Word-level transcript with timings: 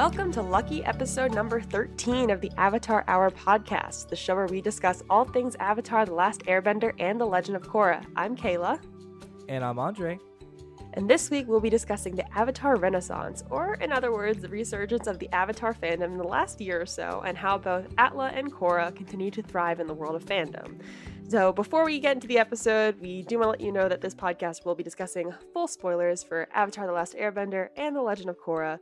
Welcome 0.00 0.32
to 0.32 0.40
lucky 0.40 0.82
episode 0.86 1.34
number 1.34 1.60
13 1.60 2.30
of 2.30 2.40
the 2.40 2.50
Avatar 2.56 3.04
Hour 3.06 3.30
podcast, 3.30 4.08
the 4.08 4.16
show 4.16 4.34
where 4.34 4.46
we 4.46 4.62
discuss 4.62 5.02
all 5.10 5.26
things 5.26 5.56
Avatar 5.56 6.06
The 6.06 6.14
Last 6.14 6.40
Airbender 6.46 6.94
and 6.98 7.20
The 7.20 7.26
Legend 7.26 7.54
of 7.54 7.64
Korra. 7.64 8.02
I'm 8.16 8.34
Kayla. 8.34 8.80
And 9.50 9.62
I'm 9.62 9.78
Andre. 9.78 10.18
And 10.94 11.06
this 11.06 11.28
week 11.28 11.46
we'll 11.46 11.60
be 11.60 11.68
discussing 11.68 12.16
the 12.16 12.24
Avatar 12.34 12.76
Renaissance, 12.76 13.44
or 13.50 13.74
in 13.74 13.92
other 13.92 14.10
words, 14.10 14.40
the 14.40 14.48
resurgence 14.48 15.06
of 15.06 15.18
the 15.18 15.28
Avatar 15.34 15.74
fandom 15.74 16.04
in 16.04 16.16
the 16.16 16.24
last 16.24 16.62
year 16.62 16.80
or 16.80 16.86
so, 16.86 17.22
and 17.26 17.36
how 17.36 17.58
both 17.58 17.86
Atla 17.98 18.28
and 18.28 18.50
Korra 18.50 18.96
continue 18.96 19.30
to 19.30 19.42
thrive 19.42 19.80
in 19.80 19.86
the 19.86 19.92
world 19.92 20.16
of 20.16 20.24
fandom. 20.24 20.80
So, 21.28 21.52
before 21.52 21.84
we 21.84 22.00
get 22.00 22.14
into 22.16 22.26
the 22.26 22.38
episode, 22.38 22.98
we 23.02 23.22
do 23.24 23.38
want 23.38 23.48
to 23.48 23.50
let 23.50 23.60
you 23.60 23.70
know 23.70 23.86
that 23.86 24.00
this 24.00 24.14
podcast 24.14 24.64
will 24.64 24.74
be 24.74 24.82
discussing 24.82 25.34
full 25.52 25.68
spoilers 25.68 26.22
for 26.22 26.48
Avatar 26.54 26.86
The 26.86 26.92
Last 26.94 27.14
Airbender 27.16 27.68
and 27.76 27.94
The 27.94 28.00
Legend 28.00 28.30
of 28.30 28.40
Korra. 28.40 28.78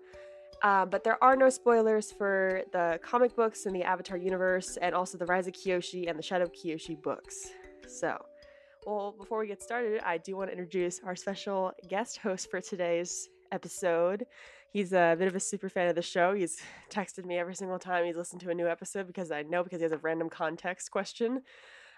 Uh, 0.62 0.84
but 0.84 1.04
there 1.04 1.22
are 1.22 1.36
no 1.36 1.48
spoilers 1.48 2.10
for 2.10 2.62
the 2.72 2.98
comic 3.02 3.36
books 3.36 3.66
in 3.66 3.72
the 3.72 3.82
Avatar 3.82 4.16
universe, 4.16 4.76
and 4.82 4.94
also 4.94 5.16
the 5.16 5.26
Rise 5.26 5.46
of 5.46 5.54
Kyoshi 5.54 6.08
and 6.08 6.18
the 6.18 6.22
Shadow 6.22 6.44
of 6.44 6.52
Kyoshi 6.52 7.00
books. 7.00 7.52
So, 7.86 8.18
well, 8.86 9.14
before 9.16 9.38
we 9.38 9.46
get 9.46 9.62
started, 9.62 10.00
I 10.04 10.18
do 10.18 10.36
want 10.36 10.48
to 10.48 10.52
introduce 10.52 11.00
our 11.04 11.14
special 11.14 11.72
guest 11.88 12.18
host 12.18 12.50
for 12.50 12.60
today's 12.60 13.28
episode. 13.52 14.26
He's 14.72 14.92
a 14.92 15.16
bit 15.18 15.28
of 15.28 15.36
a 15.36 15.40
super 15.40 15.68
fan 15.68 15.88
of 15.88 15.94
the 15.94 16.02
show. 16.02 16.34
He's 16.34 16.60
texted 16.90 17.24
me 17.24 17.38
every 17.38 17.54
single 17.54 17.78
time 17.78 18.04
he's 18.04 18.16
listened 18.16 18.40
to 18.42 18.50
a 18.50 18.54
new 18.54 18.66
episode 18.66 19.06
because 19.06 19.30
I 19.30 19.42
know 19.42 19.62
because 19.62 19.78
he 19.78 19.84
has 19.84 19.92
a 19.92 19.98
random 19.98 20.28
context 20.28 20.90
question 20.90 21.42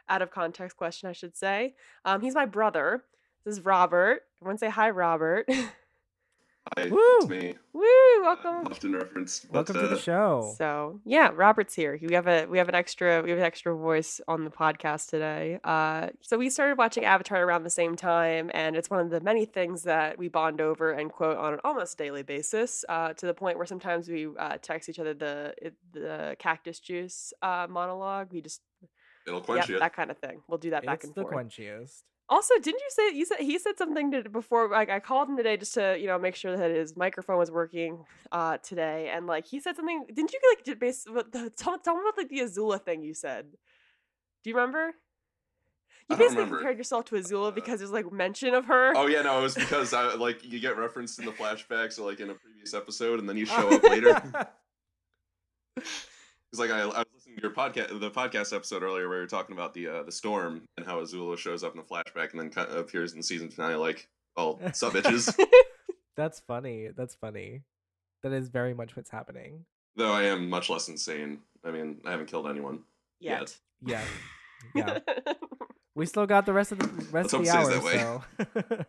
out 0.09 0.23
of 0.23 0.31
context 0.31 0.77
question, 0.77 1.09
I 1.09 1.13
should 1.13 1.37
say. 1.37 1.75
Um, 2.05 2.21
he's 2.21 2.35
my 2.35 2.47
brother. 2.47 3.05
This 3.45 3.57
is 3.57 3.65
Robert. 3.65 4.23
Everyone 4.43 4.59
say 4.59 4.69
hi, 4.69 4.91
Robert. 4.91 5.49
Hi, 6.77 6.89
Woo! 6.89 7.01
it's 7.21 7.29
me. 7.29 7.55
Woo! 7.73 7.83
Welcome. 8.23 8.67
Often 8.67 8.93
referenced. 8.95 9.47
but, 9.47 9.55
Welcome 9.55 9.77
to 9.77 9.89
the 9.89 9.97
uh, 9.97 9.99
show. 9.99 10.55
So 10.59 11.01
yeah, 11.07 11.31
Robert's 11.35 11.75
here. 11.75 11.99
We 12.01 12.15
have 12.15 12.27
a 12.27 12.45
we 12.47 12.59
have 12.59 12.69
an 12.69 12.75
extra 12.75 13.23
we 13.23 13.31
have 13.31 13.39
an 13.39 13.45
extra 13.45 13.75
voice 13.75 14.21
on 14.29 14.45
the 14.45 14.51
podcast 14.51 15.09
today. 15.09 15.59
Uh, 15.65 16.09
so 16.21 16.37
we 16.37 16.51
started 16.51 16.77
watching 16.77 17.05
Avatar 17.05 17.43
around 17.43 17.65
the 17.65 17.71
same 17.71 17.97
time, 17.97 18.51
and 18.53 18.77
it's 18.77 18.91
one 18.91 19.01
of 19.01 19.11
the 19.11 19.21
many 19.21 19.47
things 19.47 19.85
that 19.85 20.19
we 20.19 20.29
bond 20.29 20.61
over 20.61 20.93
and 20.93 21.11
quote 21.11 21.39
on 21.39 21.55
an 21.55 21.61
almost 21.65 21.97
daily 21.97 22.23
basis. 22.23 22.85
Uh, 22.89 23.15
to 23.15 23.27
the 23.27 23.35
point 23.35 23.57
where 23.57 23.67
sometimes 23.67 24.09
we 24.09 24.29
uh, 24.39 24.59
text 24.61 24.89
each 24.91 24.99
other 24.99 25.15
the 25.15 25.55
the 25.93 26.37
cactus 26.39 26.79
juice 26.79 27.33
uh, 27.43 27.67
monologue. 27.71 28.29
We 28.33 28.43
just 28.43 28.61
It'll 29.27 29.41
quench 29.41 29.69
yeah, 29.69 29.75
you. 29.75 29.81
that 29.81 29.95
kind 29.97 30.11
of 30.11 30.19
thing. 30.19 30.43
We'll 30.47 30.59
do 30.59 30.71
that 30.71 30.85
back 30.85 30.97
it's 30.97 31.05
and 31.07 31.15
the 31.15 31.23
forth. 31.23 31.35
quenchiest. 31.35 32.03
Also, 32.31 32.55
didn't 32.63 32.81
you 32.81 32.91
say 32.91 33.17
you 33.17 33.27
said 33.27 33.41
he 33.41 33.59
said 33.59 33.77
something 33.77 34.13
to, 34.13 34.29
before? 34.31 34.69
Like 34.69 34.89
I 34.89 35.01
called 35.01 35.29
him 35.29 35.37
today 35.37 35.57
just 35.57 35.75
to 35.75 35.99
you 35.99 36.07
know 36.07 36.17
make 36.17 36.37
sure 36.37 36.57
that 36.57 36.71
his 36.71 36.97
microphone 36.97 37.39
was 37.39 37.51
working 37.51 38.05
uh 38.31 38.59
today, 38.59 39.11
and 39.13 39.27
like 39.27 39.47
he 39.47 39.59
said 39.59 39.75
something. 39.75 40.05
Didn't 40.07 40.33
you 40.33 40.39
like 40.51 40.63
did 40.63 40.79
base 40.79 41.07
what 41.11 41.33
the, 41.33 41.51
tell, 41.51 41.77
tell 41.79 41.97
me 41.97 42.03
about 42.03 42.17
like 42.17 42.29
the 42.29 42.39
Azula 42.39 42.81
thing 42.81 43.03
you 43.03 43.15
said? 43.15 43.47
Do 44.45 44.51
you 44.51 44.55
remember? 44.55 44.95
You 46.09 46.17
basically 46.17 46.47
compared 46.47 46.79
yourself 46.79 47.05
to 47.07 47.17
Azula 47.17 47.49
Uh, 47.49 47.51
because 47.51 47.81
there's 47.81 47.91
like 47.91 48.11
mention 48.13 48.55
of 48.55 48.67
her. 48.67 48.93
Oh 48.97 49.07
yeah, 49.09 49.23
no, 49.23 49.41
it 49.41 49.43
was 49.43 49.55
because 49.57 49.93
I 49.93 50.15
like 50.15 50.45
you 50.45 50.61
get 50.61 50.77
referenced 50.77 51.19
in 51.19 51.25
the 51.25 51.33
flashbacks 51.33 51.99
or 51.99 52.03
like 52.09 52.21
in 52.21 52.31
a 52.31 52.35
previous 52.35 52.75
episode, 52.75 53.19
and 53.19 53.29
then 53.29 53.37
you 53.37 53.47
show 53.47 53.69
up 53.75 53.83
later. 53.83 54.23
It's 56.53 56.59
like 56.59 56.71
I, 56.71 56.81
I 56.81 56.85
was 56.87 56.89
listening 56.89 57.05
to 57.05 57.10
your 57.41 57.51
podcast, 57.51 57.99
the 58.01 58.11
podcast 58.11 58.55
episode 58.55 58.83
earlier, 58.83 59.09
where 59.09 59.19
you 59.19 59.23
were 59.23 59.29
talking 59.29 59.55
about 59.55 59.75
the 59.75 59.89
uh, 59.89 60.03
the 60.03 60.13
storm 60.13 60.63
and 60.77 60.87
how 60.87 61.01
Azula 61.01 61.37
shows 61.37 61.63
up 61.65 61.75
in 61.75 61.81
a 61.81 61.85
flashback 61.85 62.33
and 62.33 62.41
then 62.41 62.51
kind 62.51 62.69
of 62.71 62.77
appears 62.77 63.13
in 63.13 63.19
the 63.19 63.23
season 63.23 63.51
finale, 63.51 63.75
like, 63.77 64.09
"Oh, 64.37 64.59
sup, 64.73 64.93
bitches." 64.93 65.35
That's 66.17 66.41
funny. 66.41 66.89
That's 66.97 67.15
funny. 67.15 67.63
That 68.23 68.33
is 68.33 68.49
very 68.49 68.75
much 68.75 68.97
what's 68.97 69.11
happening. 69.11 69.65
Though 69.97 70.13
I 70.13 70.25
am 70.25 70.49
much 70.51 70.69
less 70.71 70.89
insane. 70.89 71.41
I 71.65 71.71
mean, 71.71 72.01
I 72.05 72.11
haven't 72.11 72.27
killed 72.27 72.47
anyone. 72.49 72.81
Yet. 73.21 73.57
Yeah. 73.85 74.03
Yeah. 74.75 74.99
We 75.95 76.05
still 76.05 76.27
got 76.27 76.45
the 76.45 76.53
rest 76.53 76.73
of 76.73 76.81
the 76.81 76.87
rest 77.11 77.33
Let's 77.33 77.33
of 77.33 77.45
the 77.45 77.51
hope 77.51 77.61
hour. 77.61 77.73
it 77.73 77.83
stays 77.83 78.01
So. 78.03 78.85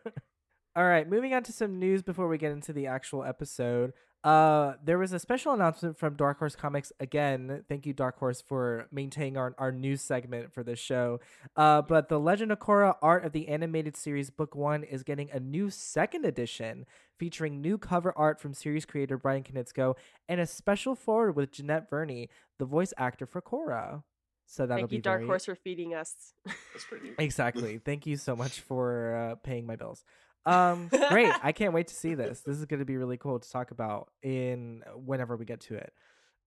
All 0.76 0.84
right, 0.86 1.10
moving 1.10 1.34
on 1.34 1.44
to 1.44 1.54
some 1.54 1.80
news 1.80 2.02
before 2.02 2.28
we 2.28 2.38
get 2.38 2.52
into 2.52 2.74
the 2.74 2.88
actual 2.88 3.24
episode. 3.24 3.94
Uh, 4.24 4.74
there 4.84 5.00
was 5.00 5.14
a 5.14 5.20
special 5.20 5.52
announcement 5.52 5.98
from 5.98 6.16
Dark 6.16 6.38
Horse 6.38 6.56
Comics 6.56 6.92
again. 7.00 7.64
Thank 7.68 7.88
you, 7.88 7.94
Dark 7.94 8.20
Horse, 8.20 8.40
for 8.40 8.88
maintaining 8.92 9.36
our, 9.36 9.56
our 9.58 9.72
news 9.72 10.02
segment 10.02 10.54
for 10.54 10.64
this 10.64 10.78
show. 10.78 11.20
Uh, 11.56 11.82
but 11.82 12.08
the 12.08 12.20
Legend 12.20 12.52
of 12.52 12.60
Korra 12.60 12.96
Art 13.02 13.26
of 13.26 13.32
the 13.32 13.48
Animated 13.48 13.98
Series 13.98 14.30
Book 14.30 14.56
One 14.56 14.84
is 14.84 15.02
getting 15.04 15.32
a 15.32 15.40
new 15.40 15.72
second 15.72 16.26
edition 16.26 16.86
featuring 17.18 17.62
new 17.62 17.78
cover 17.80 18.14
art 18.16 18.40
from 18.40 18.54
series 18.54 18.86
creator 18.86 19.18
Bryan 19.18 19.44
Konietzko 19.44 19.96
and 20.30 20.40
a 20.40 20.46
special 20.46 20.94
forward 20.96 21.36
with 21.36 21.52
Janet 21.52 21.90
Varney, 21.90 22.30
the 22.60 22.66
voice 22.66 22.94
actor 22.98 23.26
for 23.26 23.42
Korra. 23.42 24.04
So 24.46 24.66
that'll 24.66 24.82
Thank 24.82 24.90
be 24.90 24.96
you, 24.98 25.02
Dark 25.02 25.20
very- 25.22 25.28
Horse, 25.28 25.46
for 25.46 25.56
feeding 25.56 25.96
us. 25.96 26.34
That's 26.46 26.86
pretty 26.88 27.06
neat. 27.10 27.16
Exactly. 27.18 27.78
Thank 27.86 28.06
you 28.06 28.18
so 28.18 28.36
much 28.36 28.60
for 28.60 29.16
uh, 29.16 29.36
paying 29.36 29.66
my 29.66 29.78
bills. 29.78 30.04
Um, 30.46 30.90
great. 31.10 31.32
I 31.44 31.52
can't 31.52 31.74
wait 31.74 31.88
to 31.88 31.96
see 31.96 32.16
this. 32.16 32.42
This 32.42 32.58
is 32.58 32.66
going 32.66 32.80
to 32.80 32.86
be 32.86 32.98
really 32.98 33.18
cool 33.18 33.40
to 33.40 33.50
talk 33.50 33.72
about 33.72 34.10
in 34.22 34.84
whenever 34.96 35.36
we 35.36 35.46
get 35.46 35.62
to 35.62 35.76
it. 35.76 35.94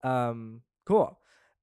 Um, 0.03 0.61
cool. 0.85 1.19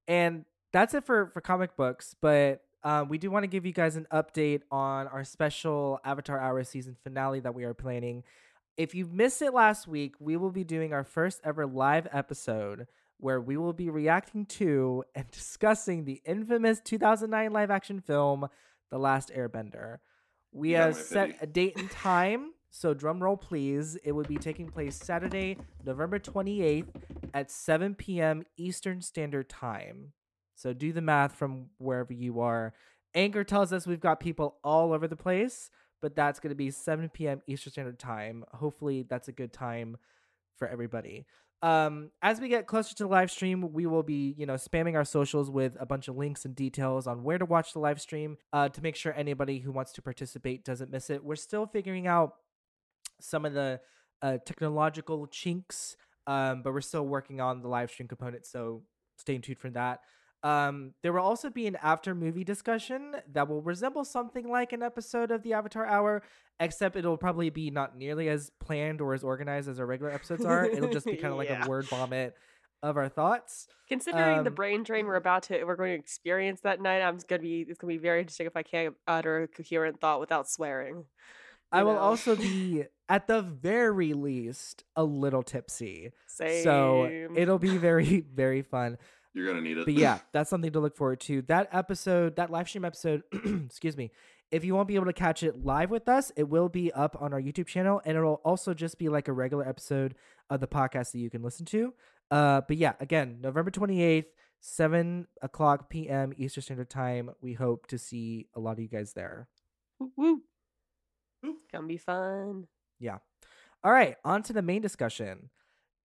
And 0.07 0.45
that's 0.71 0.93
it 0.93 1.05
for 1.05 1.27
for 1.27 1.41
comic 1.41 1.75
books. 1.75 2.15
But 2.21 2.61
uh, 2.83 3.05
we 3.07 3.17
do 3.17 3.31
want 3.31 3.43
to 3.43 3.47
give 3.47 3.65
you 3.65 3.71
guys 3.71 3.95
an 3.95 4.07
update 4.11 4.61
on 4.71 5.07
our 5.07 5.23
special 5.23 5.99
Avatar 6.03 6.39
Hour 6.39 6.63
season 6.63 6.97
finale 7.03 7.39
that 7.39 7.55
we 7.55 7.63
are 7.63 7.73
planning. 7.73 8.23
If 8.75 8.95
you 8.95 9.05
missed 9.05 9.41
it 9.41 9.53
last 9.53 9.87
week, 9.87 10.15
we 10.19 10.35
will 10.35 10.51
be 10.51 10.63
doing 10.63 10.93
our 10.93 11.03
first 11.03 11.39
ever 11.43 11.65
live 11.65 12.07
episode 12.11 12.87
where 13.19 13.39
we 13.39 13.55
will 13.55 13.73
be 13.73 13.89
reacting 13.89 14.45
to 14.45 15.03
and 15.15 15.25
discussing 15.31 16.03
the 16.03 16.21
infamous 16.25 16.81
2009 16.81 17.53
live 17.53 17.71
action 17.71 18.01
film, 18.01 18.47
The 18.91 18.97
Last 18.97 19.31
Airbender. 19.33 19.99
We 20.53 20.71
have 20.71 20.95
set 20.95 21.27
pity. 21.27 21.39
a 21.41 21.47
date 21.47 21.77
and 21.77 21.89
time, 21.89 22.53
so 22.69 22.93
drum 22.93 23.21
roll 23.21 23.37
please. 23.37 23.97
It 24.03 24.11
would 24.11 24.27
be 24.27 24.37
taking 24.37 24.67
place 24.67 24.95
Saturday, 24.95 25.57
November 25.83 26.19
28th 26.19 26.87
at 27.33 27.49
7 27.49 27.95
p.m. 27.95 28.43
Eastern 28.55 29.01
Standard 29.01 29.49
Time. 29.49 30.13
So 30.55 30.71
do 30.71 30.93
the 30.93 31.01
math 31.01 31.35
from 31.35 31.69
wherever 31.79 32.13
you 32.13 32.39
are. 32.41 32.73
Anchor 33.15 33.43
tells 33.43 33.73
us 33.73 33.87
we've 33.87 33.99
got 33.99 34.19
people 34.19 34.57
all 34.63 34.93
over 34.93 35.07
the 35.07 35.15
place, 35.15 35.71
but 36.01 36.15
that's 36.15 36.39
going 36.39 36.49
to 36.49 36.55
be 36.55 36.69
7 36.71 37.09
p.m. 37.09 37.41
Eastern 37.47 37.71
Standard 37.71 37.99
Time. 37.99 38.43
Hopefully, 38.53 39.03
that's 39.09 39.27
a 39.27 39.33
good 39.33 39.53
time 39.53 39.97
for 40.57 40.67
everybody. 40.67 41.25
Um, 41.63 42.11
as 42.21 42.41
we 42.41 42.49
get 42.49 42.67
closer 42.67 42.93
to 42.93 43.03
the 43.03 43.09
live 43.09 43.31
stream, 43.31 43.71
we 43.71 43.85
will 43.85 44.03
be, 44.03 44.35
you 44.37 44.45
know, 44.45 44.55
spamming 44.55 44.95
our 44.95 45.05
socials 45.05 45.49
with 45.49 45.77
a 45.79 45.85
bunch 45.85 46.09
of 46.09 46.17
links 46.17 46.43
and 46.43 46.53
details 46.53 47.07
on 47.07 47.23
where 47.23 47.37
to 47.37 47.45
watch 47.45 47.71
the 47.71 47.79
live 47.79 48.01
stream 48.01 48.35
uh, 48.51 48.67
to 48.67 48.81
make 48.81 48.97
sure 48.97 49.13
anybody 49.13 49.59
who 49.59 49.71
wants 49.71 49.93
to 49.93 50.01
participate 50.01 50.65
doesn't 50.65 50.91
miss 50.91 51.09
it. 51.09 51.23
We're 51.23 51.37
still 51.37 51.65
figuring 51.65 52.05
out 52.05 52.33
some 53.21 53.45
of 53.45 53.53
the 53.53 53.79
uh, 54.21 54.39
technological 54.45 55.25
chinks, 55.27 55.95
um, 56.27 56.63
but 56.63 56.73
we're 56.73 56.81
still 56.81 57.07
working 57.07 57.39
on 57.39 57.61
the 57.61 57.69
live 57.69 57.89
stream 57.89 58.09
component, 58.09 58.45
so 58.45 58.83
stay 59.17 59.37
tuned 59.37 59.57
for 59.57 59.69
that. 59.69 60.01
Um, 60.43 60.93
there 61.03 61.13
will 61.13 61.21
also 61.21 61.49
be 61.49 61.67
an 61.67 61.77
after 61.81 62.13
movie 62.13 62.43
discussion 62.43 63.15
that 63.31 63.47
will 63.47 63.61
resemble 63.61 64.03
something 64.03 64.47
like 64.49 64.73
an 64.73 64.83
episode 64.83 65.31
of 65.31 65.41
the 65.41 65.53
Avatar 65.53 65.85
Hour, 65.85 66.21
except 66.59 66.95
it'll 66.97 67.17
probably 67.17 67.49
be 67.49 67.71
not 67.71 67.97
nearly 67.97 68.27
as 68.27 68.51
planned 68.59 68.99
or 68.99 69.13
as 69.13 69.23
organized 69.23 69.69
as 69.69 69.79
our 69.79 69.85
regular 69.85 70.11
episodes 70.11 70.43
are. 70.43 70.65
It'll 70.65 70.91
just 70.91 71.05
be 71.05 71.15
kind 71.17 71.31
of 71.31 71.37
like 71.37 71.47
Yeah. 71.49 71.65
a 71.65 71.69
word 71.69 71.85
vomit 71.85 72.35
of 72.81 72.97
our 72.97 73.07
thoughts. 73.07 73.67
Considering 73.87 74.43
the 74.43 74.49
Um, 74.49 74.55
brain 74.55 74.83
drain 74.83 75.05
we're 75.05 75.15
about 75.15 75.43
to 75.43 75.63
we're 75.63 75.77
going 75.77 75.91
to 75.93 75.99
experience 75.99 76.59
that 76.61 76.81
night, 76.81 77.01
I'm 77.01 77.17
gonna 77.27 77.41
be 77.41 77.61
it's 77.61 77.77
gonna 77.79 77.93
be 77.93 77.97
very 77.97 78.19
interesting 78.19 78.45
if 78.47 78.57
I 78.57 78.63
can't 78.63 78.95
utter 79.07 79.43
a 79.43 79.47
coherent 79.47 80.01
thought 80.01 80.19
without 80.19 80.49
swearing. 80.49 81.05
I 81.71 81.79
you 81.79 81.85
will 81.85 81.93
know? 81.93 81.99
also 81.99 82.35
be, 82.35 82.83
at 83.07 83.27
the 83.27 83.41
very 83.41 84.11
least, 84.13 84.83
a 84.97 85.03
little 85.05 85.41
tipsy. 85.43 86.11
Same. 86.27 86.63
So 86.63 87.29
it'll 87.35 87.57
be 87.59 87.77
very, 87.77 88.19
very 88.35 88.61
fun. 88.61 88.97
You're 89.33 89.47
gonna 89.47 89.61
need 89.61 89.77
it. 89.77 89.85
But 89.85 89.95
yeah, 89.95 90.19
that's 90.31 90.49
something 90.49 90.71
to 90.71 90.79
look 90.79 90.95
forward 90.95 91.19
to. 91.21 91.41
That 91.43 91.69
episode, 91.71 92.35
that 92.35 92.51
live 92.51 92.67
stream 92.69 92.85
episode, 92.85 93.23
excuse 93.65 93.97
me. 93.97 94.11
If 94.51 94.63
you 94.63 94.75
won't 94.75 94.87
be 94.87 94.95
able 94.95 95.07
to 95.07 95.13
catch 95.13 95.41
it 95.41 95.65
live 95.65 95.89
with 95.89 96.07
us, 96.07 96.31
it 96.35 96.47
will 96.47 96.69
be 96.69 96.91
up 96.91 97.17
on 97.19 97.33
our 97.33 97.41
YouTube 97.41 97.65
channel, 97.65 98.01
and 98.05 98.15
it'll 98.15 98.41
also 98.45 98.75
just 98.75 98.99
be 98.99 99.09
like 99.09 99.27
a 99.27 99.33
regular 99.33 99.67
episode 99.67 100.13
of 100.51 100.59
the 100.59 100.67
podcast 100.67 101.11
that 101.13 101.19
you 101.19 101.31
can 101.31 101.41
listen 101.41 101.65
to. 101.67 101.93
Uh, 102.29 102.61
but 102.67 102.77
yeah, 102.77 102.93
again, 102.99 103.39
November 103.41 103.71
twenty 103.71 104.03
eighth, 104.03 104.27
seven 104.59 105.27
o'clock 105.41 105.89
p.m. 105.89 106.33
Eastern 106.37 106.61
Standard 106.61 106.89
Time. 106.91 107.31
We 107.41 107.53
hope 107.53 107.87
to 107.87 107.97
see 107.97 108.47
a 108.53 108.59
lot 108.59 108.73
of 108.73 108.79
you 108.79 108.87
guys 108.87 109.13
there. 109.13 109.47
Woo, 109.99 110.11
woo. 110.15 110.41
Woo. 111.41 111.55
Gonna 111.71 111.87
be 111.87 111.97
fun. 111.97 112.67
Yeah. 112.99 113.17
All 113.83 113.91
right, 113.91 114.15
on 114.23 114.43
to 114.43 114.53
the 114.53 114.61
main 114.61 114.81
discussion. 114.81 115.49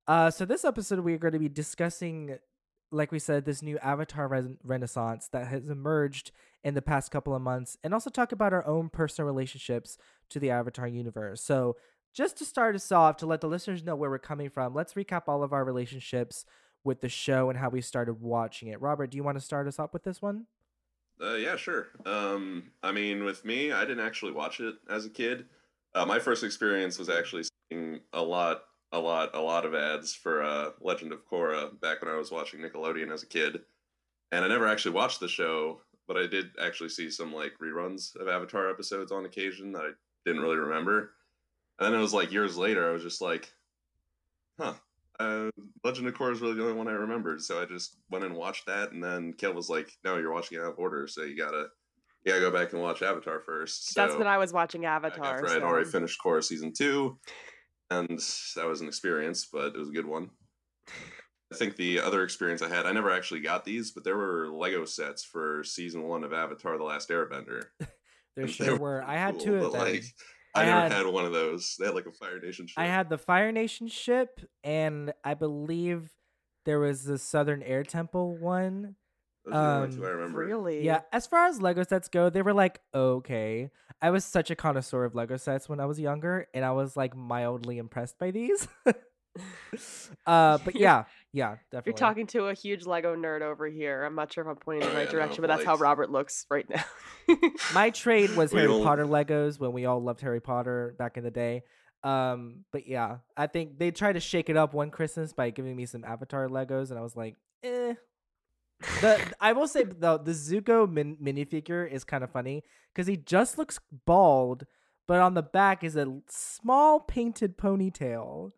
Uh, 0.08 0.30
so 0.30 0.44
this 0.46 0.64
episode 0.64 1.00
we 1.00 1.12
are 1.12 1.19
going 1.19 1.34
to 1.34 1.38
be 1.38 1.50
discussing, 1.50 2.38
like 2.90 3.12
we 3.12 3.19
said, 3.19 3.44
this 3.44 3.62
new 3.62 3.79
Avatar 3.79 4.29
res- 4.29 4.56
renaissance 4.64 5.29
that 5.32 5.46
has 5.49 5.69
emerged 5.69 6.31
in 6.64 6.75
the 6.75 6.82
past 6.82 7.11
couple 7.11 7.35
of 7.35 7.43
months, 7.43 7.76
and 7.85 7.94
also 7.94 8.11
talk 8.11 8.32
about 8.32 8.52
our 8.52 8.67
own 8.67 8.88
personal 8.88 9.26
relationships 9.26 9.99
to 10.31 10.40
the 10.40 10.50
Avatar 10.50 10.88
universe. 10.88 11.43
So 11.43 11.76
just 12.14 12.37
to 12.38 12.44
start 12.44 12.75
us 12.75 12.90
off, 12.90 13.17
to 13.19 13.26
let 13.26 13.40
the 13.40 13.46
listeners 13.46 13.85
know 13.85 13.94
where 13.94 14.11
we're 14.11 14.19
coming 14.19 14.50
from, 14.50 14.75
let's 14.75 14.94
recap 14.94 15.23
all 15.29 15.43
of 15.43 15.52
our 15.52 15.64
relationships 15.64 16.44
with 16.85 17.00
the 17.00 17.08
show 17.08 17.50
and 17.50 17.58
how 17.58 17.69
we 17.69 17.81
started 17.81 18.14
watching 18.20 18.69
it. 18.69 18.81
Robert, 18.81 19.11
do 19.11 19.17
you 19.17 19.23
want 19.23 19.38
to 19.38 19.44
start 19.44 19.69
us 19.69 19.79
up 19.79 19.93
with 19.93 20.05
this 20.05 20.23
one? 20.23 20.46
Uh, 21.20 21.35
yeah, 21.35 21.56
sure. 21.56 21.88
Um, 22.06 22.70
I 22.82 22.93
mean, 22.93 23.25
with 23.25 23.44
me, 23.44 23.73
I 23.73 23.81
didn't 23.81 24.05
actually 24.05 24.32
watch 24.32 24.61
it 24.61 24.76
as 24.88 25.05
a 25.05 25.11
kid. 25.11 25.46
Uh, 25.94 26.06
my 26.06 26.19
first 26.19 26.44
experience 26.44 26.99
was 26.99 27.08
actually 27.08 27.44
seeing 27.70 28.00
a 28.12 28.23
lot, 28.23 28.62
a 28.93 28.99
lot, 28.99 29.31
a 29.35 29.40
lot 29.40 29.67
of 29.67 29.75
ads 29.75 30.14
for 30.14 30.43
uh, 30.43 30.70
Legend 30.81 31.12
of 31.12 31.26
Korra 31.29 31.79
back 31.81 32.02
when 32.02 32.12
I 32.12 32.17
was 32.17 32.31
watching 32.31 32.61
Nickelodeon 32.61 33.12
as 33.12 33.23
a 33.23 33.26
kid, 33.26 33.61
and 34.32 34.44
I 34.44 34.49
never 34.49 34.67
actually 34.67 34.93
watched 34.93 35.20
the 35.20 35.29
show, 35.29 35.81
but 36.06 36.17
I 36.17 36.26
did 36.26 36.50
actually 36.62 36.88
see 36.88 37.11
some 37.11 37.32
like 37.32 37.52
reruns 37.62 38.17
of 38.17 38.29
Avatar 38.29 38.70
episodes 38.70 39.12
on 39.12 39.26
occasion 39.26 39.73
that 39.73 39.82
I 39.82 39.90
didn't 40.25 40.43
really 40.43 40.56
remember. 40.56 41.12
And 41.79 41.87
then 41.87 41.99
it 41.99 42.02
was 42.02 42.14
like 42.14 42.32
years 42.32 42.56
later, 42.56 42.88
I 42.88 42.93
was 42.93 43.02
just 43.02 43.20
like, 43.20 43.52
huh, 44.58 44.75
uh, 45.20 45.50
Legend 45.85 46.08
of 46.08 46.14
Korra 46.14 46.32
is 46.32 46.40
really 46.40 46.55
the 46.55 46.62
only 46.62 46.75
one 46.75 46.88
I 46.88 46.93
remembered. 46.93 47.43
So 47.43 47.61
I 47.62 47.67
just 47.67 47.96
went 48.11 48.25
and 48.25 48.35
watched 48.35 48.67
that. 48.67 48.93
And 48.93 49.02
then 49.02 49.32
Kel 49.32 49.55
was 49.55 49.69
like, 49.69 49.90
no, 50.05 50.17
you're 50.17 50.32
watching 50.32 50.58
it 50.58 50.62
out 50.62 50.73
of 50.73 50.79
order. 50.79 51.06
So 51.06 51.23
you 51.23 51.37
gotta, 51.37 51.67
you 52.25 52.32
gotta 52.32 52.40
go 52.40 52.50
back 52.50 52.73
and 52.73 52.82
watch 52.82 53.02
Avatar 53.02 53.40
first. 53.40 53.93
So 53.93 54.00
That's 54.00 54.17
when 54.17 54.26
I 54.26 54.38
was 54.38 54.52
watching 54.52 54.87
Avatar. 54.87 55.35
after 55.35 55.49
I 55.49 55.52
had 55.52 55.62
already 55.62 55.88
finished 55.88 56.19
Korra 56.25 56.43
season 56.43 56.73
two. 56.73 57.19
And 57.90 58.19
that 58.56 58.67
was 58.67 58.81
an 58.81 58.88
experience, 58.88 59.49
but 59.50 59.75
it 59.75 59.79
was 59.79 59.88
a 59.88 59.93
good 59.93 60.06
one. 60.06 60.31
I 61.52 61.56
think 61.56 61.76
the 61.76 62.00
other 62.00 62.23
experience 62.23 62.61
I 62.61 62.69
had, 62.69 62.85
I 62.85 62.93
never 62.93 63.11
actually 63.11 63.40
got 63.40 63.64
these, 63.64 63.93
but 63.93 64.05
there 64.05 64.17
were 64.19 64.49
Lego 64.52 64.85
sets 64.85 65.25
for 65.25 65.64
season 65.64 66.02
one 66.02 66.23
of 66.25 66.32
Avatar: 66.35 66.76
The 66.76 66.85
Last 66.85 67.08
Airbender. 67.08 67.64
There 68.37 68.44
And 68.44 68.55
sure 68.55 68.79
were. 68.79 69.02
I 69.02 69.17
had 69.17 69.35
cool, 69.35 69.44
two 69.44 69.56
of 69.56 69.73
them. 69.73 69.81
Like, 69.81 70.05
I 70.55 70.62
I, 70.62 70.64
never 70.67 70.81
had- 70.82 70.93
had, 70.93 71.06
one 71.06 71.25
of 71.25 71.32
those. 71.32 71.75
They 71.76 71.87
had 71.87 71.94
like 71.96 72.06
a 72.06 72.12
Fire 72.12 72.38
Nation 72.38 72.69
ship. 72.69 72.79
I 72.79 72.87
had 72.87 73.08
the 73.11 73.19
Fire 73.19 73.50
Nation 73.50 73.88
ship, 73.88 74.40
and 74.62 75.12
I 75.25 75.35
believe 75.35 76.11
there 76.64 76.79
was 76.79 77.02
the 77.02 77.19
Southern 77.19 77.64
Air 77.64 77.82
Temple 77.82 78.37
one. 78.37 78.94
Those 79.50 79.56
are 79.56 79.78
the 79.78 79.84
only 79.84 79.96
two 79.96 80.02
um, 80.02 80.08
I 80.08 80.12
remember. 80.12 80.38
Really? 80.38 80.84
Yeah, 80.84 81.00
as 81.12 81.26
far 81.26 81.46
as 81.46 81.60
Lego 81.60 81.82
sets 81.82 82.08
go, 82.08 82.30
they 82.30 82.42
were 82.42 82.54
like 82.54 82.80
okay. 82.94 83.70
I 84.00 84.10
was 84.10 84.24
such 84.24 84.50
a 84.50 84.56
connoisseur 84.56 85.04
of 85.04 85.14
Lego 85.14 85.36
sets 85.36 85.68
when 85.68 85.80
I 85.80 85.86
was 85.86 85.98
younger, 85.98 86.46
and 86.54 86.64
I 86.64 86.70
was 86.72 86.96
like 86.96 87.16
mildly 87.16 87.78
impressed 87.78 88.18
by 88.18 88.30
these. 88.30 88.68
uh, 90.26 90.58
but 90.64 90.74
yeah, 90.76 91.04
yeah, 91.32 91.56
definitely. 91.70 91.90
You're 91.90 91.96
talking 91.96 92.26
to 92.28 92.46
a 92.46 92.54
huge 92.54 92.86
Lego 92.86 93.16
nerd 93.16 93.42
over 93.42 93.66
here. 93.66 94.04
I'm 94.04 94.14
not 94.14 94.32
sure 94.32 94.44
if 94.44 94.48
I'm 94.48 94.56
pointing 94.56 94.88
in 94.88 94.94
the 94.94 95.00
right 95.00 95.10
direction, 95.10 95.42
but 95.42 95.48
that's 95.48 95.64
how 95.64 95.76
Robert 95.76 96.10
looks 96.10 96.46
right 96.50 96.66
now. 96.68 96.84
My 97.74 97.90
trade 97.90 98.36
was 98.36 98.52
We 98.52 98.60
Harry 98.60 98.72
all- 98.72 98.82
Potter 98.84 99.04
Legos 99.06 99.58
when 99.58 99.72
we 99.72 99.84
all 99.86 100.02
loved 100.02 100.20
Harry 100.20 100.40
Potter 100.40 100.94
back 100.98 101.16
in 101.16 101.24
the 101.24 101.30
day. 101.30 101.62
Um, 102.04 102.64
but 102.72 102.86
yeah, 102.86 103.18
I 103.36 103.48
think 103.48 103.78
they 103.78 103.90
tried 103.90 104.12
to 104.12 104.20
shake 104.20 104.48
it 104.48 104.56
up 104.56 104.72
one 104.72 104.90
Christmas 104.90 105.32
by 105.32 105.50
giving 105.50 105.74
me 105.74 105.86
some 105.86 106.04
Avatar 106.04 106.48
Legos, 106.48 106.90
and 106.90 106.98
I 106.98 107.02
was 107.02 107.16
like, 107.16 107.34
eh. 107.64 107.94
The 109.00 109.20
I 109.40 109.52
will 109.52 109.66
say 109.69 109.84
though 109.84 110.19
the 110.19 110.32
Zuko 110.32 110.90
min- 110.90 111.16
minifigure 111.16 111.90
is 111.90 112.04
kind 112.04 112.22
of 112.22 112.30
funny 112.30 112.62
because 112.94 113.06
he 113.06 113.16
just 113.16 113.58
looks 113.58 113.80
bald, 114.06 114.66
but 115.06 115.20
on 115.20 115.34
the 115.34 115.42
back 115.42 115.82
is 115.82 115.96
a 115.96 116.20
small 116.28 117.00
painted 117.00 117.56
ponytail. 117.58 118.52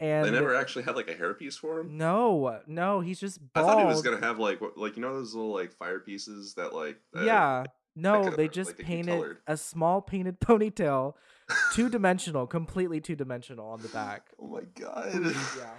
And 0.00 0.24
They 0.26 0.30
never 0.30 0.54
actually 0.54 0.84
had 0.84 0.94
like 0.94 1.10
a 1.10 1.14
hairpiece 1.14 1.58
for 1.58 1.80
him. 1.80 1.96
no, 1.98 2.60
no, 2.68 3.00
he's 3.00 3.18
just 3.18 3.40
I 3.56 3.62
thought 3.62 3.80
he 3.80 3.84
was 3.84 4.00
gonna 4.00 4.24
have 4.24 4.38
like 4.38 4.60
what- 4.60 4.78
like 4.78 4.96
you 4.96 5.02
know 5.02 5.12
those 5.14 5.34
little 5.34 5.52
like 5.52 5.72
fire 5.72 5.98
pieces 6.00 6.54
that 6.54 6.72
like 6.72 6.98
that- 7.12 7.24
yeah, 7.24 7.64
no, 7.96 8.30
they 8.30 8.46
just 8.48 8.78
like 8.78 8.86
painted 8.86 9.38
a 9.48 9.56
small 9.56 10.00
painted 10.00 10.38
ponytail, 10.48 11.14
two 11.74 11.88
dimensional, 11.96 12.46
completely 12.46 13.00
two 13.00 13.16
dimensional 13.16 13.66
on 13.70 13.82
the 13.82 13.88
back. 13.88 14.30
oh 14.40 14.46
my 14.46 14.62
god! 14.80 15.12
Yeah. 15.14 15.70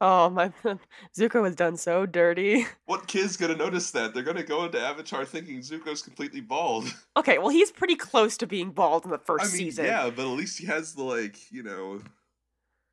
Oh 0.00 0.30
my, 0.30 0.52
Zuko 1.16 1.42
was 1.42 1.54
done 1.54 1.76
so 1.76 2.06
dirty. 2.06 2.66
What 2.86 3.06
kid's 3.06 3.36
gonna 3.36 3.56
notice 3.56 3.90
that? 3.92 4.14
They're 4.14 4.22
gonna 4.22 4.42
go 4.42 4.64
into 4.64 4.80
Avatar 4.80 5.24
thinking 5.24 5.60
Zuko's 5.60 6.02
completely 6.02 6.40
bald. 6.40 6.92
Okay, 7.16 7.38
well 7.38 7.48
he's 7.48 7.72
pretty 7.72 7.96
close 7.96 8.36
to 8.38 8.46
being 8.46 8.70
bald 8.70 9.04
in 9.04 9.10
the 9.10 9.18
first 9.18 9.44
I 9.44 9.48
mean, 9.48 9.56
season. 9.56 9.84
yeah, 9.86 10.08
but 10.08 10.22
at 10.22 10.36
least 10.36 10.58
he 10.58 10.66
has 10.66 10.94
the 10.94 11.02
like 11.02 11.50
you 11.50 11.62
know 11.62 12.00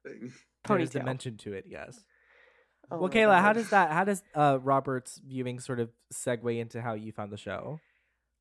thing. 0.03 0.33
There's 0.67 0.89
dimension 0.89 1.37
to 1.37 1.53
it, 1.53 1.65
yes. 1.67 1.99
Oh 2.89 2.97
well, 2.97 3.07
my 3.07 3.13
Kayla, 3.13 3.39
how 3.41 3.53
does 3.53 3.69
that? 3.69 3.91
How 3.91 4.03
does 4.03 4.23
uh 4.33 4.59
Robert's 4.61 5.21
viewing 5.25 5.59
sort 5.59 5.79
of 5.79 5.89
segue 6.13 6.59
into 6.59 6.81
how 6.81 6.93
you 6.93 7.11
found 7.11 7.31
the 7.31 7.37
show? 7.37 7.79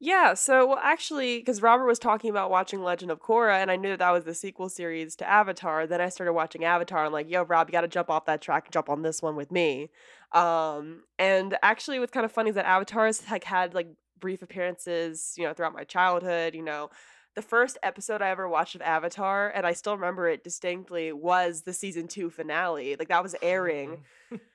Yeah, 0.00 0.34
so 0.34 0.66
well, 0.66 0.80
actually, 0.82 1.38
because 1.38 1.62
Robert 1.62 1.86
was 1.86 1.98
talking 1.98 2.28
about 2.28 2.50
watching 2.50 2.82
Legend 2.82 3.10
of 3.10 3.22
Korra, 3.22 3.62
and 3.62 3.70
I 3.70 3.76
knew 3.76 3.90
that, 3.90 4.00
that 4.00 4.10
was 4.10 4.24
the 4.24 4.34
sequel 4.34 4.68
series 4.68 5.16
to 5.16 5.28
Avatar. 5.28 5.86
Then 5.86 6.00
I 6.00 6.08
started 6.08 6.32
watching 6.32 6.64
Avatar. 6.64 7.06
I'm 7.06 7.12
like, 7.12 7.30
yo, 7.30 7.44
Rob, 7.44 7.68
you 7.68 7.72
got 7.72 7.82
to 7.82 7.88
jump 7.88 8.10
off 8.10 8.26
that 8.26 8.42
track 8.42 8.66
and 8.66 8.72
jump 8.72 8.90
on 8.90 9.02
this 9.02 9.22
one 9.22 9.36
with 9.36 9.50
me. 9.52 9.90
Um, 10.32 11.04
and 11.18 11.56
actually, 11.62 12.00
what's 12.00 12.12
kind 12.12 12.26
of 12.26 12.32
funny 12.32 12.50
is 12.50 12.56
that 12.56 12.66
Avatar's 12.66 13.22
like 13.30 13.44
had 13.44 13.72
like 13.72 13.88
brief 14.18 14.42
appearances, 14.42 15.34
you 15.38 15.44
know, 15.44 15.54
throughout 15.54 15.72
my 15.72 15.84
childhood. 15.84 16.54
You 16.54 16.62
know, 16.64 16.90
the 17.34 17.42
first 17.42 17.78
episode 17.82 18.20
I 18.20 18.30
ever 18.30 18.48
watched 18.48 18.74
of 18.74 18.82
Avatar, 18.82 19.48
and 19.54 19.64
I 19.64 19.72
still 19.72 19.94
remember 19.94 20.28
it 20.28 20.44
distinctly, 20.44 21.12
was 21.12 21.62
the 21.62 21.72
season 21.72 22.08
two 22.08 22.30
finale. 22.30 22.96
Like 22.98 23.08
that 23.08 23.22
was 23.22 23.36
airing 23.40 24.02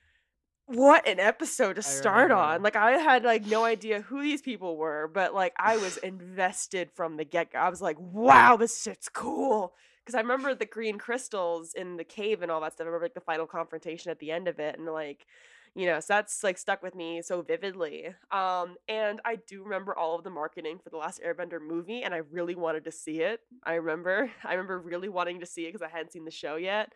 what 0.69 1.07
an 1.07 1.19
episode 1.19 1.77
to 1.77 1.81
start 1.81 2.30
on. 2.30 2.62
Like 2.62 2.75
I 2.75 2.92
had 2.92 3.24
like 3.24 3.45
no 3.48 3.63
idea 3.63 4.01
who 4.01 4.21
these 4.21 4.42
people 4.42 4.77
were, 4.77 5.10
but 5.12 5.33
like 5.33 5.54
I 5.57 5.77
was 5.77 5.98
invested 6.04 6.92
from 6.94 7.18
the 7.18 7.25
get 7.25 7.54
go. 7.54 7.60
I 7.60 7.69
was 7.69 7.81
like, 7.81 7.98
wow, 8.00 8.56
this 8.56 8.83
shit's 8.83 9.10
cool. 9.10 9.74
Because 10.06 10.16
I 10.16 10.21
remember 10.21 10.54
the 10.54 10.66
green 10.66 11.00
crystals 11.00 11.74
in 11.74 11.98
the 11.98 12.04
cave 12.04 12.44
and 12.44 12.51
all 12.51 12.62
that 12.62 12.74
stuff. 12.74 12.86
I 12.86 12.88
remember 12.88 13.06
like 13.06 13.16
the 13.16 13.19
final 13.19 13.48
confrontation 13.48 14.12
at 14.12 14.19
the 14.19 14.31
end 14.31 14.48
of 14.48 14.60
it, 14.60 14.77
and 14.77 14.88
like, 14.88 15.25
you 15.75 15.88
know, 15.88 16.00
so 16.00 16.13
that's 16.13 16.44
like 16.44 16.57
stuck 16.57 16.83
with 16.83 16.94
me 16.94 17.22
so 17.24 17.42
vividly. 17.42 18.13
Um, 18.31 18.77
and 18.88 19.22
I 19.25 19.38
do 19.48 19.63
remember 19.63 19.95
all 19.95 20.15
of 20.15 20.24
the 20.24 20.30
marketing 20.30 20.79
for 20.84 20.89
the 20.91 20.98
last 20.98 21.20
Airbender 21.25 21.60
movie, 21.60 22.03
and 22.03 22.13
I 22.13 22.22
really 22.32 22.55
wanted 22.55 22.86
to 22.86 22.91
see 22.91 23.22
it. 23.22 23.41
I 23.63 23.74
remember, 23.74 24.32
I 24.44 24.51
remember 24.53 24.79
really 24.79 25.10
wanting 25.10 25.39
to 25.39 25.48
see 25.48 25.63
it 25.63 25.74
because 25.74 25.82
I 25.82 25.89
hadn't 25.89 26.12
seen 26.12 26.25
the 26.25 26.32
show 26.32 26.58
yet. 26.58 26.94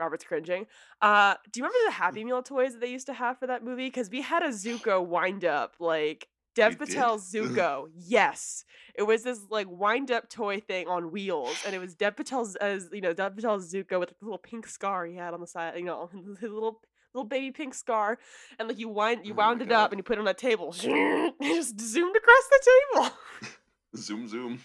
Robert's 0.00 0.24
cringing. 0.24 0.66
Uh, 1.00 1.34
do 1.52 1.60
you 1.60 1.64
remember 1.64 1.78
the 1.86 1.92
Happy 1.92 2.24
Meal 2.24 2.42
toys 2.42 2.72
that 2.72 2.80
they 2.80 2.90
used 2.90 3.06
to 3.06 3.12
have 3.12 3.38
for 3.38 3.46
that 3.46 3.62
movie? 3.64 3.86
Because 3.86 4.10
we 4.10 4.22
had 4.22 4.42
a 4.42 4.48
Zuko 4.62 5.04
wind 5.06 5.44
up, 5.44 5.76
like 5.78 6.28
Dev 6.54 6.72
You 6.72 6.78
did? 6.78 6.88
Patel's 6.96 7.32
Zuko. 7.32 7.88
yes, 7.94 8.64
it 8.96 9.02
was 9.04 9.22
this 9.22 9.38
like 9.50 9.66
wind 9.70 10.10
up 10.10 10.28
toy 10.28 10.60
thing 10.60 10.88
on 10.88 11.12
wheels, 11.12 11.56
and 11.64 11.74
it 11.74 11.78
was 11.78 11.94
Dev 11.94 12.16
Patel's 12.16 12.56
as 12.56 12.88
you 12.92 13.00
know 13.00 13.12
Dev 13.12 13.36
Patel's 13.36 13.72
Zuko 13.72 14.00
with 14.00 14.08
the 14.08 14.14
little 14.22 14.38
pink 14.38 14.66
scar 14.66 15.06
he 15.06 15.14
had 15.16 15.32
on 15.34 15.40
the 15.40 15.46
side, 15.46 15.76
you 15.78 15.84
know, 15.84 16.08
his 16.40 16.50
little 16.50 16.80
little 17.14 17.28
baby 17.28 17.50
pink 17.52 17.74
scar, 17.74 18.18
and 18.58 18.66
like 18.68 18.78
you 18.78 18.88
wind 18.88 19.24
you 19.26 19.32
Oh 19.32 19.36
wound 19.36 19.62
it 19.62 19.68
God. 19.68 19.84
up 19.84 19.92
and 19.92 19.98
you 19.98 20.02
put 20.02 20.18
it 20.18 20.20
on 20.20 20.28
a 20.28 20.34
table, 20.34 20.74
it 20.82 21.34
just 21.40 21.78
zoomed 21.80 22.16
across 22.16 22.48
the 22.50 22.70
table. 22.94 23.10
Zoom 23.96 24.28
zoom. 24.28 24.60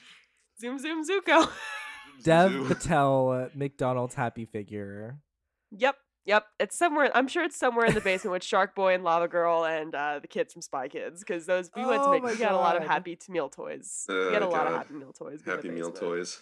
Zoom 0.60 0.78
zoom 0.80 1.04
Zuko. 1.08 1.50
Dev. 2.24 2.68
Patel, 2.68 3.30
uh, 3.30 3.50
McDonald's 3.56 4.16
happy 4.16 4.46
figure. 4.46 5.18
Yep, 5.78 5.96
yep. 6.26 6.46
It's 6.60 6.78
somewhere. 6.78 7.12
I'm 7.16 7.28
sure 7.28 7.44
it's 7.44 7.58
somewhere 7.58 7.86
in 7.86 7.94
the 7.94 8.02
basement 8.02 8.32
with 8.34 8.44
Shark 8.44 8.76
Boy 8.76 8.94
and 8.94 9.04
Lava 9.04 9.28
Girl 9.28 9.66
and 9.66 9.94
uh, 9.94 10.20
the 10.20 10.28
kids 10.28 10.54
from 10.54 10.62
Spy 10.62 10.88
Kids 10.88 11.20
because 11.20 11.46
those 11.46 11.70
we 11.76 11.86
went 11.86 12.02
to 12.04 12.10
Oh 12.10 12.12
make. 12.12 12.24
my 12.24 12.32
We 12.32 12.38
got 12.38 12.54
a 12.54 12.58
lot 12.58 12.76
of 12.76 12.84
God. 12.84 12.92
Happy 12.92 13.18
Meal 13.30 13.50
toys. 13.50 14.06
we 14.08 14.16
got 14.32 14.42
a 14.42 14.48
lot 14.48 14.68
of 14.68 14.74
God. 14.74 14.78
Happy 14.78 14.94
Meal 14.94 15.14
toys. 15.14 15.42
Happy 15.46 15.70
Meal 15.70 15.92
toys. 15.92 16.40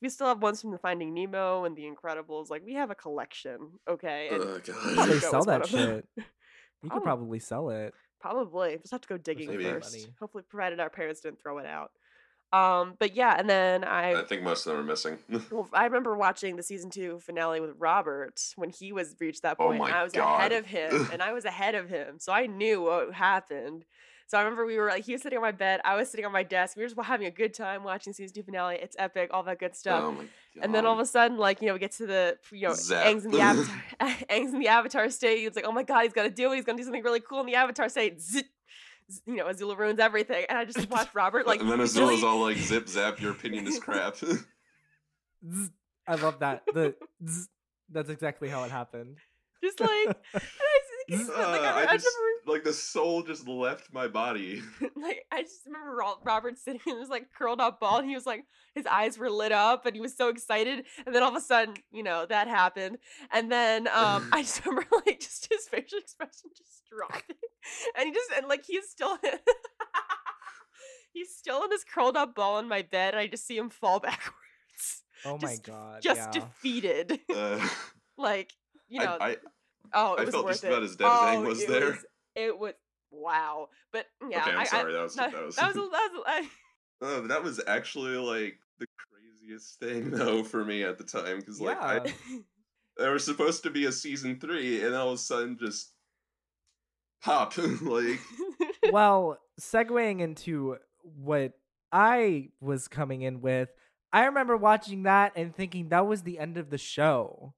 We 0.00 0.10
still 0.10 0.28
have 0.28 0.40
ones 0.42 0.60
from 0.60 0.70
the 0.70 0.78
Finding 0.78 1.12
Nemo 1.12 1.64
and 1.64 1.74
the 1.76 1.82
Incredibles. 1.90 2.50
Like 2.50 2.62
we 2.64 2.74
have 2.74 2.90
a 2.90 2.94
collection. 2.94 3.58
Okay, 3.88 4.28
and 4.30 4.42
Oh 4.42 4.58
They 4.58 4.72
god. 4.72 5.08
Zuko 5.08 5.20
sell 5.20 5.44
that 5.44 5.62
of 5.62 5.70
them. 5.70 6.02
shit. 6.16 6.24
You 6.82 6.90
could 6.90 6.98
Oh. 6.98 7.00
probably 7.00 7.38
sell 7.38 7.70
it. 7.70 7.94
probably 8.20 8.76
just 8.78 8.92
have 8.92 9.00
to 9.00 9.08
go 9.08 9.16
digging 9.16 9.48
some 9.50 9.60
first. 9.60 9.92
money. 9.92 10.14
Hopefully, 10.20 10.44
provided 10.48 10.78
our 10.78 10.90
parents 10.90 11.20
didn't 11.20 11.40
throw 11.40 11.58
it 11.58 11.66
out. 11.66 11.90
Um, 12.52 12.94
but 12.98 13.14
yeah, 13.16 13.34
and 13.38 13.48
then 13.48 13.82
I 13.84 14.20
I 14.20 14.24
think 14.24 14.42
most 14.42 14.66
of 14.66 14.72
them 14.76 14.80
are 14.84 14.86
missing. 14.86 15.18
Well, 15.50 15.68
I 15.72 15.84
remember 15.84 16.14
watching 16.16 16.56
the 16.56 16.62
season 16.62 16.90
two 16.90 17.18
finale 17.20 17.60
with 17.60 17.70
Robert 17.78 18.40
when 18.56 18.68
he 18.70 18.92
was 18.92 19.16
reached 19.20 19.42
that 19.42 19.56
Oh 19.58 19.68
point. 19.68 19.78
my 19.78 19.90
I 19.90 20.02
was 20.02 20.14
ahead 20.14 20.52
of 20.52 20.66
him, 20.66 21.08
and 21.12 21.22
I 21.22 21.32
was 21.32 21.44
ahead 21.46 21.74
of 21.74 21.88
him, 21.88 22.18
so 22.18 22.32
I 22.32 22.46
knew 22.46 22.82
what 22.82 23.14
happened. 23.14 23.84
So 24.28 24.38
I 24.38 24.42
remember 24.42 24.64
we 24.64 24.78
were 24.78 24.88
like, 24.88 25.04
he 25.04 25.12
was 25.12 25.20
sitting 25.20 25.36
on 25.36 25.42
my 25.42 25.52
bed, 25.52 25.82
I 25.84 25.94
was 25.94 26.10
sitting 26.10 26.24
on 26.24 26.32
my 26.32 26.42
desk. 26.42 26.74
We 26.76 26.82
were 26.82 26.88
just 26.88 26.98
having 27.02 27.26
a 27.26 27.30
good 27.30 27.52
time 27.52 27.84
watching 27.84 28.14
season 28.14 28.34
two 28.34 28.42
finale. 28.42 28.78
It's 28.80 28.96
epic, 28.98 29.28
all 29.32 29.42
that 29.42 29.58
good 29.58 29.76
stuff. 29.76 30.02
oh 30.04 30.12
my 30.12 30.18
god. 30.24 30.28
and 30.62 30.74
then 30.74 30.86
all 30.86 30.94
of 30.94 31.00
a 31.00 31.04
sudden, 31.06 31.36
like 31.36 31.60
you 31.60 31.66
know, 31.68 31.74
we 31.74 31.80
get 31.80 31.92
to 31.92 32.06
the 32.06 32.38
you 32.50 32.68
know, 32.68 32.74
Zap. 32.74 33.04
Aang's 33.06 33.24
in 33.26 33.30
the 33.30 33.40
avatar, 33.40 33.76
Aang's 34.30 34.54
in 34.54 34.60
the 34.60 34.68
avatar 34.68 35.10
state. 35.10 35.44
It's 35.44 35.56
like, 35.56 35.66
oh 35.66 35.72
my 35.72 35.82
god, 35.82 36.02
he's 36.04 36.12
gonna 36.14 36.30
do 36.30 36.50
it. 36.52 36.56
He's 36.56 36.64
gonna 36.64 36.78
do 36.78 36.84
something 36.84 37.02
really 37.02 37.20
cool 37.20 37.40
in 37.40 37.46
the 37.46 37.56
avatar 37.56 37.88
state. 37.90 38.20
Zit, 38.22 38.46
you 39.26 39.36
know, 39.36 39.46
Azula 39.46 39.76
ruins 39.76 39.98
everything, 39.98 40.44
and 40.48 40.56
I 40.58 40.64
just 40.64 40.88
watched 40.90 41.14
Robert 41.14 41.46
like 41.46 41.60
and 41.60 41.68
then 41.70 41.78
really- 41.78 41.90
Azula's 41.90 42.24
all 42.24 42.40
like 42.40 42.56
zip 42.56 42.88
zap. 42.88 43.20
Your 43.20 43.32
opinion 43.32 43.66
is 43.66 43.78
crap. 43.78 44.16
I 46.06 46.14
love 46.16 46.38
that. 46.40 46.62
The 46.72 46.94
that's 47.90 48.08
exactly 48.08 48.48
how 48.48 48.64
it 48.64 48.70
happened. 48.70 49.18
just 49.62 49.80
like 49.80 50.16
Uh, 51.12 51.16
like, 51.28 51.60
I, 51.60 51.86
I, 51.90 51.96
just 51.96 52.16
like 52.46 52.64
the 52.64 52.72
soul 52.72 53.22
just 53.22 53.46
left 53.46 53.92
my 53.92 54.08
body. 54.08 54.62
like 54.96 55.24
I 55.30 55.42
just 55.42 55.66
remember 55.66 55.96
Robert 56.24 56.58
sitting 56.58 56.80
in 56.86 56.98
this 56.98 57.08
like 57.08 57.26
curled 57.36 57.60
up 57.60 57.80
ball, 57.80 57.98
and 57.98 58.08
he 58.08 58.14
was 58.14 58.26
like, 58.26 58.44
his 58.74 58.86
eyes 58.86 59.18
were 59.18 59.30
lit 59.30 59.52
up, 59.52 59.86
and 59.86 59.94
he 59.94 60.00
was 60.00 60.16
so 60.16 60.28
excited. 60.28 60.84
And 61.06 61.14
then 61.14 61.22
all 61.22 61.30
of 61.30 61.36
a 61.36 61.40
sudden, 61.40 61.74
you 61.90 62.02
know, 62.02 62.26
that 62.26 62.48
happened. 62.48 62.98
And 63.30 63.50
then 63.50 63.88
um, 63.88 64.28
I 64.32 64.42
just 64.42 64.64
remember 64.64 64.86
like 65.06 65.20
just 65.20 65.48
his 65.50 65.68
facial 65.68 65.98
expression 65.98 66.50
just 66.56 66.82
dropping, 66.88 67.36
and 67.96 68.06
he 68.06 68.12
just 68.12 68.30
and 68.36 68.48
like 68.48 68.64
he's 68.66 68.88
still. 68.88 69.18
He's 71.14 71.36
still 71.36 71.62
in 71.64 71.70
his 71.70 71.84
curled 71.84 72.16
up 72.16 72.34
ball 72.34 72.58
in 72.58 72.68
my 72.68 72.80
bed, 72.80 73.12
and 73.12 73.20
I 73.20 73.26
just 73.26 73.46
see 73.46 73.58
him 73.58 73.68
fall 73.68 74.00
backwards. 74.00 75.02
Oh 75.24 75.38
my 75.40 75.48
Just- 75.48 75.62
god. 75.64 76.02
Just 76.02 76.20
yeah. 76.20 76.30
defeated. 76.30 77.20
Uh, 77.32 77.68
like, 78.16 78.52
you 78.88 79.00
know, 79.00 79.16
I, 79.20 79.30
I, 79.30 79.36
Oh, 79.94 80.14
it 80.14 80.20
I 80.20 80.24
was 80.24 80.30
felt 80.34 80.44
worth 80.44 80.54
just 80.54 80.64
it. 80.64 80.68
about 80.68 80.82
as 80.82 80.96
dead 80.96 81.06
as 81.06 81.12
oh, 81.12 81.24
Aang 81.26 81.46
was 81.46 81.62
it 81.62 81.68
there. 81.68 81.86
Was, 81.90 82.04
it 82.34 82.58
was 82.58 82.72
wow, 83.10 83.68
but 83.92 84.06
yeah. 84.28 84.40
Okay, 84.40 84.50
I'm 84.50 84.58
I, 84.58 84.64
sorry, 84.64 84.92
I, 84.94 84.96
that 84.96 85.02
was- 85.02 85.14
that, 85.16 85.32
that 85.32 85.44
was- 85.46 85.56
that 85.56 85.66
was, 85.74 85.76
a- 85.76 85.80
that 85.90 86.08
was 86.12 86.22
a- 86.26 86.30
I- 86.30 86.48
uh, 87.06 87.20
that 87.28 87.42
was 87.42 87.60
actually 87.66 88.16
like 88.16 88.58
the 88.78 88.86
craziest 88.96 89.78
thing 89.80 90.10
though 90.16 90.42
for 90.42 90.64
me 90.64 90.82
at 90.84 90.98
the 90.98 91.04
time 91.04 91.38
because 91.40 91.60
like 91.60 91.80
I, 91.80 92.00
there 92.96 93.12
was 93.12 93.24
supposed 93.24 93.62
to 93.64 93.70
be 93.70 93.84
a 93.86 93.92
season 93.92 94.38
three, 94.40 94.84
and 94.84 94.94
all 94.94 95.08
of 95.08 95.14
a 95.14 95.18
sudden 95.18 95.58
just 95.58 95.92
pop 97.22 97.54
like 97.82 98.18
well, 98.92 99.38
segueing 99.60 100.20
into 100.20 100.76
what 101.02 101.52
I 101.92 102.48
was 102.60 102.88
coming 102.88 103.22
in 103.22 103.40
with, 103.40 103.68
I 104.12 104.24
remember 104.24 104.56
watching 104.56 105.02
that 105.04 105.32
and 105.36 105.54
thinking 105.54 105.88
that 105.90 106.06
was 106.06 106.22
the 106.22 106.38
end 106.38 106.56
of 106.56 106.70
the 106.70 106.78
show. 106.78 107.54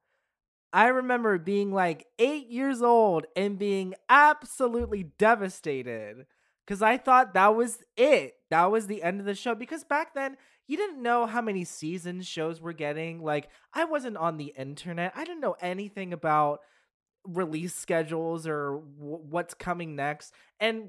I 0.75 0.89
remember 0.89 1.39
being 1.39 1.73
like 1.73 2.09
eight 2.19 2.49
years 2.49 2.83
old 2.83 3.27
and 3.37 3.57
being 3.57 3.95
absolutely 4.09 5.05
devastated 5.05 6.27
because 6.67 6.83
I 6.83 6.97
thought 6.97 7.35
that 7.35 7.55
was 7.55 7.79
it. 7.97 8.35
That 8.51 8.73
was 8.73 8.89
the 8.89 9.01
end 9.05 9.21
of 9.21 9.27
the 9.27 9.37
show. 9.37 9.55
Because 9.55 9.85
back 9.85 10.15
then, 10.15 10.37
you 10.67 10.77
didn't 10.77 11.01
know 11.01 11.27
how 11.27 11.41
many 11.41 11.63
seasons 11.63 12.27
shows 12.27 12.61
were 12.61 12.73
getting. 12.73 13.23
Like, 13.23 13.51
I 13.73 13.85
wasn't 13.85 14.17
on 14.17 14.37
the 14.37 14.53
internet, 14.59 15.13
I 15.15 15.25
didn't 15.25 15.41
know 15.41 15.55
anything 15.61 16.13
about 16.13 16.59
release 17.25 17.75
schedules 17.75 18.45
or 18.45 18.83
w- 18.99 19.23
what's 19.31 19.55
coming 19.55 19.95
next. 19.95 20.35
And 20.59 20.89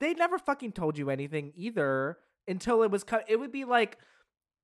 they 0.00 0.12
never 0.14 0.38
fucking 0.38 0.72
told 0.72 0.98
you 0.98 1.08
anything 1.08 1.52
either 1.54 2.18
until 2.48 2.82
it 2.82 2.90
was 2.90 3.04
cut. 3.04 3.26
It 3.28 3.38
would 3.38 3.52
be 3.52 3.64
like 3.64 3.96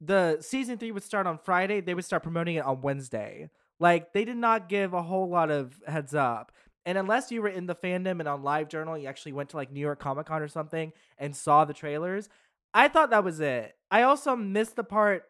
the 0.00 0.38
season 0.40 0.76
three 0.76 0.90
would 0.90 1.04
start 1.04 1.28
on 1.28 1.38
Friday, 1.38 1.80
they 1.80 1.94
would 1.94 2.04
start 2.04 2.24
promoting 2.24 2.56
it 2.56 2.64
on 2.64 2.80
Wednesday. 2.80 3.48
Like 3.84 4.14
they 4.14 4.24
did 4.24 4.38
not 4.38 4.70
give 4.70 4.94
a 4.94 5.02
whole 5.02 5.28
lot 5.28 5.50
of 5.50 5.78
heads 5.86 6.14
up. 6.14 6.52
And 6.86 6.96
unless 6.96 7.30
you 7.30 7.42
were 7.42 7.50
in 7.50 7.66
the 7.66 7.74
fandom 7.74 8.18
and 8.18 8.26
on 8.26 8.42
Live 8.42 8.70
Journal, 8.70 8.96
you 8.96 9.06
actually 9.08 9.34
went 9.34 9.50
to 9.50 9.58
like 9.58 9.70
New 9.70 9.80
York 9.80 10.00
Comic 10.00 10.24
Con 10.24 10.40
or 10.40 10.48
something 10.48 10.90
and 11.18 11.36
saw 11.36 11.66
the 11.66 11.74
trailers. 11.74 12.30
I 12.72 12.88
thought 12.88 13.10
that 13.10 13.24
was 13.24 13.40
it. 13.40 13.76
I 13.90 14.00
also 14.00 14.36
missed 14.36 14.76
the 14.76 14.84
part 14.84 15.24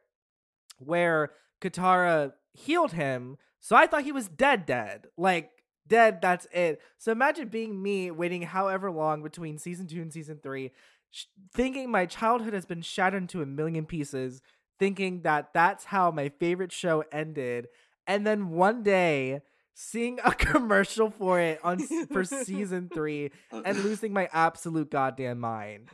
where 0.79 1.33
Katara 1.61 2.35
healed 2.53 2.93
him, 2.93 3.39
so 3.59 3.75
I 3.75 3.89
thought 3.89 4.05
he 4.05 4.13
was 4.13 4.29
dead, 4.29 4.67
dead. 4.67 5.09
Like 5.19 5.51
dead, 5.89 6.21
that's 6.23 6.47
it. 6.53 6.81
So 6.97 7.11
imagine 7.11 7.49
being 7.49 7.83
me 7.83 8.13
waiting 8.13 8.43
however 8.43 8.89
long 8.89 9.25
between 9.25 9.59
season 9.59 9.89
two 9.89 10.01
and 10.01 10.13
season 10.13 10.39
three, 10.41 10.71
sh- 11.11 11.25
thinking 11.53 11.91
my 11.91 12.07
childhood 12.07 12.55
has 12.55 12.67
been 12.67 12.83
shattered 12.83 13.23
into 13.23 13.43
a 13.43 13.47
million 13.47 13.85
pieces, 13.85 14.43
thinking 14.79 15.23
that 15.23 15.53
that's 15.53 15.87
how 15.87 16.13
my 16.13 16.29
favorite 16.29 16.71
show 16.71 17.03
ended, 17.11 17.67
and 18.07 18.27
then 18.27 18.51
one 18.51 18.83
day 18.83 19.41
seeing 19.75 20.19
a 20.25 20.31
commercial 20.35 21.11
for 21.11 21.41
it 21.41 21.61
on 21.65 21.79
for 22.13 22.25
season 22.25 22.89
three 22.93 23.31
and 23.65 23.83
losing 23.83 24.13
my 24.13 24.29
absolute 24.33 24.91
goddamn 24.91 25.41
mind. 25.41 25.89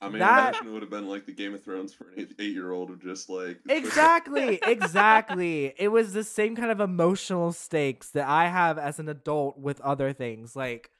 I 0.00 0.08
mean, 0.08 0.20
that- 0.20 0.54
imagine 0.54 0.68
it 0.68 0.70
would 0.72 0.82
have 0.82 0.90
been 0.90 1.08
like 1.08 1.26
the 1.26 1.32
Game 1.32 1.54
of 1.54 1.64
Thrones 1.64 1.92
for 1.92 2.10
an 2.16 2.28
eight 2.38 2.52
year 2.54 2.70
old 2.70 2.90
of 2.90 3.02
just 3.02 3.28
like 3.28 3.58
Exactly, 3.68 4.60
exactly. 4.62 5.74
It 5.76 5.88
was 5.88 6.12
the 6.12 6.24
same 6.24 6.54
kind 6.54 6.70
of 6.70 6.80
emotional 6.80 7.52
stakes 7.52 8.10
that 8.10 8.28
I 8.28 8.46
have 8.48 8.78
as 8.78 8.98
an 8.98 9.08
adult 9.08 9.58
with 9.58 9.80
other 9.80 10.12
things. 10.12 10.54
Like 10.54 10.90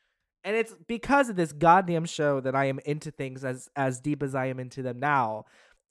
and 0.44 0.56
it's 0.56 0.74
because 0.86 1.28
of 1.28 1.36
this 1.36 1.52
goddamn 1.52 2.06
show 2.06 2.40
that 2.40 2.54
I 2.54 2.66
am 2.66 2.80
into 2.84 3.10
things 3.10 3.44
as 3.44 3.68
as 3.76 4.00
deep 4.00 4.22
as 4.22 4.34
I 4.34 4.46
am 4.46 4.58
into 4.58 4.82
them 4.82 4.98
now. 4.98 5.44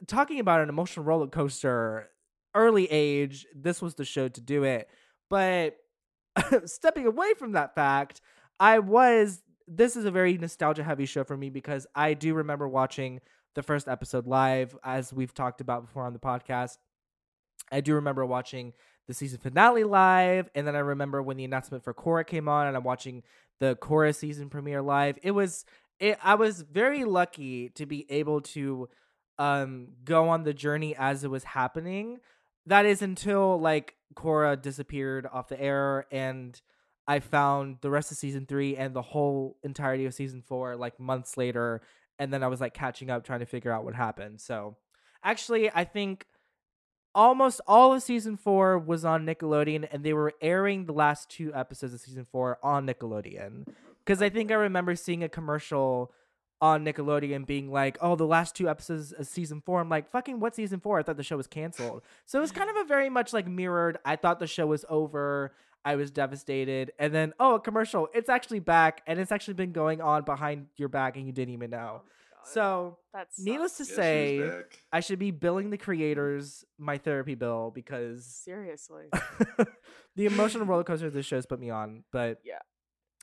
Talking 0.05 0.39
about 0.39 0.62
an 0.62 0.69
emotional 0.69 1.05
roller 1.05 1.27
coaster, 1.27 2.09
early 2.57 2.91
age, 2.91 3.45
this 3.55 3.81
was 3.81 3.95
the 3.95 4.05
show 4.05 4.27
to 4.27 4.41
do 4.41 4.63
it. 4.63 4.89
But 5.29 5.77
stepping 6.65 7.05
away 7.05 7.33
from 7.35 7.53
that 7.53 7.75
fact, 7.75 8.21
I 8.59 8.79
was 8.79 9.41
this 9.67 9.95
is 9.95 10.05
a 10.05 10.11
very 10.11 10.37
nostalgia 10.37 10.83
heavy 10.83 11.05
show 11.05 11.23
for 11.23 11.35
me 11.35 11.49
because 11.49 11.85
I 11.93 12.13
do 12.13 12.33
remember 12.33 12.67
watching 12.67 13.19
the 13.55 13.63
first 13.63 13.87
episode 13.87 14.27
live, 14.27 14.77
as 14.83 15.11
we've 15.11 15.33
talked 15.33 15.61
about 15.61 15.85
before 15.85 16.05
on 16.05 16.13
the 16.13 16.19
podcast. 16.19 16.77
I 17.71 17.81
do 17.81 17.95
remember 17.95 18.25
watching 18.25 18.73
the 19.07 19.13
season 19.13 19.39
finale 19.39 19.83
live, 19.83 20.49
and 20.55 20.65
then 20.65 20.75
I 20.75 20.79
remember 20.79 21.21
when 21.21 21.37
the 21.37 21.45
announcement 21.45 21.83
for 21.83 21.93
Korra 21.93 22.25
came 22.25 22.47
on, 22.47 22.67
and 22.67 22.77
I'm 22.77 22.83
watching 22.83 23.23
the 23.59 23.75
Korra 23.75 24.15
season 24.15 24.49
premiere 24.49 24.81
live. 24.81 25.17
It 25.23 25.31
was 25.31 25.65
it. 25.99 26.17
I 26.23 26.35
was 26.35 26.61
very 26.61 27.03
lucky 27.03 27.69
to 27.69 27.85
be 27.85 28.05
able 28.09 28.41
to 28.41 28.87
um 29.39 29.89
go 30.03 30.29
on 30.29 30.43
the 30.43 30.53
journey 30.53 30.95
as 30.95 31.23
it 31.23 31.31
was 31.31 31.43
happening. 31.43 32.19
That 32.67 32.86
is 32.86 33.01
until 33.01 33.59
like 33.59 33.95
Korra 34.13 34.62
disappeared 34.62 35.27
off 35.31 35.47
the 35.47 35.59
air 35.59 36.05
and 36.12 36.59
I 37.07 37.19
found 37.19 37.77
the 37.81 37.89
rest 37.89 38.12
of 38.12 38.17
season 38.17 38.45
three 38.45 38.75
and 38.75 38.93
the 38.93 39.01
whole 39.01 39.57
entirety 39.63 40.05
of 40.05 40.13
season 40.13 40.43
four 40.45 40.75
like 40.75 41.00
months 41.00 41.38
later, 41.38 41.81
and 42.19 42.33
then 42.33 42.43
I 42.43 42.47
was 42.47 42.59
like 42.59 42.74
catching 42.74 43.09
up 43.09 43.24
trying 43.24 43.39
to 43.39 43.45
figure 43.45 43.71
out 43.71 43.86
what 43.86 43.95
happened. 43.95 44.41
So 44.41 44.75
actually, 45.24 45.71
I 45.74 45.86
think 45.86 46.25
almost 47.15 47.62
all 47.65 47.93
of 47.93 48.03
season 48.03 48.36
four 48.36 48.77
was 48.77 49.05
on 49.05 49.25
Nickelodeon, 49.25 49.88
and 49.89 50.03
they 50.03 50.13
were 50.13 50.33
airing 50.41 50.86
the 50.86 50.93
last 50.93 51.29
two 51.29 51.53
episodes 51.53 51.93
of 51.93 52.01
season 52.01 52.27
four 52.29 52.59
on 52.62 52.86
Nickelodeon. 52.86 53.67
Because 54.05 54.21
I 54.21 54.29
think 54.29 54.51
I 54.51 54.55
remember 54.55 54.95
seeing 54.95 55.24
a 55.24 55.29
commercial 55.29 56.12
on 56.61 56.83
Nickelodeon 56.85 57.45
being 57.45 57.71
like, 57.71 57.97
"Oh, 58.01 58.15
the 58.15 58.25
last 58.25 58.55
two 58.55 58.69
episodes 58.69 59.11
of 59.11 59.27
season 59.27 59.61
four. 59.61 59.79
I'm 59.79 59.89
like, 59.89 60.09
"Fucking 60.09 60.39
what 60.39 60.55
season 60.55 60.79
four? 60.79 60.99
I 60.99 61.03
thought 61.03 61.17
the 61.17 61.23
show 61.23 61.37
was 61.37 61.47
canceled." 61.47 62.01
So 62.25 62.39
it 62.39 62.41
was 62.41 62.51
kind 62.51 62.69
of 62.69 62.75
a 62.77 62.83
very 62.83 63.09
much 63.09 63.33
like 63.33 63.47
mirrored. 63.47 63.97
I 64.05 64.15
thought 64.15 64.39
the 64.39 64.47
show 64.47 64.67
was 64.67 64.85
over. 64.89 65.53
I 65.85 65.95
was 65.95 66.11
devastated, 66.11 66.91
and 66.99 67.13
then 67.13 67.33
oh, 67.39 67.55
a 67.55 67.59
commercial. 67.59 68.09
It's 68.13 68.29
actually 68.29 68.59
back, 68.59 69.03
and 69.07 69.19
it's 69.19 69.31
actually 69.31 69.53
been 69.53 69.71
going 69.71 70.01
on 70.01 70.23
behind 70.23 70.67
your 70.75 70.89
back, 70.89 71.15
and 71.15 71.25
you 71.25 71.31
didn't 71.31 71.53
even 71.53 71.69
know. 71.69 72.01
Oh 72.03 72.49
so, 72.53 72.97
that's 73.13 73.39
needless 73.39 73.77
to 73.77 73.83
Yeah, 73.83 73.95
say. 73.95 74.51
I 74.91 74.99
should 74.99 75.19
be 75.19 75.31
billing 75.31 75.69
the 75.69 75.77
creators 75.77 76.65
my 76.77 76.97
therapy 76.97 77.35
bill 77.35 77.71
because 77.73 78.25
seriously. 78.25 79.05
the 80.15 80.25
emotional 80.25 80.65
roller 80.65 80.83
coaster 80.83 81.09
this 81.09 81.25
show's 81.25 81.45
put 81.45 81.59
me 81.59 81.69
on. 81.69 82.03
But 82.11 82.39
Yeah. 82.43 82.59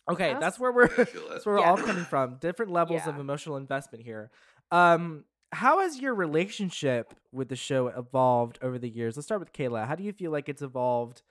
Okay, 0.09 0.33
Us- 0.33 0.41
that's 0.41 0.59
where 0.59 0.73
we're 0.73 0.87
Yeah, 0.87 1.03
I 1.03 1.05
feel 1.05 1.23
that. 1.29 1.31
that's 1.31 1.47
where 1.47 1.55
we're 1.57 1.61
Yeah. 1.63 1.71
all 1.71 1.77
coming 1.77 2.05
from. 2.05 2.37
Different 2.37 2.73
levels 2.73 3.07
of 3.07 3.19
emotional 3.19 3.57
investment 3.57 4.05
here. 4.05 4.31
Um, 4.71 5.25
how 5.53 5.81
has 5.81 6.01
your 6.01 6.15
relationship 6.15 7.15
with 7.33 7.49
the 7.49 7.57
show 7.57 7.87
evolved 7.89 8.59
over 8.63 8.79
the 8.79 8.89
years? 8.89 9.17
Let's 9.17 9.27
start 9.27 9.41
with 9.41 9.53
Kayla. 9.53 9.87
How 9.87 9.95
do 9.95 10.03
you 10.03 10.13
feel 10.13 10.31
like 10.33 10.49
it's 10.49 10.63
evolved 10.63 11.23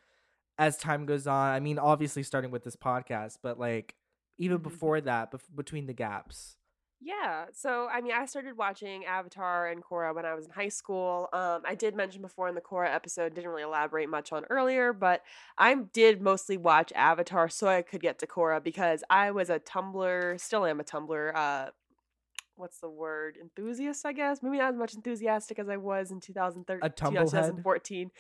as 0.58 0.78
time 0.78 1.06
goes 1.06 1.28
on? 1.28 1.54
I 1.54 1.60
mean, 1.60 1.78
obviously 1.78 2.24
starting 2.24 2.50
with 2.52 2.64
this 2.64 2.76
podcast, 2.78 3.40
but 3.44 3.60
like 3.60 3.96
even 4.38 4.60
Mhm. 4.60 4.64
before 4.64 5.02
that, 5.02 5.32
bef- 5.32 5.54
between 5.56 5.88
the 5.88 5.94
gaps. 5.94 6.58
Yeah. 7.04 7.46
So, 7.52 7.88
I 7.92 8.00
mean, 8.02 8.14
I 8.14 8.26
started 8.26 8.58
watching 8.58 9.04
Avatar 9.06 9.68
and 9.68 9.84
Korra 9.84 10.16
when 10.16 10.26
I 10.26 10.34
was 10.34 10.46
in 10.46 10.52
high 10.52 10.70
school. 10.70 11.28
Um, 11.34 11.62
I 11.66 11.76
did 11.76 11.96
mention 11.96 12.22
before 12.22 12.48
in 12.48 12.56
the 12.56 12.62
Korra 12.62 12.94
episode, 12.94 13.34
didn't 13.34 13.50
really 13.50 13.64
elaborate 13.64 14.10
much 14.10 14.32
on 14.32 14.46
earlier, 14.50 14.94
but 14.94 15.22
I 15.58 15.76
did 15.76 16.22
mostly 16.22 16.56
watch 16.56 16.94
Avatar 16.96 17.50
so 17.50 17.68
I 17.68 17.82
could 17.82 18.02
get 18.02 18.20
to 18.20 18.28
Korra 18.28 18.64
because 18.64 19.04
I 19.10 19.32
was 19.32 19.50
a 19.50 19.60
Tumblr, 19.60 20.40
still 20.40 20.66
am 20.66 20.80
a 20.80 20.84
Tumblr, 20.84 21.36
uh, 21.36 21.72
what's 22.56 22.80
the 22.80 22.90
word? 22.90 23.38
Enthusiast, 23.42 24.06
I 24.06 24.14
guess. 24.14 24.42
Maybe 24.42 24.60
not 24.60 24.74
as 24.74 24.78
much 24.78 24.94
enthusiastic 24.94 25.60
as 25.60 25.68
I 25.68 25.78
was 25.78 26.12
in 26.12 26.22
2013, 26.22 26.92
2014. 27.12 28.12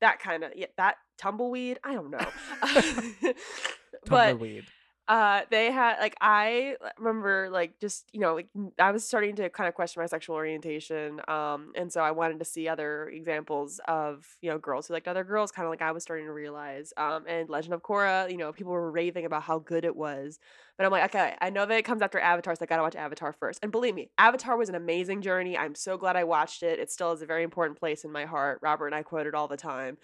That 0.00 0.18
kind 0.20 0.44
of, 0.44 0.52
yeah, 0.54 0.66
that 0.76 0.96
tumbleweed. 1.18 1.78
I 1.82 1.94
don't 1.94 2.10
know. 2.10 2.18
but 4.06 4.28
Tumbleweed. 4.28 4.66
Uh 5.08 5.40
they 5.50 5.72
had 5.72 5.98
like 5.98 6.14
i 6.20 6.76
remember 6.98 7.48
like 7.50 7.78
just 7.80 8.08
you 8.12 8.20
know 8.20 8.34
like 8.34 8.48
i 8.78 8.90
was 8.92 9.04
starting 9.04 9.34
to 9.34 9.48
kind 9.50 9.66
of 9.66 9.74
question 9.74 10.00
my 10.00 10.06
sexual 10.06 10.36
orientation 10.36 11.20
um 11.26 11.72
and 11.74 11.92
so 11.92 12.00
i 12.00 12.10
wanted 12.10 12.38
to 12.38 12.44
see 12.44 12.68
other 12.68 13.08
examples 13.08 13.80
of 13.88 14.24
you 14.40 14.50
know 14.50 14.58
girls 14.58 14.86
who 14.86 14.94
liked 14.94 15.08
other 15.08 15.24
girls 15.24 15.50
kind 15.50 15.66
of 15.66 15.70
like 15.70 15.82
i 15.82 15.90
was 15.90 16.02
starting 16.02 16.26
to 16.26 16.32
realize 16.32 16.92
um 16.96 17.24
and 17.26 17.48
legend 17.48 17.74
of 17.74 17.82
korra 17.82 18.30
you 18.30 18.36
know 18.36 18.52
people 18.52 18.72
were 18.72 18.90
raving 18.90 19.24
about 19.24 19.42
how 19.42 19.58
good 19.58 19.84
it 19.84 19.96
was 19.96 20.38
but 20.76 20.86
i'm 20.86 20.92
like 20.92 21.04
okay 21.04 21.34
i 21.40 21.50
know 21.50 21.66
that 21.66 21.78
it 21.78 21.84
comes 21.84 22.02
after 22.02 22.20
avatar 22.20 22.54
so 22.54 22.62
i 22.62 22.66
gotta 22.66 22.82
watch 22.82 22.96
avatar 22.96 23.32
first 23.32 23.58
and 23.62 23.72
believe 23.72 23.94
me 23.94 24.10
avatar 24.18 24.56
was 24.56 24.68
an 24.68 24.74
amazing 24.74 25.22
journey 25.22 25.58
i'm 25.58 25.74
so 25.74 25.96
glad 25.96 26.14
i 26.14 26.24
watched 26.24 26.62
it 26.62 26.78
it 26.78 26.90
still 26.90 27.10
is 27.12 27.22
a 27.22 27.26
very 27.26 27.42
important 27.42 27.78
place 27.78 28.04
in 28.04 28.12
my 28.12 28.26
heart 28.26 28.58
robert 28.62 28.86
and 28.86 28.94
i 28.94 29.02
quote 29.02 29.26
it 29.26 29.34
all 29.34 29.48
the 29.48 29.56
time 29.56 29.96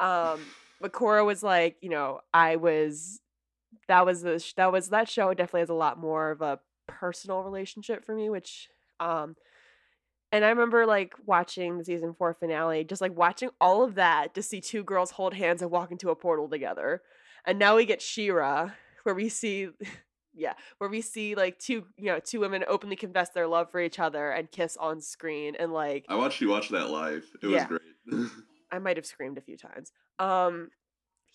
um 0.00 0.40
but 0.80 0.92
Korra 0.92 1.24
was 1.26 1.42
like, 1.42 1.76
you 1.80 1.88
know, 1.88 2.20
I 2.32 2.56
was 2.56 3.20
that 3.88 4.04
was 4.06 4.22
the 4.22 4.38
sh- 4.38 4.54
that 4.54 4.72
was 4.72 4.88
that 4.90 5.08
show 5.08 5.32
definitely 5.34 5.60
has 5.60 5.68
a 5.68 5.74
lot 5.74 5.98
more 5.98 6.30
of 6.30 6.40
a 6.42 6.60
personal 6.86 7.42
relationship 7.42 8.04
for 8.04 8.14
me, 8.14 8.30
which 8.30 8.68
um 9.00 9.36
and 10.30 10.44
I 10.44 10.48
remember 10.50 10.86
like 10.86 11.14
watching 11.24 11.78
the 11.78 11.84
season 11.84 12.14
four 12.14 12.34
finale, 12.34 12.84
just 12.84 13.00
like 13.00 13.16
watching 13.16 13.50
all 13.60 13.82
of 13.82 13.94
that 13.94 14.34
to 14.34 14.42
see 14.42 14.60
two 14.60 14.84
girls 14.84 15.12
hold 15.12 15.34
hands 15.34 15.62
and 15.62 15.70
walk 15.70 15.90
into 15.90 16.10
a 16.10 16.16
portal 16.16 16.48
together. 16.48 17.02
And 17.46 17.58
now 17.58 17.76
we 17.76 17.86
get 17.86 18.02
She-Ra, 18.02 18.70
where 19.04 19.14
we 19.14 19.28
see 19.30 19.68
yeah, 20.34 20.52
where 20.78 20.90
we 20.90 21.00
see 21.00 21.34
like 21.34 21.58
two, 21.58 21.86
you 21.96 22.06
know, 22.06 22.20
two 22.20 22.40
women 22.40 22.64
openly 22.68 22.96
confess 22.96 23.30
their 23.30 23.46
love 23.46 23.70
for 23.70 23.80
each 23.80 23.98
other 23.98 24.30
and 24.30 24.50
kiss 24.50 24.76
on 24.76 25.00
screen 25.00 25.54
and 25.58 25.72
like 25.72 26.04
I 26.08 26.16
watched 26.16 26.40
you 26.40 26.48
watch 26.48 26.68
that 26.70 26.90
live. 26.90 27.24
It 27.42 27.46
Yeah. 27.46 27.66
was 27.68 27.78
great. 27.78 28.30
I 28.70 28.78
might 28.78 28.98
have 28.98 29.06
screamed 29.06 29.38
a 29.38 29.42
few 29.42 29.56
times. 29.56 29.92
Um 30.18 30.70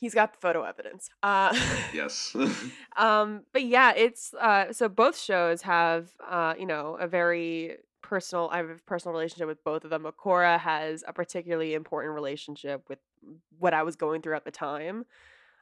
he's 0.03 0.13
got 0.13 0.33
the 0.33 0.39
photo 0.39 0.63
evidence. 0.63 1.09
Uh 1.23 1.57
yes. 1.93 2.35
um 2.97 3.43
but 3.53 3.63
yeah 3.63 3.93
it's 3.95 4.33
uh 4.33 4.71
so 4.73 4.89
both 4.89 5.17
shows 5.17 5.61
have 5.61 6.09
uh 6.29 6.53
you 6.59 6.65
know 6.65 6.97
a 6.99 7.07
very 7.07 7.77
personal 8.01 8.49
i 8.51 8.57
have 8.57 8.69
a 8.69 8.75
personal 8.85 9.13
relationship 9.13 9.47
with 9.47 9.63
both 9.63 9.85
of 9.85 9.89
them 9.89 10.03
Akora 10.03 10.59
has 10.59 11.05
a 11.07 11.13
particularly 11.13 11.73
important 11.73 12.13
relationship 12.13 12.83
with 12.89 12.99
what 13.57 13.73
i 13.73 13.81
was 13.81 13.95
going 13.95 14.21
through 14.21 14.35
at 14.35 14.43
the 14.43 14.51
time 14.51 15.05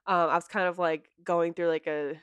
um 0.07 0.29
i 0.29 0.36
was 0.36 0.48
kind 0.48 0.67
of 0.67 0.79
like 0.79 1.10
going 1.24 1.53
through 1.53 1.67
like 1.67 1.86
a 1.86 2.15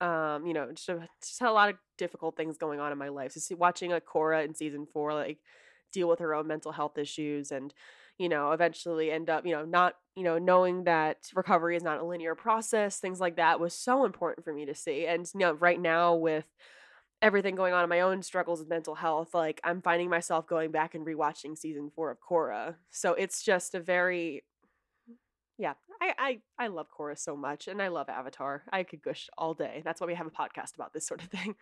um 0.00 0.46
you 0.46 0.54
know 0.54 0.70
just, 0.72 0.88
a, 0.88 1.08
just 1.20 1.40
had 1.40 1.48
a 1.48 1.52
lot 1.52 1.68
of 1.68 1.74
difficult 1.98 2.36
things 2.36 2.56
going 2.56 2.78
on 2.78 2.92
in 2.92 2.96
my 2.96 3.08
life 3.08 3.32
so 3.32 3.40
see, 3.40 3.54
watching 3.54 3.90
Akora 3.90 4.44
in 4.44 4.54
season 4.54 4.86
four 4.86 5.12
like 5.12 5.38
deal 5.92 6.08
with 6.08 6.20
her 6.20 6.32
own 6.32 6.46
mental 6.46 6.70
health 6.70 6.96
issues 6.96 7.50
and 7.50 7.74
you 8.20 8.28
know 8.28 8.52
eventually 8.52 9.10
end 9.10 9.30
up 9.30 9.46
you 9.46 9.52
know 9.52 9.64
not 9.64 9.94
you 10.14 10.22
know 10.22 10.36
knowing 10.36 10.84
that 10.84 11.16
recovery 11.34 11.74
is 11.74 11.82
not 11.82 11.98
a 11.98 12.04
linear 12.04 12.34
process 12.34 12.98
things 12.98 13.18
like 13.18 13.36
that 13.36 13.58
was 13.58 13.72
so 13.72 14.04
important 14.04 14.44
for 14.44 14.52
me 14.52 14.66
to 14.66 14.74
see 14.74 15.06
and 15.06 15.26
you 15.32 15.40
know 15.40 15.54
right 15.54 15.80
now 15.80 16.14
with 16.14 16.44
everything 17.22 17.54
going 17.54 17.72
on 17.72 17.82
in 17.82 17.88
my 17.88 18.00
own 18.00 18.22
struggles 18.22 18.60
with 18.60 18.68
mental 18.68 18.94
health 18.94 19.32
like 19.32 19.58
i'm 19.64 19.80
finding 19.80 20.10
myself 20.10 20.46
going 20.46 20.70
back 20.70 20.94
and 20.94 21.06
rewatching 21.06 21.56
season 21.56 21.90
four 21.96 22.10
of 22.10 22.18
Korra 22.20 22.74
so 22.90 23.14
it's 23.14 23.42
just 23.42 23.74
a 23.74 23.80
very 23.80 24.44
yeah 25.56 25.72
i 26.02 26.12
i, 26.18 26.64
I 26.64 26.66
love 26.66 26.88
Korra 26.90 27.18
so 27.18 27.34
much 27.34 27.68
and 27.68 27.80
i 27.80 27.88
love 27.88 28.10
avatar 28.10 28.64
i 28.70 28.82
could 28.82 29.00
gush 29.00 29.30
all 29.38 29.54
day 29.54 29.80
that's 29.82 29.98
why 29.98 30.06
we 30.06 30.14
have 30.14 30.26
a 30.26 30.30
podcast 30.30 30.74
about 30.74 30.92
this 30.92 31.06
sort 31.06 31.22
of 31.22 31.28
thing 31.30 31.54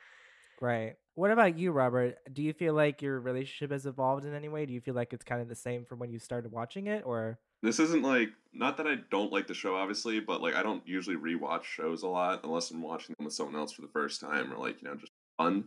Right. 0.61 0.97
What 1.15 1.31
about 1.31 1.59
you, 1.59 1.73
Robert? 1.73 2.17
Do 2.33 2.43
you 2.43 2.53
feel 2.53 2.75
like 2.75 3.03
your 3.03 3.21
relationship 3.21 3.73
has 3.73 3.87
evolved 3.87 4.25
in 4.25 4.35
any 4.35 4.49
way? 4.49 4.67
Do 4.67 4.73
you 4.73 4.81
feel 4.81 4.95
like 4.95 5.13
it's 5.13 5.25
kind 5.25 5.41
of 5.41 5.49
the 5.49 5.55
same 5.55 5.85
from 5.85 5.99
when 5.99 6.11
you 6.11 6.19
started 6.19 6.53
watching 6.53 6.87
it, 6.87 7.03
or? 7.05 7.39
this 7.63 7.81
isn't 7.81 8.03
like 8.03 8.31
not 8.53 8.77
that 8.77 8.87
I 8.87 8.97
don't 9.11 9.33
like 9.33 9.47
the 9.47 9.55
show, 9.55 9.77
obviously, 9.77 10.21
but 10.21 10.41
like 10.41 10.55
I 10.55 10.63
don't 10.63 10.87
usually 10.87 11.17
rewatch 11.17 11.65
shows 11.65 12.03
a 12.03 12.09
lot 12.09 12.41
unless 12.45 12.71
I'm 12.71 12.83
watching 12.83 13.15
them 13.19 13.25
with 13.25 13.35
someone 13.35 13.57
else 13.57 13.73
for 13.73 13.83
the 13.83 13.89
first 13.89 14.21
time 14.21 14.53
or 14.53 14.59
like 14.59 14.81
you 14.81 14.89
know 14.89 14.95
just 14.95 15.13
fun. 15.37 15.65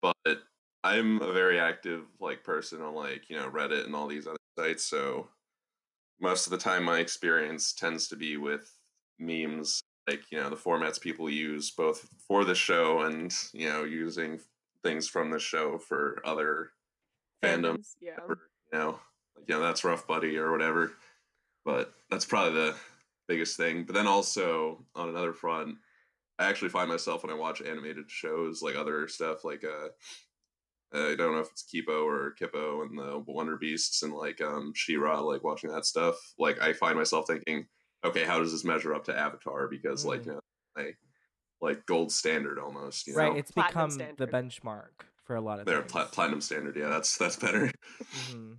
But 0.00 0.38
I'm 0.84 1.20
a 1.22 1.32
very 1.32 1.58
active 1.58 2.02
like 2.20 2.44
person 2.44 2.82
on 2.82 2.94
like 2.94 3.28
you 3.28 3.36
know 3.36 3.50
Reddit 3.50 3.84
and 3.84 3.94
all 3.94 4.06
these 4.06 4.26
other 4.26 4.36
sites, 4.58 4.84
so 4.84 5.28
most 6.20 6.46
of 6.46 6.52
the 6.52 6.58
time 6.58 6.84
my 6.84 7.00
experience 7.00 7.72
tends 7.72 8.08
to 8.08 8.16
be 8.16 8.36
with 8.36 8.78
memes 9.18 9.82
like 10.08 10.22
you 10.30 10.38
know 10.38 10.50
the 10.50 10.56
formats 10.56 11.00
people 11.00 11.30
use 11.30 11.70
both 11.70 12.08
for 12.28 12.44
the 12.44 12.54
show 12.54 13.00
and 13.02 13.34
you 13.52 13.68
know 13.68 13.84
using 13.84 14.40
things 14.82 15.08
from 15.08 15.30
the 15.30 15.38
show 15.38 15.78
for 15.78 16.20
other 16.24 16.70
fandom 17.42 17.78
Fandoms, 17.78 17.94
yeah 18.00 18.18
or, 18.28 18.38
you 18.72 18.78
know, 18.78 19.00
like, 19.36 19.48
you 19.48 19.54
know, 19.54 19.60
that's 19.60 19.84
rough, 19.84 20.06
buddy, 20.06 20.36
or 20.36 20.50
whatever. 20.52 20.92
But 21.64 21.94
that's 22.10 22.24
probably 22.24 22.54
the 22.54 22.74
biggest 23.28 23.56
thing. 23.56 23.84
But 23.84 23.94
then 23.94 24.06
also 24.06 24.84
on 24.94 25.08
another 25.08 25.32
front, 25.32 25.76
I 26.38 26.46
actually 26.46 26.68
find 26.70 26.88
myself 26.88 27.22
when 27.22 27.32
I 27.32 27.38
watch 27.38 27.62
animated 27.62 28.10
shows, 28.10 28.62
like 28.62 28.76
other 28.76 29.08
stuff, 29.08 29.44
like 29.44 29.64
uh, 29.64 29.88
I 30.92 31.14
don't 31.16 31.32
know 31.32 31.40
if 31.40 31.50
it's 31.50 31.64
Kipo 31.64 32.04
or 32.04 32.34
Kippo 32.40 32.82
and 32.82 32.98
the 32.98 33.22
Wonder 33.26 33.56
Beasts 33.56 34.02
and 34.02 34.12
like 34.12 34.40
um 34.40 34.72
She-Ra, 34.74 35.20
like 35.20 35.44
watching 35.44 35.70
that 35.70 35.86
stuff. 35.86 36.16
Like 36.38 36.60
I 36.60 36.72
find 36.72 36.96
myself 36.96 37.26
thinking, 37.26 37.66
okay, 38.04 38.24
how 38.24 38.38
does 38.38 38.52
this 38.52 38.64
measure 38.64 38.94
up 38.94 39.04
to 39.04 39.18
Avatar? 39.18 39.68
Because 39.68 40.04
like 40.04 40.22
Mm. 40.22 40.26
you 40.26 40.32
know, 40.32 40.40
I 40.76 40.94
like 41.60 41.86
gold 41.86 42.12
standard 42.12 42.58
almost. 42.58 43.06
You 43.06 43.14
right. 43.14 43.32
know? 43.32 43.38
It's 43.38 43.50
Platinum 43.50 43.96
become 43.96 44.16
the 44.16 44.26
benchmark 44.26 45.06
for 45.24 45.36
a 45.36 45.40
lot 45.40 45.58
of 45.60 45.66
They're 45.66 45.80
things. 45.80 45.92
pla- 45.92 46.06
platinum 46.06 46.40
standard. 46.40 46.76
Yeah, 46.76 46.88
that's 46.88 47.16
that's 47.16 47.36
better. 47.36 47.70
Mhm. 48.30 48.58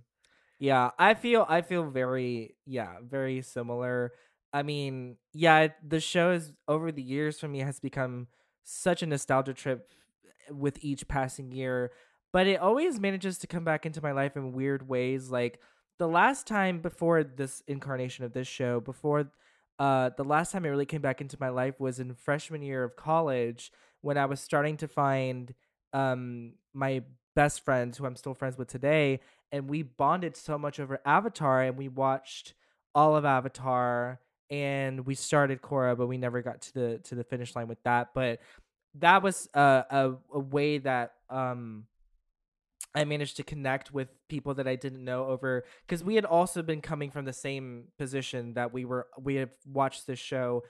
Yeah, 0.58 0.90
I 0.98 1.14
feel 1.14 1.44
I 1.48 1.60
feel 1.62 1.90
very 1.90 2.56
yeah, 2.64 2.96
very 3.02 3.42
similar. 3.42 4.12
I 4.52 4.62
mean, 4.62 5.16
yeah, 5.34 5.68
the 5.86 6.00
show 6.00 6.30
is 6.32 6.52
over 6.66 6.90
the 6.90 7.02
years 7.02 7.38
for 7.38 7.48
me 7.48 7.58
has 7.60 7.78
become 7.78 8.28
such 8.64 9.02
a 9.02 9.06
nostalgia 9.06 9.52
trip 9.52 9.90
with 10.50 10.82
each 10.82 11.06
passing 11.08 11.52
year, 11.52 11.92
but 12.32 12.46
it 12.46 12.58
always 12.60 12.98
manages 12.98 13.36
to 13.38 13.46
come 13.46 13.64
back 13.64 13.84
into 13.84 14.00
my 14.02 14.12
life 14.12 14.36
in 14.36 14.52
weird 14.52 14.88
ways. 14.88 15.30
Like 15.30 15.60
the 15.98 16.08
last 16.08 16.46
time 16.46 16.80
before 16.80 17.24
this 17.24 17.62
incarnation 17.66 18.24
of 18.24 18.32
this 18.32 18.48
show, 18.48 18.80
before 18.80 19.30
uh 19.78 20.10
the 20.16 20.24
last 20.24 20.52
time 20.52 20.64
it 20.64 20.70
really 20.70 20.86
came 20.86 21.02
back 21.02 21.20
into 21.20 21.36
my 21.38 21.50
life 21.50 21.78
was 21.78 22.00
in 22.00 22.14
freshman 22.14 22.62
year 22.62 22.82
of 22.82 22.96
college 22.96 23.70
when 24.00 24.16
I 24.16 24.24
was 24.26 24.40
starting 24.40 24.76
to 24.78 24.88
find 24.88 25.54
um 25.92 26.52
my 26.72 27.02
best 27.34 27.64
friends 27.64 27.98
who 27.98 28.06
I'm 28.06 28.16
still 28.16 28.34
friends 28.34 28.56
with 28.56 28.68
today 28.68 29.20
and 29.52 29.68
we 29.68 29.82
bonded 29.82 30.36
so 30.36 30.56
much 30.58 30.80
over 30.80 31.00
Avatar 31.04 31.62
and 31.62 31.76
we 31.76 31.88
watched 31.88 32.54
all 32.94 33.16
of 33.16 33.26
Avatar 33.26 34.18
and 34.48 35.06
we 35.06 35.14
started 35.14 35.60
Korra 35.60 35.96
but 35.96 36.06
we 36.06 36.16
never 36.16 36.40
got 36.40 36.62
to 36.62 36.74
the 36.74 36.98
to 37.04 37.14
the 37.14 37.24
finish 37.24 37.54
line 37.54 37.68
with 37.68 37.82
that 37.82 38.14
but 38.14 38.40
that 38.94 39.22
was 39.22 39.46
uh, 39.52 39.82
a 39.90 40.12
a 40.32 40.38
way 40.40 40.78
that 40.78 41.12
um 41.28 41.84
I 42.96 43.04
managed 43.04 43.36
to 43.36 43.42
connect 43.42 43.92
with 43.92 44.08
people 44.28 44.54
that 44.54 44.66
I 44.66 44.74
didn't 44.74 45.04
know 45.04 45.26
over 45.26 45.64
because 45.86 46.02
we 46.02 46.14
had 46.14 46.24
also 46.24 46.62
been 46.62 46.80
coming 46.80 47.10
from 47.10 47.26
the 47.26 47.32
same 47.32 47.88
position 47.98 48.54
that 48.54 48.72
we 48.72 48.86
were 48.86 49.06
we 49.22 49.34
have 49.36 49.50
watched 49.70 50.06
this 50.06 50.18
show 50.18 50.62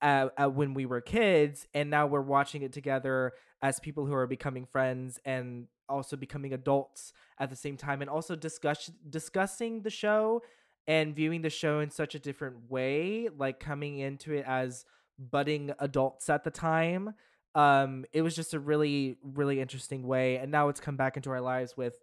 uh, 0.00 0.28
uh, 0.38 0.48
when 0.48 0.72
we 0.72 0.86
were 0.86 1.02
kids 1.02 1.66
and 1.74 1.90
now 1.90 2.06
we're 2.06 2.22
watching 2.22 2.62
it 2.62 2.72
together 2.72 3.32
as 3.62 3.78
people 3.80 4.06
who 4.06 4.14
are 4.14 4.26
becoming 4.26 4.64
friends 4.64 5.20
and 5.26 5.66
also 5.86 6.16
becoming 6.16 6.54
adults 6.54 7.12
at 7.38 7.50
the 7.50 7.56
same 7.56 7.76
time 7.76 8.00
and 8.00 8.08
also 8.08 8.34
discuss 8.34 8.90
discussing 9.10 9.82
the 9.82 9.90
show 9.90 10.40
and 10.86 11.14
viewing 11.14 11.42
the 11.42 11.50
show 11.50 11.80
in 11.80 11.90
such 11.90 12.14
a 12.14 12.18
different 12.18 12.70
way 12.70 13.28
like 13.36 13.60
coming 13.60 13.98
into 13.98 14.32
it 14.32 14.44
as 14.46 14.86
budding 15.18 15.70
adults 15.78 16.30
at 16.30 16.44
the 16.44 16.50
time 16.50 17.14
um 17.54 18.04
it 18.12 18.22
was 18.22 18.34
just 18.34 18.54
a 18.54 18.58
really 18.58 19.16
really 19.22 19.60
interesting 19.60 20.06
way 20.06 20.36
and 20.36 20.50
now 20.50 20.68
it's 20.68 20.80
come 20.80 20.96
back 20.96 21.16
into 21.16 21.30
our 21.30 21.40
lives 21.40 21.76
with 21.76 21.94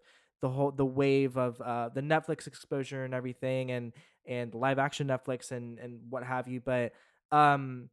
the 0.41 0.49
whole 0.49 0.71
the 0.71 0.85
wave 0.85 1.37
of 1.37 1.59
uh 1.61 1.89
the 1.89 2.01
netflix 2.01 2.47
exposure 2.47 3.03
and 3.03 3.13
everything 3.13 3.71
and 3.71 3.93
and 4.25 4.53
live 4.53 4.79
action 4.79 5.07
netflix 5.07 5.51
and 5.51 5.77
and 5.79 5.99
what 6.09 6.23
have 6.23 6.47
you 6.47 6.61
but 6.61 6.93
um 7.31 7.89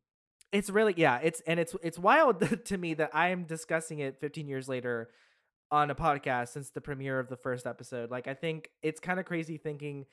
it's 0.52 0.70
really 0.70 0.94
yeah 0.96 1.18
it's 1.22 1.40
and 1.46 1.60
it's 1.60 1.74
it's 1.82 1.98
wild 1.98 2.40
to 2.64 2.78
me 2.78 2.94
that 2.94 3.10
i 3.12 3.28
am 3.28 3.44
discussing 3.44 3.98
it 3.98 4.20
15 4.20 4.48
years 4.48 4.68
later 4.68 5.10
on 5.70 5.90
a 5.90 5.94
podcast 5.94 6.48
since 6.48 6.70
the 6.70 6.80
premiere 6.80 7.18
of 7.18 7.28
the 7.28 7.36
first 7.36 7.66
episode 7.66 8.10
like 8.10 8.26
i 8.28 8.34
think 8.34 8.70
it's 8.82 9.00
kind 9.00 9.20
of 9.20 9.26
crazy 9.26 9.58
thinking 9.58 10.06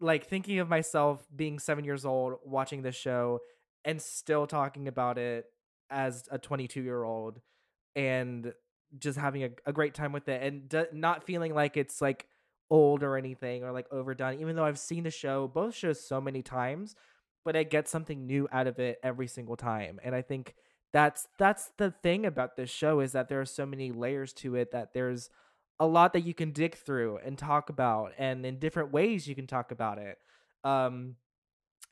like 0.00 0.26
thinking 0.26 0.58
of 0.58 0.68
myself 0.68 1.26
being 1.34 1.58
seven 1.58 1.84
years 1.84 2.04
old 2.04 2.34
watching 2.44 2.82
this 2.82 2.96
show 2.96 3.38
and 3.84 4.00
still 4.00 4.46
talking 4.46 4.88
about 4.88 5.18
it 5.18 5.46
as 5.90 6.28
a 6.30 6.38
22 6.38 6.82
year 6.82 7.02
old 7.02 7.40
and 7.96 8.52
just 8.98 9.18
having 9.18 9.44
a, 9.44 9.50
a 9.66 9.72
great 9.72 9.94
time 9.94 10.12
with 10.12 10.28
it 10.28 10.42
and 10.42 10.68
d- 10.68 10.84
not 10.92 11.24
feeling 11.24 11.54
like 11.54 11.76
it's 11.76 12.00
like 12.00 12.26
old 12.70 13.02
or 13.02 13.16
anything 13.16 13.64
or 13.64 13.72
like 13.72 13.86
overdone 13.92 14.40
even 14.40 14.56
though 14.56 14.64
i've 14.64 14.78
seen 14.78 15.04
the 15.04 15.10
show 15.10 15.48
both 15.48 15.74
shows 15.74 16.04
so 16.04 16.20
many 16.20 16.42
times 16.42 16.94
but 17.44 17.56
i 17.56 17.62
get 17.62 17.88
something 17.88 18.26
new 18.26 18.48
out 18.52 18.66
of 18.66 18.78
it 18.78 18.98
every 19.02 19.26
single 19.26 19.56
time 19.56 19.98
and 20.04 20.14
i 20.14 20.22
think 20.22 20.54
that's 20.92 21.26
that's 21.38 21.70
the 21.78 21.90
thing 22.02 22.26
about 22.26 22.56
this 22.56 22.70
show 22.70 23.00
is 23.00 23.12
that 23.12 23.28
there 23.28 23.40
are 23.40 23.46
so 23.46 23.66
many 23.66 23.92
layers 23.92 24.32
to 24.32 24.54
it 24.54 24.70
that 24.72 24.92
there's 24.92 25.30
a 25.78 25.86
lot 25.86 26.12
that 26.12 26.20
you 26.22 26.34
can 26.34 26.52
dig 26.52 26.76
through 26.76 27.18
and 27.24 27.38
talk 27.38 27.70
about 27.70 28.12
and 28.18 28.44
in 28.44 28.58
different 28.58 28.92
ways 28.92 29.26
you 29.26 29.34
can 29.34 29.46
talk 29.46 29.70
about 29.72 29.98
it 29.98 30.18
um 30.64 31.16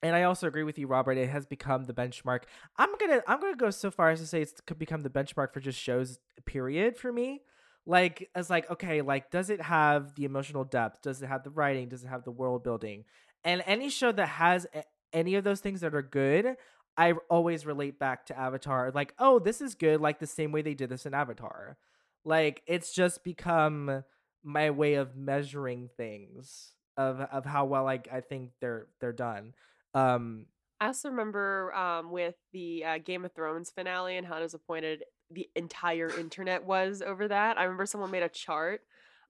and 0.02 0.14
I 0.14 0.22
also 0.22 0.46
agree 0.46 0.62
with 0.62 0.78
you, 0.78 0.86
Robert. 0.86 1.16
It 1.18 1.28
has 1.28 1.46
become 1.46 1.84
the 1.84 1.92
benchmark. 1.92 2.42
I'm 2.76 2.90
gonna 3.00 3.22
I'm 3.26 3.40
gonna 3.40 3.56
go 3.56 3.70
so 3.70 3.90
far 3.90 4.10
as 4.10 4.20
to 4.20 4.26
say 4.26 4.42
it's 4.42 4.60
could 4.60 4.78
become 4.78 5.02
the 5.02 5.10
benchmark 5.10 5.52
for 5.52 5.60
just 5.60 5.78
shows. 5.78 6.18
Period 6.46 6.96
for 6.96 7.12
me. 7.12 7.42
Like 7.84 8.28
as 8.34 8.48
like 8.48 8.70
okay, 8.70 9.02
like 9.02 9.30
does 9.30 9.50
it 9.50 9.60
have 9.60 10.14
the 10.14 10.24
emotional 10.24 10.64
depth? 10.64 11.02
Does 11.02 11.20
it 11.22 11.26
have 11.26 11.42
the 11.42 11.50
writing? 11.50 11.88
Does 11.88 12.04
it 12.04 12.08
have 12.08 12.24
the 12.24 12.30
world 12.30 12.62
building? 12.62 13.04
And 13.44 13.62
any 13.66 13.88
show 13.88 14.12
that 14.12 14.28
has 14.28 14.66
any 15.12 15.34
of 15.34 15.44
those 15.44 15.60
things 15.60 15.80
that 15.80 15.94
are 15.94 16.02
good, 16.02 16.56
I 16.96 17.14
always 17.28 17.66
relate 17.66 17.98
back 17.98 18.26
to 18.26 18.38
Avatar. 18.38 18.92
Like 18.94 19.14
oh, 19.18 19.40
this 19.40 19.60
is 19.60 19.74
good. 19.74 20.00
Like 20.00 20.20
the 20.20 20.26
same 20.26 20.52
way 20.52 20.62
they 20.62 20.74
did 20.74 20.90
this 20.90 21.06
in 21.06 21.14
Avatar. 21.14 21.76
Like 22.24 22.62
it's 22.66 22.92
just 22.92 23.24
become 23.24 24.04
my 24.44 24.70
way 24.70 24.94
of 24.94 25.16
measuring 25.16 25.88
things 25.96 26.72
of 26.96 27.20
of 27.20 27.44
how 27.44 27.64
well 27.64 27.88
I 27.88 28.00
I 28.12 28.20
think 28.20 28.50
they're 28.60 28.86
they're 29.00 29.12
done 29.12 29.54
um 29.98 30.46
I 30.80 30.86
also 30.86 31.08
remember 31.10 31.74
um, 31.74 32.12
with 32.12 32.36
the 32.52 32.84
uh, 32.84 32.98
Game 32.98 33.24
of 33.24 33.32
Thrones 33.32 33.68
finale 33.70 34.16
and 34.16 34.24
how 34.24 34.38
disappointed 34.38 35.02
the 35.28 35.48
entire 35.56 36.08
internet 36.16 36.62
was 36.64 37.02
over 37.02 37.26
that. 37.26 37.58
I 37.58 37.64
remember 37.64 37.84
someone 37.84 38.12
made 38.12 38.22
a 38.22 38.28
chart 38.28 38.82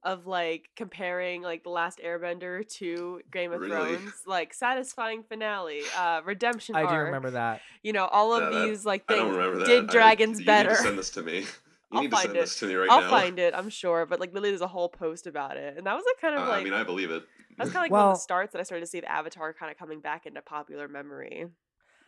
of 0.02 0.26
like 0.26 0.68
comparing 0.76 1.40
like 1.40 1.64
the 1.64 1.70
last 1.70 2.00
Airbender 2.04 2.68
to 2.76 3.22
Game 3.32 3.50
of 3.52 3.60
Really? 3.62 3.96
Thrones, 3.96 4.12
like 4.26 4.52
satisfying 4.52 5.22
finale, 5.22 5.80
uh, 5.96 6.20
redemption 6.22 6.76
I 6.76 6.82
arc. 6.82 6.90
do 6.90 6.96
remember 7.06 7.30
that. 7.30 7.62
You 7.82 7.94
know, 7.94 8.04
all 8.04 8.34
of 8.34 8.52
that- 8.52 8.66
these 8.66 8.84
like 8.84 9.04
I 9.08 9.14
things 9.14 9.66
did 9.66 9.84
I- 9.88 9.92
dragons 9.92 10.40
you 10.40 10.44
better. 10.46 10.74
Send 10.74 10.98
this 10.98 11.08
to 11.12 11.22
me. 11.30 11.46
You 11.90 11.96
I'll 11.96 12.02
need 12.02 12.10
to 12.10 12.16
find 12.16 12.26
send 12.26 12.36
it. 12.36 12.40
this 12.40 12.58
to 12.60 12.66
me 12.66 12.74
right 12.74 12.90
I'll 12.90 13.00
now. 13.00 13.10
find 13.10 13.38
it, 13.38 13.54
I'm 13.54 13.70
sure. 13.70 14.04
But 14.06 14.20
like 14.20 14.30
literally, 14.34 14.50
there's 14.50 14.60
a 14.60 14.66
whole 14.68 14.88
post 14.88 15.26
about 15.26 15.56
it, 15.56 15.76
and 15.78 15.86
that 15.86 15.94
was 15.94 16.04
like 16.06 16.20
kind 16.20 16.34
of 16.34 16.46
Uh, 16.46 16.50
like 16.50 16.60
I 16.60 16.64
mean, 16.64 16.74
I 16.74 16.82
believe 16.84 17.10
it. 17.10 17.22
that's 17.56 17.70
kind 17.72 17.78
of 17.78 17.82
like 17.84 17.90
one 17.92 18.08
of 18.08 18.14
the 18.16 18.20
starts 18.20 18.52
that 18.52 18.60
I 18.60 18.62
started 18.62 18.84
to 18.84 18.90
see 18.90 19.00
the 19.00 19.10
Avatar 19.10 19.54
kind 19.54 19.72
of 19.72 19.78
coming 19.78 20.00
back 20.00 20.26
into 20.26 20.42
popular 20.42 20.86
memory. 20.88 21.46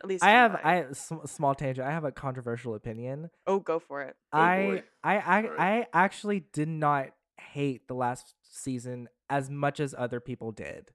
At 0.03 0.07
least 0.09 0.23
I 0.23 0.29
have 0.31 0.53
mine. 0.53 0.61
I 0.63 0.91
sm- 0.93 1.25
small 1.25 1.53
tangent. 1.55 1.87
I 1.87 1.91
have 1.91 2.03
a 2.05 2.11
controversial 2.11 2.73
opinion. 2.75 3.29
oh, 3.47 3.59
go 3.59 3.79
for 3.79 4.01
it. 4.01 4.15
Oh, 4.33 4.39
I 4.39 4.57
boy. 4.65 4.83
I 5.03 5.17
I, 5.17 5.43
Alright. 5.43 5.59
I 5.59 5.87
actually 5.93 6.39
did 6.53 6.67
not 6.67 7.07
hate 7.39 7.87
the 7.87 7.93
last 7.95 8.33
season 8.43 9.09
as 9.29 9.49
much 9.49 9.79
as 9.79 9.93
other 9.97 10.19
people 10.19 10.51
did. 10.51 10.91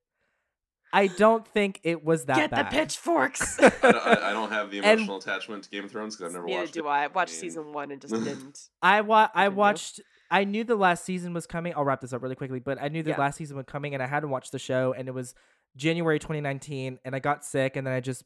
I 0.96 1.08
don't 1.08 1.46
think 1.46 1.80
it 1.82 2.04
was 2.04 2.24
that 2.24 2.36
Get 2.36 2.50
bad. 2.50 2.66
the 2.66 2.70
pitchforks. 2.70 3.58
I, 3.62 3.68
don't, 3.68 3.94
I 3.96 4.30
I 4.30 4.32
don't 4.32 4.50
have 4.50 4.70
the 4.70 4.78
And- 4.82 5.00
emotional 5.00 5.18
attachment 5.18 5.64
to 5.64 5.70
Game 5.70 5.84
of 5.84 5.90
Thrones 5.90 6.16
because 6.16 6.30
I've 6.30 6.34
never 6.34 6.46
Neither 6.46 6.60
watched 6.60 6.74
do 6.74 6.86
it. 6.86 6.90
I. 6.90 7.04
I 7.04 7.06
watched 7.08 7.32
mean- 7.34 7.40
season 7.40 7.72
one 7.72 7.90
and 7.92 8.00
just 8.00 8.14
didn't. 8.24 8.68
I 8.82 9.00
wa- 9.02 9.28
I 9.34 9.48
watched. 9.48 10.00
I 10.30 10.44
knew 10.44 10.64
the 10.64 10.74
last 10.76 11.04
season 11.04 11.32
was 11.34 11.46
coming. 11.46 11.72
I'll 11.76 11.84
wrap 11.84 12.00
this 12.00 12.12
up 12.12 12.22
really 12.22 12.34
quickly, 12.34 12.58
but 12.58 12.82
I 12.82 12.88
knew 12.88 13.02
the 13.02 13.10
Yeah. 13.10 13.18
last 13.20 13.36
season 13.36 13.56
was 13.56 13.66
coming, 13.66 13.94
and 13.94 14.02
I 14.02 14.06
hadn't 14.06 14.30
watched 14.30 14.50
the 14.52 14.58
show, 14.58 14.92
and 14.96 15.06
it 15.06 15.12
was 15.12 15.34
January 15.76 16.18
2019, 16.18 16.98
and 17.04 17.14
I 17.14 17.18
got 17.20 17.44
sick, 17.44 17.76
and 17.76 17.86
then 17.86 17.94
I 17.94 18.00
just 18.00 18.24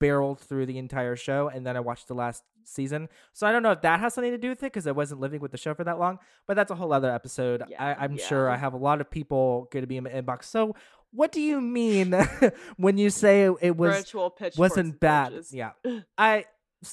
barreled 0.00 0.40
through 0.40 0.66
the 0.66 0.78
entire 0.78 1.16
show, 1.16 1.48
and 1.48 1.66
then 1.66 1.76
I 1.76 1.80
watched 1.80 2.06
the 2.08 2.14
last 2.14 2.42
season. 2.64 3.08
So 3.32 3.46
I 3.46 3.52
don't 3.52 3.62
know 3.62 3.70
if 3.72 3.80
that 3.80 3.98
has 4.00 4.12
something 4.14 4.30
to 4.30 4.38
do 4.38 4.50
with 4.50 4.58
it 4.62 4.66
because 4.66 4.86
I 4.86 4.92
wasn't 4.92 5.20
living 5.20 5.40
with 5.40 5.50
the 5.52 5.56
show 5.56 5.72
for 5.74 5.84
that 5.84 5.98
long, 5.98 6.18
but 6.46 6.54
that's 6.54 6.70
a 6.70 6.74
whole 6.74 6.92
other 6.92 7.10
episode. 7.10 7.62
Yeah, 7.68 7.82
I, 7.98 8.04
I'm 8.04 8.18
sure 8.18 8.50
I 8.50 8.56
have 8.56 8.74
a 8.74 8.76
lot 8.76 9.00
of 9.00 9.10
people 9.10 9.68
going 9.72 9.82
to 9.82 9.86
be 9.86 9.96
in 9.96 10.04
my 10.04 10.10
inbox. 10.10 10.44
So 10.44 10.74
what 11.12 11.32
do 11.32 11.40
you 11.40 11.60
mean 11.60 12.12
when 12.76 12.98
you 12.98 13.10
say 13.10 13.44
it, 13.44 13.54
it 13.60 13.76
was 13.76 13.96
Virtual 13.96 14.30
pitchforks. 14.30 14.58
wasn't 14.58 15.00
bad? 15.00 15.30
torches. 15.30 15.52
Yeah, 15.52 15.70
I 16.16 16.44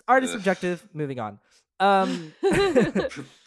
art 0.08 0.24
is 0.24 0.32
subjective. 0.32 0.88
Moving 0.94 1.20
on. 1.20 1.40
Um. 1.80 2.34
Pretty 2.42 2.54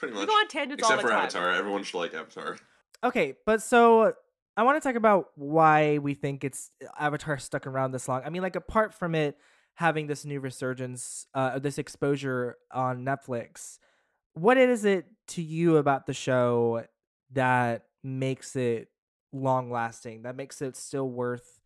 We 0.02 0.10
much. 0.12 0.26
go 0.28 0.32
on 0.32 0.48
tangents 0.48 0.84
all 0.84 0.90
Except 0.90 0.96
the 1.02 1.02
for 1.02 1.08
time. 1.08 1.24
Avatar, 1.24 1.52
everyone 1.54 1.82
should 1.82 1.98
like 1.98 2.14
Avatar. 2.14 2.56
Okay, 3.02 3.34
but 3.46 3.62
so 3.62 4.12
I 4.56 4.62
want 4.64 4.82
to 4.82 4.86
talk 4.86 4.96
about 4.96 5.26
why 5.36 5.98
we 5.98 6.14
think 6.14 6.44
it's 6.44 6.70
Avatar 6.98 7.38
stuck 7.38 7.66
around 7.66 7.92
this 7.92 8.08
long. 8.08 8.22
I 8.24 8.30
mean, 8.30 8.42
like 8.42 8.56
apart 8.56 8.92
from 8.92 9.14
it 9.14 9.36
having 9.74 10.08
this 10.08 10.24
new 10.24 10.40
resurgence, 10.40 11.26
uh, 11.34 11.58
this 11.60 11.78
exposure 11.78 12.56
on 12.72 13.04
Netflix, 13.04 13.78
what 14.34 14.58
is 14.58 14.84
it 14.84 15.06
to 15.28 15.42
you 15.42 15.76
about 15.76 16.06
the 16.06 16.12
show 16.12 16.84
that 17.32 17.84
makes 18.02 18.56
it 18.56 18.88
long 19.32 19.70
lasting? 19.70 20.22
That 20.22 20.36
makes 20.36 20.62
it 20.62 20.76
still 20.76 21.08
worth 21.08 21.60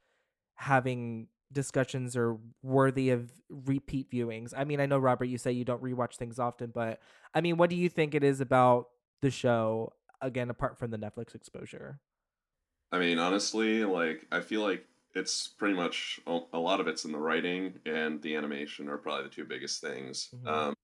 having 0.54 1.28
discussions 1.52 2.16
or 2.16 2.38
worthy 2.62 3.10
of 3.10 3.30
repeat 3.48 4.10
viewings? 4.10 4.52
I 4.56 4.64
mean, 4.64 4.80
I 4.80 4.86
know 4.86 4.98
Robert, 4.98 5.26
you 5.26 5.38
say 5.38 5.52
you 5.52 5.64
don't 5.64 5.82
rewatch 5.82 6.16
things 6.16 6.38
often, 6.38 6.70
but 6.70 7.00
I 7.34 7.40
mean, 7.40 7.56
what 7.56 7.70
do 7.70 7.76
you 7.76 7.88
think 7.88 8.14
it 8.14 8.24
is 8.24 8.40
about 8.40 8.88
the 9.20 9.30
show 9.30 9.92
again 10.20 10.50
apart 10.50 10.78
from 10.78 10.90
the 10.90 10.98
Netflix 10.98 11.34
exposure? 11.34 12.00
I 12.90 12.98
mean, 12.98 13.18
honestly, 13.18 13.84
like 13.84 14.26
I 14.30 14.40
feel 14.40 14.62
like 14.62 14.86
it's 15.14 15.48
pretty 15.48 15.74
much 15.74 16.20
a 16.26 16.58
lot 16.58 16.80
of 16.80 16.88
it's 16.88 17.04
in 17.04 17.12
the 17.12 17.18
writing 17.18 17.74
and 17.84 18.20
the 18.22 18.34
animation 18.34 18.88
are 18.88 18.98
probably 18.98 19.24
the 19.24 19.34
two 19.34 19.44
biggest 19.44 19.80
things. 19.80 20.30
Mhm. 20.34 20.48
Um, 20.48 20.74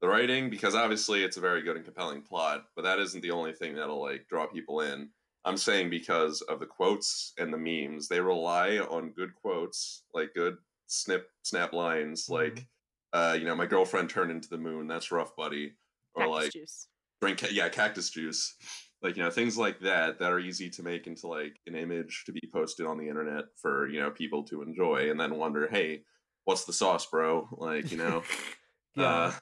the 0.00 0.08
writing, 0.08 0.50
because 0.50 0.74
obviously 0.74 1.24
it's 1.24 1.36
a 1.36 1.40
very 1.40 1.62
good 1.62 1.76
and 1.76 1.84
compelling 1.84 2.22
plot, 2.22 2.66
but 2.76 2.82
that 2.82 2.98
isn't 2.98 3.20
the 3.20 3.30
only 3.32 3.52
thing 3.52 3.74
that'll 3.74 4.00
like 4.00 4.26
draw 4.28 4.46
people 4.46 4.80
in. 4.80 5.10
I'm 5.44 5.56
saying 5.56 5.90
because 5.90 6.40
of 6.42 6.60
the 6.60 6.66
quotes 6.66 7.32
and 7.38 7.52
the 7.52 7.58
memes, 7.58 8.08
they 8.08 8.20
rely 8.20 8.78
on 8.78 9.10
good 9.12 9.34
quotes, 9.34 10.04
like 10.14 10.34
good 10.34 10.56
snip 10.86 11.30
snap 11.42 11.72
lines, 11.72 12.28
like 12.28 12.66
uh, 13.12 13.36
you 13.38 13.44
know, 13.46 13.54
my 13.56 13.66
girlfriend 13.66 14.10
turned 14.10 14.30
into 14.30 14.48
the 14.48 14.58
moon. 14.58 14.86
That's 14.86 15.10
rough, 15.10 15.34
buddy. 15.36 15.74
Or 16.14 16.24
Cactus 16.26 16.44
like 16.44 16.52
juice. 16.52 16.88
drink 17.20 17.44
yeah 17.52 17.68
cactus 17.68 18.10
juice 18.10 18.54
like 19.02 19.16
you 19.16 19.22
know 19.22 19.30
things 19.30 19.56
like 19.56 19.78
that 19.80 20.18
that 20.18 20.32
are 20.32 20.40
easy 20.40 20.68
to 20.70 20.82
make 20.82 21.06
into 21.06 21.28
like 21.28 21.60
an 21.66 21.76
image 21.76 22.24
to 22.26 22.32
be 22.32 22.40
posted 22.52 22.86
on 22.86 22.98
the 22.98 23.08
internet 23.08 23.44
for 23.56 23.88
you 23.88 24.00
know 24.00 24.10
people 24.10 24.42
to 24.44 24.62
enjoy 24.62 25.10
and 25.10 25.20
then 25.20 25.36
wonder 25.36 25.68
hey 25.70 26.02
what's 26.44 26.64
the 26.64 26.72
sauce 26.72 27.06
bro 27.06 27.48
like 27.52 27.90
you 27.92 27.98
know 27.98 28.22
Yeah. 28.96 29.04
uh 29.04 29.32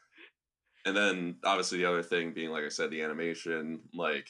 and 0.84 0.96
then 0.96 1.36
obviously 1.44 1.78
the 1.78 1.86
other 1.86 2.02
thing 2.02 2.32
being 2.34 2.50
like 2.50 2.64
i 2.64 2.68
said 2.68 2.90
the 2.90 3.02
animation 3.02 3.80
like 3.94 4.28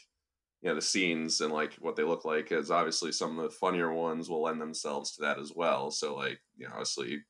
you 0.62 0.68
know 0.68 0.74
the 0.74 0.82
scenes 0.82 1.40
and 1.40 1.52
like 1.52 1.74
what 1.74 1.96
they 1.96 2.02
look 2.02 2.24
like 2.24 2.50
is 2.50 2.70
obviously 2.70 3.12
some 3.12 3.38
of 3.38 3.44
the 3.44 3.56
funnier 3.56 3.92
ones 3.92 4.28
will 4.28 4.42
lend 4.42 4.60
themselves 4.60 5.12
to 5.12 5.22
that 5.22 5.38
as 5.38 5.52
well 5.54 5.90
so 5.90 6.14
like 6.14 6.40
you 6.56 6.66
know 6.66 6.72
obviously 6.72 7.20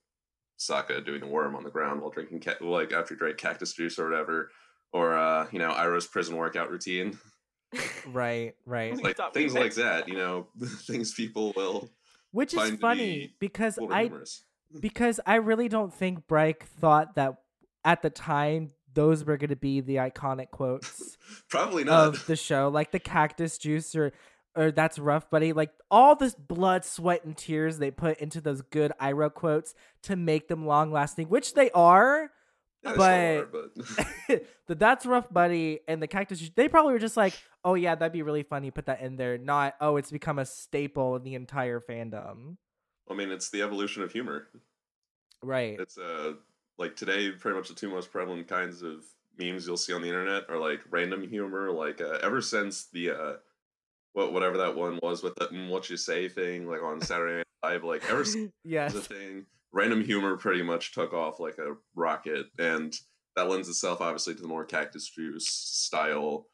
Sokka 0.58 1.04
doing 1.04 1.20
the 1.20 1.26
worm 1.26 1.54
on 1.54 1.64
the 1.64 1.70
ground 1.70 2.00
while 2.00 2.10
drinking 2.10 2.40
ca- 2.40 2.56
like 2.60 2.92
after 2.92 3.14
he 3.14 3.18
drank 3.18 3.36
cactus 3.36 3.74
juice 3.74 3.98
or 3.98 4.08
whatever 4.08 4.50
or 4.92 5.16
uh 5.16 5.46
you 5.52 5.58
know 5.58 5.70
Iroh's 5.70 6.06
prison 6.06 6.36
workout 6.36 6.70
routine 6.70 7.18
right, 8.06 8.54
right. 8.64 8.96
Like 9.02 9.16
thought 9.16 9.34
things 9.34 9.54
like 9.54 9.74
that 9.74 10.06
that. 10.06 10.08
you 10.08 10.16
know 10.16 10.46
things 10.86 11.12
people 11.12 11.52
will 11.56 11.90
Which 12.30 12.54
is 12.54 12.70
funny 12.80 13.04
be 13.04 13.34
because 13.40 13.78
I 13.90 14.02
humorous 14.02 14.44
because 14.80 15.20
I 15.26 15.36
really 15.36 15.68
don't 15.68 15.92
think 15.92 16.26
Bryke 16.26 16.64
thought 16.64 17.14
that 17.16 17.36
at 17.84 18.02
the 18.02 18.10
time 18.10 18.72
those 18.96 19.24
were 19.24 19.36
going 19.36 19.50
to 19.50 19.56
be 19.56 19.80
the 19.80 19.96
iconic 19.96 20.50
quotes 20.50 21.16
probably 21.48 21.84
not 21.84 22.08
of 22.08 22.26
the 22.26 22.34
show, 22.34 22.68
like 22.68 22.90
the 22.90 22.98
cactus 22.98 23.56
juice 23.58 23.94
or 23.94 24.12
or 24.56 24.72
that's 24.72 24.98
rough, 24.98 25.30
buddy. 25.30 25.52
Like 25.52 25.70
all 25.90 26.16
this 26.16 26.34
blood, 26.34 26.84
sweat, 26.84 27.24
and 27.24 27.36
tears 27.36 27.78
they 27.78 27.90
put 27.92 28.18
into 28.18 28.40
those 28.40 28.62
good 28.62 28.90
Iroh 29.00 29.32
quotes 29.32 29.74
to 30.04 30.16
make 30.16 30.48
them 30.48 30.66
long 30.66 30.90
lasting, 30.90 31.28
which 31.28 31.54
they 31.54 31.70
are. 31.70 32.30
Yeah, 32.82 32.92
they 32.92 32.96
but- 32.96 33.36
are, 33.36 33.46
but 34.28 34.42
the 34.66 34.74
that's 34.74 35.04
rough, 35.06 35.30
buddy, 35.32 35.80
and 35.86 36.02
the 36.02 36.06
cactus. 36.06 36.40
juice, 36.40 36.50
They 36.56 36.68
probably 36.68 36.92
were 36.94 36.98
just 36.98 37.16
like, 37.16 37.34
oh 37.64 37.74
yeah, 37.74 37.94
that'd 37.94 38.12
be 38.12 38.22
really 38.22 38.42
funny. 38.44 38.70
Put 38.70 38.86
that 38.86 39.00
in 39.02 39.16
there. 39.16 39.36
Not 39.38 39.74
oh, 39.80 39.96
it's 39.98 40.10
become 40.10 40.38
a 40.38 40.46
staple 40.46 41.16
in 41.16 41.22
the 41.22 41.34
entire 41.34 41.80
fandom. 41.80 42.56
I 43.10 43.14
mean 43.14 43.30
it's 43.30 43.50
the 43.50 43.62
evolution 43.62 44.02
of 44.02 44.10
humor 44.12 44.48
Right. 45.42 45.78
it's 45.78 45.98
uh 45.98 46.32
like 46.78 46.96
today 46.96 47.30
pretty 47.30 47.56
much 47.56 47.68
the 47.68 47.74
two 47.74 47.90
most 47.90 48.10
prevalent 48.10 48.46
kinds 48.48 48.82
of 48.82 49.04
memes 49.38 49.66
you'll 49.66 49.76
see 49.76 49.92
on 49.92 50.02
the 50.02 50.08
internet 50.08 50.44
are 50.48 50.58
like 50.58 50.80
random 50.90 51.26
humor 51.28 51.70
like 51.70 52.00
uh, 52.00 52.18
ever 52.22 52.40
since 52.40 52.86
the 52.92 53.10
uh 53.10 53.32
what 54.14 54.32
whatever 54.32 54.56
that 54.56 54.74
one 54.74 54.98
was 55.02 55.22
with 55.22 55.34
the 55.36 55.46
mm, 55.48 55.68
what 55.68 55.88
you 55.90 55.96
say 55.96 56.28
thing 56.28 56.66
like 56.68 56.82
on 56.82 57.00
Saturday 57.00 57.36
Night 57.36 57.44
Live 57.62 57.84
like 57.84 58.02
ever 58.10 58.24
since 58.24 58.50
Yes. 58.64 58.92
the 58.94 59.00
thing 59.00 59.46
random 59.72 60.02
humor 60.04 60.36
pretty 60.36 60.62
much 60.62 60.92
took 60.92 61.12
off 61.12 61.38
like 61.40 61.58
a 61.58 61.74
rocket 61.94 62.46
and 62.58 62.98
that 63.36 63.48
lends 63.48 63.68
itself 63.68 64.00
obviously 64.00 64.34
to 64.34 64.40
the 64.42 64.48
more 64.48 64.64
cactus 64.64 65.08
juice 65.10 65.46
style 65.48 66.46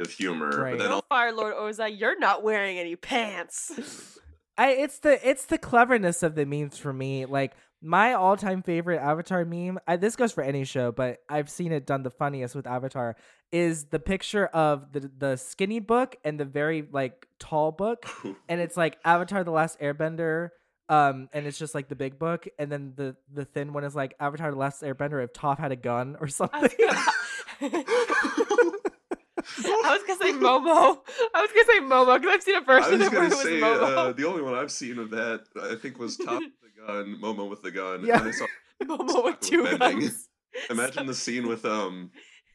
of 0.00 0.10
humor 0.10 0.50
Right. 0.62 0.72
but 0.72 0.78
then 0.78 0.88
No, 0.90 0.94
al- 0.96 1.04
Fire 1.08 1.32
Lord 1.32 1.54
Ozai, 1.54 1.96
you're 1.98 2.18
not 2.18 2.42
wearing 2.42 2.78
any 2.78 2.96
pants. 2.96 4.18
I 4.56 4.70
it's 4.70 4.98
the 5.00 5.28
it's 5.28 5.44
the 5.46 5.58
cleverness 5.58 6.22
of 6.24 6.34
the 6.34 6.44
memes 6.44 6.76
for 6.78 6.92
me. 6.92 7.26
Like 7.26 7.54
my 7.80 8.14
all 8.14 8.36
time 8.36 8.62
favorite 8.62 8.98
Avatar 8.98 9.44
meme. 9.44 9.78
I, 9.86 9.96
this 9.96 10.16
goes 10.16 10.32
for 10.32 10.42
any 10.42 10.64
show, 10.64 10.92
but 10.92 11.18
I've 11.28 11.48
seen 11.48 11.72
it 11.72 11.86
done 11.86 12.02
the 12.02 12.10
funniest 12.10 12.54
with 12.54 12.66
Avatar. 12.66 13.16
Is 13.50 13.86
the 13.86 13.98
picture 13.98 14.46
of 14.46 14.92
the 14.92 15.10
the 15.16 15.36
skinny 15.36 15.80
book 15.80 16.16
and 16.24 16.38
the 16.38 16.44
very 16.44 16.86
like 16.92 17.26
tall 17.38 17.72
book, 17.72 18.04
and 18.48 18.60
it's 18.60 18.76
like 18.76 18.98
Avatar: 19.04 19.44
The 19.44 19.50
Last 19.50 19.80
Airbender. 19.80 20.50
Um, 20.90 21.28
and 21.34 21.46
it's 21.46 21.58
just 21.58 21.74
like 21.74 21.88
the 21.90 21.94
big 21.96 22.18
book, 22.18 22.48
and 22.58 22.72
then 22.72 22.94
the 22.96 23.14
the 23.32 23.44
thin 23.44 23.72
one 23.72 23.84
is 23.84 23.94
like 23.94 24.14
Avatar: 24.20 24.50
The 24.50 24.56
Last 24.56 24.82
Airbender. 24.82 25.22
If 25.22 25.32
Toph 25.32 25.58
had 25.58 25.72
a 25.72 25.76
gun 25.76 26.16
or 26.20 26.28
something. 26.28 26.70
I 29.64 29.96
was 29.96 30.02
gonna 30.06 30.20
say 30.20 30.32
Momo. 30.32 30.98
I 31.34 31.40
was 31.42 31.50
gonna 31.52 31.66
say 31.66 31.80
Momo 31.80 32.20
because 32.20 32.34
I've 32.34 32.42
seen 32.42 32.54
a 32.56 32.58
I 32.58 32.62
version 32.62 32.98
was 32.98 33.06
of 33.06 33.12
where 33.12 33.20
gonna 33.22 33.26
it 33.26 33.36
was 33.36 33.42
say 33.42 33.60
Momo. 33.60 33.96
uh, 33.96 34.12
the 34.12 34.26
only 34.26 34.42
one 34.42 34.54
I've 34.54 34.70
seen 34.72 34.98
of 34.98 35.10
that 35.10 35.44
I 35.60 35.74
think 35.76 35.98
was 35.98 36.16
Toph 36.18 36.38
with 36.40 36.50
the 36.62 36.67
gun, 36.86 37.18
Momo 37.22 37.48
with 37.48 37.62
the 37.62 37.70
gun. 37.70 38.04
Yeah. 38.04 38.20
And 38.20 38.28
I 38.28 38.30
saw, 38.32 38.46
Momo 38.82 39.24
with 39.24 39.36
Sokka 39.36 39.40
two 39.40 39.64
bending. 39.64 40.00
guns. 40.00 40.28
imagine 40.70 41.06
the 41.06 41.14
scene 41.14 41.46
with 41.46 41.64
um 41.64 42.10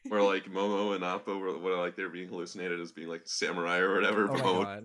where 0.08 0.22
like 0.22 0.44
Momo 0.52 0.94
and 0.94 1.04
Appa 1.04 1.36
were, 1.36 1.56
were 1.58 1.76
like 1.76 1.96
they're 1.96 2.08
being 2.10 2.28
hallucinated 2.28 2.80
as 2.80 2.92
being 2.92 3.08
like 3.08 3.22
samurai 3.24 3.78
or 3.78 3.94
whatever. 3.94 4.28
oh 4.30 4.32
my 4.34 4.40
Momo 4.40 4.62
god! 4.64 4.84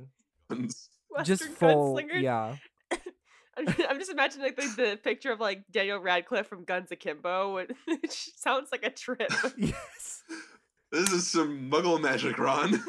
guns. 0.49 0.89
Just 1.23 1.43
full, 1.45 1.95
gunslinger. 1.95 2.21
yeah. 2.21 2.55
I'm, 3.57 3.67
I'm 3.89 3.99
just 3.99 4.11
imagining 4.11 4.45
like 4.45 4.55
the, 4.55 4.73
the 4.91 4.99
picture 5.03 5.31
of 5.31 5.39
like 5.39 5.63
Daniel 5.71 5.99
Radcliffe 5.99 6.47
from 6.47 6.63
Guns 6.63 6.91
Akimbo, 6.91 7.55
which 7.55 7.71
which 7.85 8.29
sounds 8.37 8.69
like 8.71 8.85
a 8.85 8.89
trip. 8.89 9.31
Yes. 9.57 10.23
This 10.91 11.11
is 11.11 11.27
some 11.27 11.69
Muggle 11.69 12.01
magic, 12.01 12.37
Ron. 12.39 12.81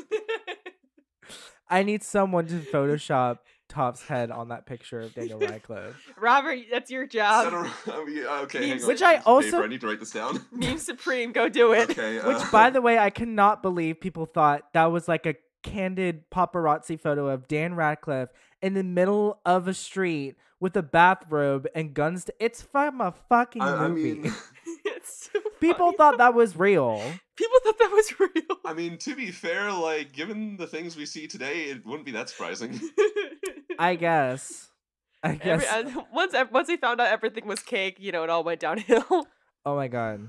I 1.68 1.82
need 1.82 2.02
someone 2.02 2.46
to 2.46 2.54
Photoshop 2.60 3.38
Toph's 3.70 4.02
head 4.02 4.30
on 4.30 4.48
that 4.48 4.66
picture 4.66 5.00
of 5.00 5.14
Daniel 5.14 5.38
Radcliffe. 5.38 5.96
Robert, 6.20 6.58
that's 6.70 6.90
your 6.90 7.06
job. 7.06 7.52
a- 7.54 7.70
yeah, 8.10 8.40
okay, 8.42 8.68
hang 8.68 8.82
on. 8.82 8.86
Which 8.86 9.00
I 9.00 9.16
also- 9.18 9.50
paper, 9.52 9.62
I 9.64 9.66
need 9.68 9.80
to 9.80 9.86
write 9.86 10.00
this 10.00 10.10
down. 10.10 10.44
Meme 10.52 10.76
Supreme, 10.78 11.32
go 11.32 11.48
do 11.48 11.72
it. 11.72 11.90
okay. 11.90 12.18
Uh, 12.18 12.28
Which, 12.28 12.50
by 12.52 12.68
the 12.70 12.82
way, 12.82 12.98
I 12.98 13.08
cannot 13.10 13.62
believe 13.62 14.00
people 14.00 14.26
thought 14.26 14.64
that 14.74 14.86
was 14.92 15.08
like 15.08 15.24
a 15.24 15.36
candid 15.62 16.28
paparazzi 16.30 17.00
photo 17.00 17.28
of 17.28 17.46
Dan 17.48 17.74
Radcliffe 17.74 18.28
in 18.60 18.74
the 18.74 18.82
middle 18.84 19.40
of 19.46 19.68
a 19.68 19.74
street 19.74 20.36
with 20.58 20.76
a 20.76 20.82
bathrobe 20.82 21.66
and 21.74 21.94
guns. 21.94 22.24
To- 22.26 22.34
it's 22.38 22.60
from 22.60 23.00
a 23.00 23.12
fucking 23.28 23.62
I, 23.62 23.84
I 23.84 23.88
movie. 23.88 24.14
mean, 24.20 24.32
it's 24.84 25.30
so 25.32 25.40
people 25.60 25.86
funny. 25.86 25.96
thought 25.96 26.18
that 26.18 26.34
was 26.34 26.56
real. 26.56 27.00
people 27.36 27.56
thought 27.64 27.78
that 27.78 27.90
was 27.90 28.20
real. 28.20 28.56
I 28.66 28.74
mean, 28.74 28.98
to 28.98 29.14
be 29.16 29.30
fair, 29.30 29.72
like 29.72 30.12
given 30.12 30.56
the 30.58 30.66
things 30.66 30.96
we 30.96 31.06
see 31.06 31.26
today, 31.26 31.64
it 31.64 31.84
wouldn't 31.86 32.04
be 32.04 32.12
that 32.12 32.28
surprising. 32.28 32.78
I 33.80 33.94
guess. 33.94 34.68
I 35.22 35.36
guess. 35.36 35.64
Every, 35.72 35.92
uh, 35.92 36.02
once 36.12 36.34
ev- 36.34 36.52
once 36.52 36.68
we 36.68 36.76
found 36.76 37.00
out 37.00 37.08
everything 37.08 37.46
was 37.46 37.60
cake, 37.60 37.96
you 37.98 38.12
know, 38.12 38.22
it 38.24 38.30
all 38.30 38.44
went 38.44 38.60
downhill. 38.60 39.26
oh 39.64 39.74
my 39.74 39.88
god, 39.88 40.28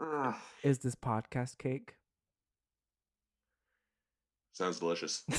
Ugh, 0.00 0.34
is 0.62 0.78
this 0.78 0.94
podcast 0.94 1.58
cake? 1.58 1.94
sounds 4.52 4.78
delicious. 4.78 5.24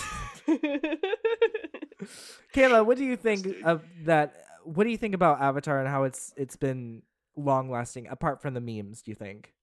Kayla, 2.54 2.86
what 2.86 2.98
do 2.98 3.06
you 3.06 3.16
think 3.16 3.48
of 3.64 3.84
that? 4.04 4.34
What 4.66 4.84
do 4.84 4.90
you 4.90 4.98
think 4.98 5.16
about 5.16 5.40
Avatar 5.42 5.80
and 5.80 5.88
how 5.88 6.04
it's 6.04 6.34
it's 6.36 6.58
been 6.58 7.04
long 7.38 7.70
lasting? 7.72 8.08
Apart 8.08 8.42
from 8.42 8.56
the 8.56 8.62
memes, 8.62 9.02
do 9.02 9.12
you 9.12 9.16
think? 9.16 9.54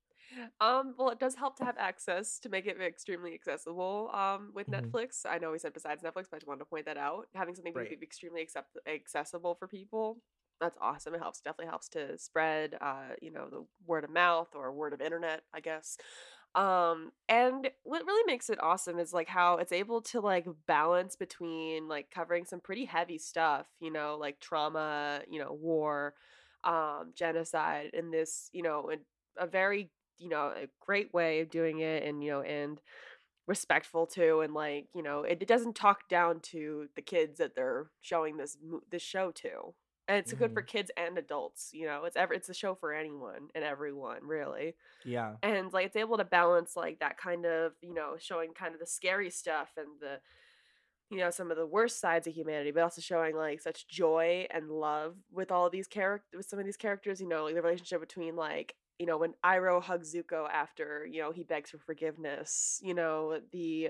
Um, 0.60 0.94
well, 0.96 1.10
it 1.10 1.18
does 1.18 1.34
help 1.34 1.56
to 1.56 1.64
have 1.64 1.76
access 1.78 2.38
to 2.40 2.48
make 2.48 2.66
it 2.66 2.80
extremely 2.80 3.34
accessible. 3.34 4.10
Um, 4.12 4.52
with 4.54 4.68
Mhm. 4.68 4.94
Netflix, 4.94 5.26
I 5.28 5.38
know 5.38 5.50
we 5.52 5.58
said 5.58 5.72
besides 5.72 6.02
Netflix, 6.02 6.26
but 6.30 6.34
I 6.34 6.38
just 6.38 6.46
wanted 6.46 6.60
to 6.60 6.64
point 6.66 6.86
that 6.86 6.96
out. 6.96 7.28
Having 7.34 7.56
something 7.56 7.74
Right. 7.74 7.96
be 7.98 7.98
extremely 8.02 8.42
accept- 8.42 8.76
accessible 8.86 9.54
for 9.54 9.66
people, 9.68 10.22
that's 10.60 10.76
awesome. 10.80 11.14
It 11.14 11.20
helps, 11.20 11.40
definitely 11.40 11.66
helps 11.70 11.88
to 11.90 12.18
spread, 12.18 12.76
uh, 12.80 13.10
you 13.22 13.30
know, 13.30 13.48
the 13.48 13.66
word 13.86 14.04
of 14.04 14.10
mouth 14.10 14.54
or 14.54 14.72
word 14.72 14.92
of 14.92 15.00
internet, 15.00 15.42
I 15.54 15.60
guess. 15.60 15.96
Um, 16.54 17.12
and 17.28 17.70
what 17.84 18.04
really 18.04 18.24
makes 18.26 18.50
it 18.50 18.60
awesome 18.62 18.98
is 18.98 19.12
like 19.12 19.28
how 19.28 19.58
it's 19.58 19.72
able 19.72 20.02
to 20.02 20.20
like 20.20 20.46
balance 20.66 21.14
between 21.14 21.86
like 21.88 22.10
covering 22.10 22.44
some 22.44 22.60
pretty 22.60 22.84
heavy 22.84 23.18
stuff, 23.18 23.68
you 23.80 23.90
know, 23.90 24.16
like 24.18 24.40
trauma, 24.40 25.22
you 25.30 25.38
know, 25.38 25.52
war, 25.52 26.14
um, 26.64 27.12
genocide, 27.14 27.90
and 27.94 28.12
this, 28.12 28.50
you 28.52 28.62
know, 28.62 28.90
a 29.36 29.46
very 29.46 29.92
you 30.20 30.28
know 30.28 30.52
a 30.56 30.68
great 30.80 31.12
way 31.12 31.40
of 31.40 31.50
doing 31.50 31.80
it 31.80 32.04
and 32.04 32.22
you 32.22 32.30
know 32.30 32.42
and 32.42 32.80
respectful 33.46 34.06
too 34.06 34.40
and 34.42 34.54
like 34.54 34.86
you 34.94 35.02
know 35.02 35.22
it, 35.22 35.38
it 35.40 35.48
doesn't 35.48 35.74
talk 35.74 36.08
down 36.08 36.38
to 36.38 36.86
the 36.94 37.02
kids 37.02 37.38
that 37.38 37.56
they're 37.56 37.90
showing 38.00 38.36
this 38.36 38.56
this 38.90 39.02
show 39.02 39.32
to 39.32 39.74
and 40.06 40.18
it's 40.18 40.32
good 40.32 40.52
for 40.52 40.60
mm-hmm. 40.62 40.76
kids 40.76 40.90
and 40.96 41.18
adults 41.18 41.70
you 41.72 41.86
know 41.86 42.04
it's 42.04 42.16
ever 42.16 42.34
it's 42.34 42.48
a 42.48 42.54
show 42.54 42.74
for 42.74 42.92
anyone 42.92 43.48
and 43.54 43.64
everyone 43.64 44.18
really 44.22 44.74
Yeah. 45.04 45.34
and 45.42 45.72
like 45.72 45.86
it's 45.86 45.96
able 45.96 46.16
to 46.18 46.24
balance 46.24 46.76
like 46.76 47.00
that 47.00 47.16
kind 47.16 47.46
of 47.46 47.72
you 47.80 47.94
know 47.94 48.14
showing 48.18 48.52
kind 48.52 48.74
of 48.74 48.80
the 48.80 48.86
scary 48.86 49.30
stuff 49.30 49.70
and 49.76 49.86
the 50.00 50.18
you 51.10 51.18
know 51.18 51.30
some 51.30 51.50
of 51.50 51.56
the 51.56 51.66
worst 51.66 52.00
sides 52.00 52.26
of 52.26 52.34
humanity 52.34 52.70
but 52.70 52.82
also 52.82 53.00
showing 53.00 53.34
like 53.36 53.60
such 53.60 53.88
joy 53.88 54.46
and 54.50 54.70
love 54.70 55.16
with 55.32 55.50
all 55.50 55.70
these 55.70 55.88
characters 55.88 56.36
with 56.36 56.46
some 56.46 56.58
of 56.58 56.64
these 56.64 56.76
characters 56.76 57.20
you 57.20 57.28
know 57.28 57.44
like 57.44 57.54
the 57.54 57.62
relationship 57.62 58.00
between 58.00 58.36
like 58.36 58.74
you 59.00 59.06
know 59.06 59.16
when 59.16 59.32
Iroh 59.44 59.82
hugs 59.82 60.14
Zuko 60.14 60.46
after 60.48 61.08
you 61.10 61.22
know 61.22 61.32
he 61.32 61.42
begs 61.42 61.70
for 61.70 61.78
forgiveness 61.78 62.78
you 62.84 62.92
know 62.92 63.40
the 63.50 63.88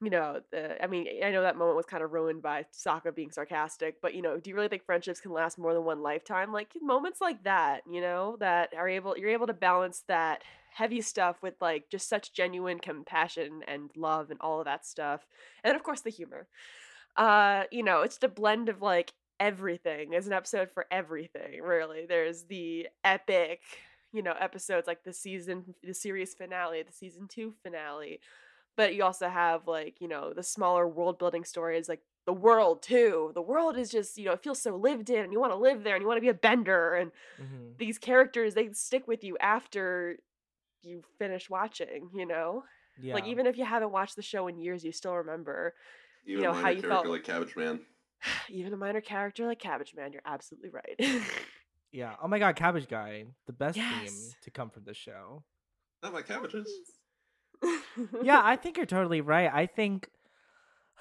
you 0.00 0.10
know 0.10 0.40
the 0.52 0.80
I 0.82 0.86
mean 0.86 1.06
I 1.24 1.30
know 1.30 1.42
that 1.42 1.56
moment 1.56 1.76
was 1.76 1.86
kind 1.86 2.04
of 2.04 2.12
ruined 2.12 2.42
by 2.42 2.66
Sokka 2.72 3.14
being 3.14 3.32
sarcastic 3.32 3.96
but 4.02 4.14
you 4.14 4.20
know 4.22 4.38
do 4.38 4.50
you 4.50 4.54
really 4.54 4.68
think 4.68 4.84
friendships 4.84 5.20
can 5.20 5.32
last 5.32 5.58
more 5.58 5.72
than 5.74 5.84
one 5.84 6.02
lifetime? 6.02 6.52
Like 6.52 6.72
moments 6.80 7.20
like 7.22 7.42
that 7.44 7.80
you 7.90 8.02
know 8.02 8.36
that 8.38 8.74
are 8.76 8.88
able 8.88 9.16
you're 9.16 9.30
able 9.30 9.46
to 9.48 9.54
balance 9.54 10.04
that 10.08 10.42
heavy 10.74 11.00
stuff 11.00 11.36
with 11.42 11.54
like 11.62 11.88
just 11.90 12.08
such 12.08 12.34
genuine 12.34 12.78
compassion 12.78 13.62
and 13.66 13.90
love 13.96 14.30
and 14.30 14.38
all 14.42 14.60
of 14.60 14.66
that 14.66 14.86
stuff 14.86 15.26
and 15.64 15.74
of 15.74 15.82
course 15.82 16.02
the 16.02 16.10
humor. 16.10 16.46
Uh 17.16 17.64
you 17.72 17.82
know 17.82 18.02
it's 18.02 18.18
the 18.18 18.28
blend 18.28 18.68
of 18.68 18.82
like 18.82 19.14
everything 19.40 20.10
there's 20.10 20.26
an 20.26 20.32
episode 20.32 20.70
for 20.70 20.84
everything 20.90 21.62
really. 21.62 22.04
There's 22.06 22.44
the 22.44 22.88
epic 23.02 23.62
you 24.12 24.22
know 24.22 24.34
episodes 24.40 24.86
like 24.86 25.04
the 25.04 25.12
season 25.12 25.74
the 25.82 25.94
series 25.94 26.34
finale 26.34 26.82
the 26.82 26.92
season 26.92 27.28
two 27.28 27.52
finale 27.62 28.20
but 28.76 28.94
you 28.94 29.02
also 29.04 29.28
have 29.28 29.66
like 29.66 30.00
you 30.00 30.08
know 30.08 30.32
the 30.32 30.42
smaller 30.42 30.86
world 30.88 31.18
building 31.18 31.44
stories 31.44 31.88
like 31.88 32.00
the 32.26 32.32
world 32.32 32.82
too 32.82 33.30
the 33.34 33.42
world 33.42 33.76
is 33.76 33.90
just 33.90 34.16
you 34.18 34.24
know 34.26 34.32
it 34.32 34.42
feels 34.42 34.60
so 34.60 34.76
lived 34.76 35.10
in 35.10 35.24
and 35.24 35.32
you 35.32 35.40
want 35.40 35.52
to 35.52 35.56
live 35.58 35.82
there 35.84 35.94
and 35.94 36.02
you 36.02 36.06
want 36.08 36.16
to 36.16 36.22
be 36.22 36.28
a 36.28 36.34
bender 36.34 36.94
and 36.94 37.10
hmm 37.38 37.44
these 37.78 37.98
characters 37.98 38.54
they 38.54 38.72
stick 38.72 39.06
with 39.06 39.22
you 39.22 39.36
after 39.38 40.16
you 40.82 41.02
finish 41.18 41.48
watching 41.48 42.10
you 42.14 42.26
know 42.26 42.64
Yeah. 43.00 43.14
like 43.14 43.26
even 43.26 43.46
if 43.46 43.56
you 43.56 43.64
haven't 43.64 43.92
watched 43.92 44.16
the 44.16 44.22
show 44.22 44.48
in 44.48 44.58
years 44.58 44.82
you 44.84 44.90
still 44.90 45.14
remember 45.14 45.74
Even 46.26 46.42
know, 46.44 46.50
a 46.50 46.54
how 46.54 46.62
minor 46.62 46.70
you 46.74 46.82
character 46.82 46.88
felt- 46.88 47.06
like 47.06 47.24
Cabbage 47.24 47.54
Man. 47.56 47.80
even 48.48 48.72
a 48.72 48.76
minor 48.76 49.00
character 49.00 49.46
like 49.46 49.58
cabbage 49.60 49.94
man 49.94 50.12
you're 50.12 50.22
absolutely 50.24 50.70
right 50.70 50.96
yeah. 51.92 52.14
Oh 52.22 52.28
my 52.28 52.38
god, 52.38 52.56
Cabbage 52.56 52.88
Guy, 52.88 53.24
the 53.46 53.52
best 53.52 53.78
theme 53.78 54.32
to 54.42 54.50
come 54.50 54.70
from 54.70 54.84
the 54.84 54.94
show. 54.94 55.44
Not 56.02 56.12
my 56.12 56.22
cabbages. 56.22 56.70
yeah, 58.22 58.40
I 58.42 58.56
think 58.56 58.76
you're 58.76 58.86
totally 58.86 59.20
right. 59.20 59.50
I 59.52 59.66
think 59.66 60.08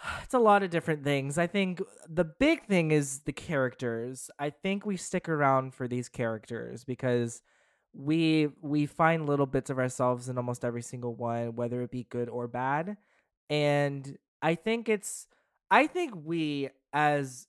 it's 0.23 0.33
a 0.33 0.39
lot 0.39 0.63
of 0.63 0.69
different 0.69 1.03
things. 1.03 1.37
I 1.37 1.47
think 1.47 1.81
the 2.07 2.25
big 2.25 2.65
thing 2.65 2.91
is 2.91 3.21
the 3.21 3.33
characters. 3.33 4.29
I 4.39 4.49
think 4.49 4.85
we 4.85 4.97
stick 4.97 5.29
around 5.29 5.73
for 5.73 5.87
these 5.87 6.09
characters 6.09 6.83
because 6.83 7.41
we 7.93 8.49
we 8.61 8.85
find 8.85 9.27
little 9.27 9.45
bits 9.45 9.69
of 9.69 9.79
ourselves 9.79 10.29
in 10.29 10.37
almost 10.37 10.63
every 10.63 10.81
single 10.81 11.15
one, 11.15 11.55
whether 11.55 11.81
it 11.81 11.91
be 11.91 12.03
good 12.09 12.29
or 12.29 12.47
bad. 12.47 12.97
And 13.49 14.17
I 14.41 14.55
think 14.55 14.89
it's 14.89 15.27
I 15.71 15.87
think 15.87 16.13
we 16.15 16.69
as 16.93 17.46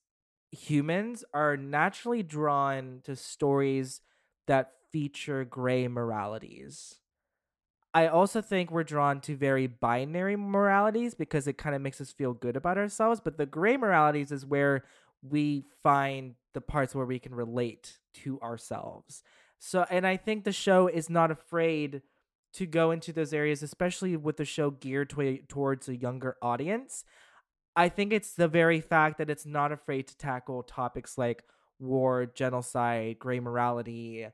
humans 0.51 1.25
are 1.35 1.57
naturally 1.57 2.23
drawn 2.23 3.01
to 3.05 3.17
stories 3.17 4.01
that 4.47 4.73
feature 4.91 5.45
gray 5.45 5.89
moralities. 5.89 6.97
I 7.95 8.07
also 8.07 8.41
think 8.43 8.71
we're 8.71 8.85
drawn 8.85 9.21
to 9.23 9.37
very 9.37 9.67
binary 9.67 10.37
moralities 10.37 11.15
because 11.15 11.47
it 11.47 11.59
kind 11.59 11.75
of 11.75 11.83
makes 11.83 12.01
us 12.01 12.13
feel 12.13 12.33
good 12.33 12.57
about 12.57 12.79
ourselves. 12.79 13.21
But 13.21 13.39
the 13.39 13.47
gray 13.47 13.77
moralities 13.77 14.31
is 14.31 14.45
where 14.47 14.85
we 15.23 15.65
find 15.83 16.35
the 16.55 16.61
parts 16.61 16.95
where 16.95 17.07
we 17.07 17.19
can 17.19 17.35
relate 17.35 17.99
to 18.15 18.41
ourselves. 18.41 19.23
So, 19.59 19.87
and 19.91 20.07
I 20.07 20.17
think 20.17 20.45
the 20.45 20.53
show 20.53 20.87
is 20.87 21.11
not 21.11 21.31
afraid 21.31 22.03
to 22.55 22.67
go 22.67 22.91
into 22.91 23.13
those 23.13 23.33
areas, 23.33 23.63
especially 23.63 24.17
with 24.17 24.37
the 24.37 24.45
show 24.45 24.71
geared 24.71 25.11
to- 25.11 25.43
towards 25.49 25.89
a 25.89 25.97
younger 25.97 26.37
audience. 26.41 27.05
I 27.79 27.89
think 27.89 28.13
it's 28.13 28.35
the 28.35 28.49
very 28.49 28.81
fact 28.81 29.19
that 29.19 29.31
it's 29.31 29.47
not 29.47 29.71
afraid 29.71 30.09
to 30.09 30.17
tackle 30.17 30.65
topics 30.65 31.17
like 31.17 31.45
war, 31.79 32.27
genocide, 32.27 33.21
gray 33.21 33.39
morality, 33.39 34.27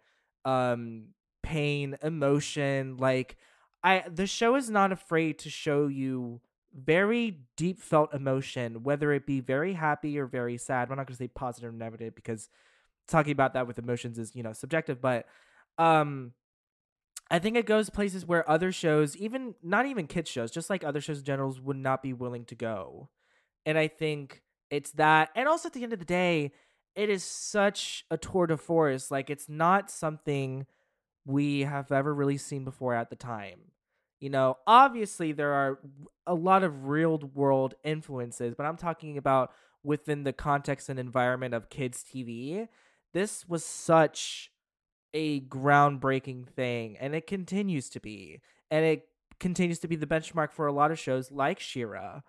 um, 0.47 1.09
pain, 1.43 1.99
emotion. 2.03 2.97
Like, 2.97 3.37
I 3.83 4.05
the 4.11 4.27
show 4.27 4.57
is 4.57 4.71
not 4.71 4.93
afraid 4.93 5.39
to 5.41 5.51
show 5.51 5.89
you 5.89 6.41
very 6.75 7.41
deep 7.59 7.81
felt 7.83 8.15
emotion, 8.15 8.83
whether 8.83 9.13
it 9.13 9.27
be 9.27 9.41
very 9.41 9.75
happy 9.75 10.19
or 10.19 10.25
very 10.25 10.57
sad. 10.57 10.89
We're 10.89 10.95
not 10.97 11.07
going 11.07 11.17
to 11.19 11.23
say 11.23 11.29
positive 11.29 11.69
or 11.69 11.77
negative 11.77 12.15
because 12.15 12.49
talking 13.09 13.33
about 13.33 13.53
that 13.53 13.67
with 13.67 13.79
emotions 13.79 14.19
is 14.19 14.35
you 14.35 14.43
know 14.43 14.55
subjective, 14.55 15.03
but 15.03 15.27
um. 15.79 16.33
I 17.31 17.39
think 17.39 17.57
it 17.57 17.67
goes 17.67 17.89
places 17.91 18.27
where 18.27 18.49
other 18.49 18.71
shows, 18.71 19.17
even 19.17 19.55
not 19.63 19.87
even 19.87 20.07
kids 20.07 20.31
shows, 20.31 20.51
just 20.51 20.69
like 20.69 20.85
other 20.85 21.01
shows 21.01 21.21
in 21.21 21.25
general, 21.25 21.57
would 21.63 21.77
not 21.79 22.03
be 22.03 22.13
willing 22.13 22.45
to 22.47 22.55
go. 22.55 23.09
And 23.67 23.79
I 23.79 23.89
think 23.89 24.43
it's 24.71 24.93
that. 24.93 25.31
And 25.35 25.49
also 25.49 25.69
at 25.69 25.73
the 25.73 25.83
end 25.83 25.93
of 25.93 25.99
the 25.99 26.05
day, 26.05 26.53
it 26.95 27.11
is 27.11 27.25
such 27.25 28.05
a 28.11 28.17
tour 28.17 28.47
de 28.47 28.57
force. 28.57 29.11
Like 29.11 29.31
it's 29.31 29.49
not 29.49 29.91
something 29.91 30.67
we 31.25 31.61
have 31.61 31.91
ever 31.91 32.15
really 32.15 32.37
seen 32.37 32.65
before 32.65 32.95
at 32.95 33.11
the 33.11 33.17
time. 33.17 33.61
You 34.21 34.31
know, 34.31 34.59
obviously 34.67 35.33
there 35.33 35.53
are 35.53 35.79
a 36.27 36.35
lot 36.35 36.63
of 36.63 36.87
real 36.87 37.19
world 37.35 37.75
influences, 37.85 38.55
but 38.55 38.65
I'm 38.65 38.77
talking 38.77 39.19
about 39.19 39.53
within 39.83 40.25
the 40.25 40.33
context 40.33 40.89
and 40.89 40.99
environment 40.99 41.53
of 41.53 41.69
kids 41.69 42.05
TV. 42.05 42.69
This 43.13 43.47
was 43.47 43.65
such 43.65 44.51
a 45.13 45.41
groundbreaking 45.41 46.49
thing 46.49 46.97
and 46.99 47.15
it 47.15 47.27
continues 47.27 47.89
to 47.91 48.01
be. 48.01 48.41
And 48.71 48.85
it 48.85 49.09
continues 49.41 49.79
to 49.81 49.89
be 49.89 49.97
the 49.97 50.07
benchmark 50.07 50.53
for 50.53 50.67
a 50.67 50.73
lot 50.73 50.91
of 50.91 50.99
shows 50.99 51.31
like 51.31 51.61
She-Ra 51.61 52.21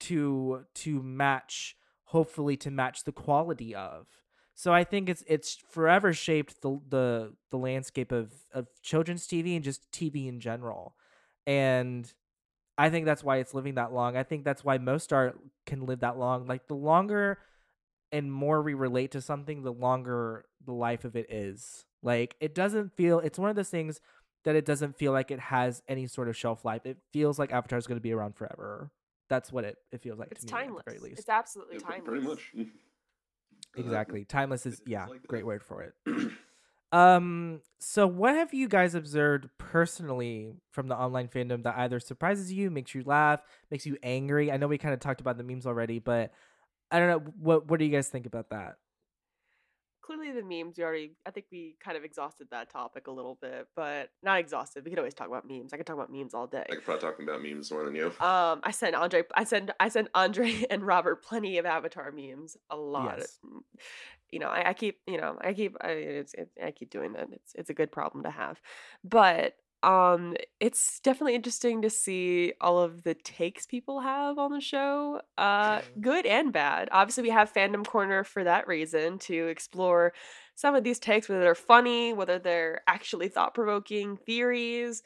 to 0.00 0.66
to 0.74 1.02
match 1.02 1.76
hopefully 2.04 2.56
to 2.58 2.70
match 2.70 3.04
the 3.04 3.12
quality 3.12 3.74
of. 3.74 4.06
So 4.54 4.72
I 4.72 4.84
think 4.84 5.08
it's 5.08 5.24
it's 5.26 5.56
forever 5.70 6.12
shaped 6.12 6.62
the 6.62 6.80
the 6.88 7.32
the 7.50 7.58
landscape 7.58 8.12
of 8.12 8.32
of 8.52 8.68
children's 8.82 9.26
TV 9.26 9.56
and 9.56 9.64
just 9.64 9.90
TV 9.90 10.28
in 10.28 10.40
general. 10.40 10.94
And 11.46 12.12
I 12.78 12.90
think 12.90 13.04
that's 13.06 13.24
why 13.24 13.38
it's 13.38 13.54
living 13.54 13.74
that 13.74 13.92
long. 13.92 14.16
I 14.16 14.22
think 14.22 14.44
that's 14.44 14.64
why 14.64 14.78
most 14.78 15.12
art 15.12 15.38
can 15.66 15.86
live 15.86 16.00
that 16.00 16.18
long. 16.18 16.46
Like 16.46 16.68
the 16.68 16.74
longer 16.74 17.38
and 18.12 18.32
more 18.32 18.62
we 18.62 18.74
relate 18.74 19.10
to 19.12 19.20
something, 19.20 19.62
the 19.62 19.72
longer 19.72 20.46
the 20.64 20.72
life 20.72 21.04
of 21.04 21.16
it 21.16 21.26
is. 21.30 21.84
Like 22.02 22.36
it 22.40 22.54
doesn't 22.54 22.96
feel. 22.96 23.18
It's 23.18 23.38
one 23.38 23.50
of 23.50 23.56
those 23.56 23.70
things 23.70 24.00
that 24.44 24.54
it 24.54 24.64
doesn't 24.64 24.96
feel 24.96 25.12
like 25.12 25.30
it 25.30 25.40
has 25.40 25.82
any 25.88 26.06
sort 26.06 26.28
of 26.28 26.36
shelf 26.36 26.64
life. 26.64 26.84
It 26.84 26.98
feels 27.12 27.38
like 27.38 27.52
Avatar 27.52 27.78
is 27.78 27.86
going 27.86 27.98
to 27.98 28.02
be 28.02 28.12
around 28.12 28.36
forever. 28.36 28.90
That's 29.28 29.52
what 29.52 29.64
it, 29.64 29.78
it 29.92 30.00
feels 30.02 30.18
like 30.18 30.28
It's 30.30 30.40
to 30.44 30.46
me, 30.46 30.50
timeless. 30.52 30.80
at 30.80 30.84
the 30.86 30.90
very 30.98 31.10
least. 31.10 31.20
It's 31.20 31.28
absolutely 31.28 31.76
Yeah, 31.76 31.86
timeless. 31.86 32.04
pretty 32.04 32.26
much. 32.26 32.52
Uh, 33.76 33.80
exactly. 33.80 34.24
Timeless 34.24 34.66
is 34.66 34.80
yeah, 34.86 35.06
like 35.06 35.26
great 35.26 35.46
word 35.46 35.62
for 35.62 35.82
it. 35.82 35.94
Um, 36.92 37.60
so 37.80 38.06
what 38.06 38.36
have 38.36 38.54
you 38.54 38.68
guys 38.68 38.94
observed 38.94 39.48
personally 39.58 40.52
from 40.70 40.86
the 40.86 40.94
online 40.96 41.26
fandom 41.26 41.64
that 41.64 41.76
either 41.76 41.98
surprises 41.98 42.52
you, 42.52 42.70
makes 42.70 42.94
you 42.94 43.02
laugh, 43.04 43.40
makes 43.68 43.84
you 43.84 43.96
angry? 44.04 44.52
I 44.52 44.58
know 44.58 44.68
we 44.68 44.78
kind 44.78 44.94
of 44.94 45.00
talked 45.00 45.20
about 45.20 45.36
the 45.36 45.42
memes 45.42 45.66
already, 45.66 45.98
but 45.98 46.30
I 46.92 47.00
don't 47.00 47.08
know 47.08 47.32
what 47.40 47.66
what 47.68 47.80
do 47.80 47.84
you 47.84 47.90
guys 47.90 48.08
think 48.08 48.26
about 48.26 48.50
that? 48.50 48.76
Clearly, 50.04 50.32
the 50.32 50.42
memes. 50.42 50.76
We 50.76 50.84
already. 50.84 51.12
I 51.24 51.30
think 51.30 51.46
we 51.50 51.76
kind 51.82 51.96
of 51.96 52.04
exhausted 52.04 52.48
that 52.50 52.68
topic 52.68 53.06
a 53.06 53.10
little 53.10 53.38
bit, 53.40 53.68
but 53.74 54.10
not 54.22 54.38
exhausted. 54.38 54.84
We 54.84 54.90
could 54.90 54.98
always 54.98 55.14
talk 55.14 55.28
about 55.28 55.48
memes. 55.48 55.72
I 55.72 55.78
could 55.78 55.86
talk 55.86 55.96
about 55.96 56.12
memes 56.12 56.34
all 56.34 56.46
day. 56.46 56.64
I 56.68 56.74
could 56.74 56.84
probably 56.84 57.00
talk 57.00 57.18
about 57.20 57.42
memes 57.42 57.70
more 57.70 57.86
than 57.86 57.94
you. 57.94 58.08
Um, 58.20 58.60
I 58.62 58.70
sent 58.70 58.94
Andre. 58.94 59.22
I 59.34 59.44
send. 59.44 59.72
I 59.80 59.88
send 59.88 60.10
Andre 60.14 60.64
and 60.70 60.82
Robert 60.82 61.24
plenty 61.24 61.56
of 61.56 61.64
Avatar 61.64 62.12
memes. 62.12 62.56
A 62.68 62.76
lot. 62.76 63.16
Yes. 63.18 63.38
You 64.30 64.40
know, 64.40 64.48
I, 64.48 64.70
I 64.70 64.72
keep. 64.74 64.98
You 65.06 65.18
know, 65.18 65.38
I 65.40 65.54
keep. 65.54 65.76
I, 65.80 65.88
it's, 65.88 66.34
it, 66.34 66.50
I 66.62 66.70
keep 66.70 66.90
doing 66.90 67.14
that. 67.14 67.28
It's 67.32 67.54
it's 67.54 67.70
a 67.70 67.74
good 67.74 67.90
problem 67.90 68.24
to 68.24 68.30
have, 68.30 68.60
but 69.04 69.54
um, 69.84 70.34
it's 70.60 70.98
definitely 71.00 71.34
interesting 71.34 71.82
to 71.82 71.90
see 71.90 72.54
all 72.60 72.78
of 72.78 73.02
the 73.02 73.14
takes 73.14 73.66
people 73.66 74.00
have 74.00 74.38
on 74.38 74.50
the 74.50 74.60
show. 74.60 75.20
Uh, 75.36 75.82
good 76.00 76.24
and 76.24 76.52
bad. 76.52 76.88
Obviously, 76.90 77.22
we 77.22 77.30
have 77.30 77.52
fandom 77.52 77.86
corner 77.86 78.24
for 78.24 78.44
that 78.44 78.66
reason 78.66 79.18
to 79.20 79.46
explore 79.48 80.14
some 80.54 80.74
of 80.74 80.84
these 80.84 80.98
takes, 80.98 81.28
whether 81.28 81.42
they're 81.42 81.54
funny, 81.54 82.14
whether 82.14 82.38
they're 82.38 82.80
actually 82.86 83.28
thought 83.28 83.52
provoking 83.52 84.16
theories 84.16 85.02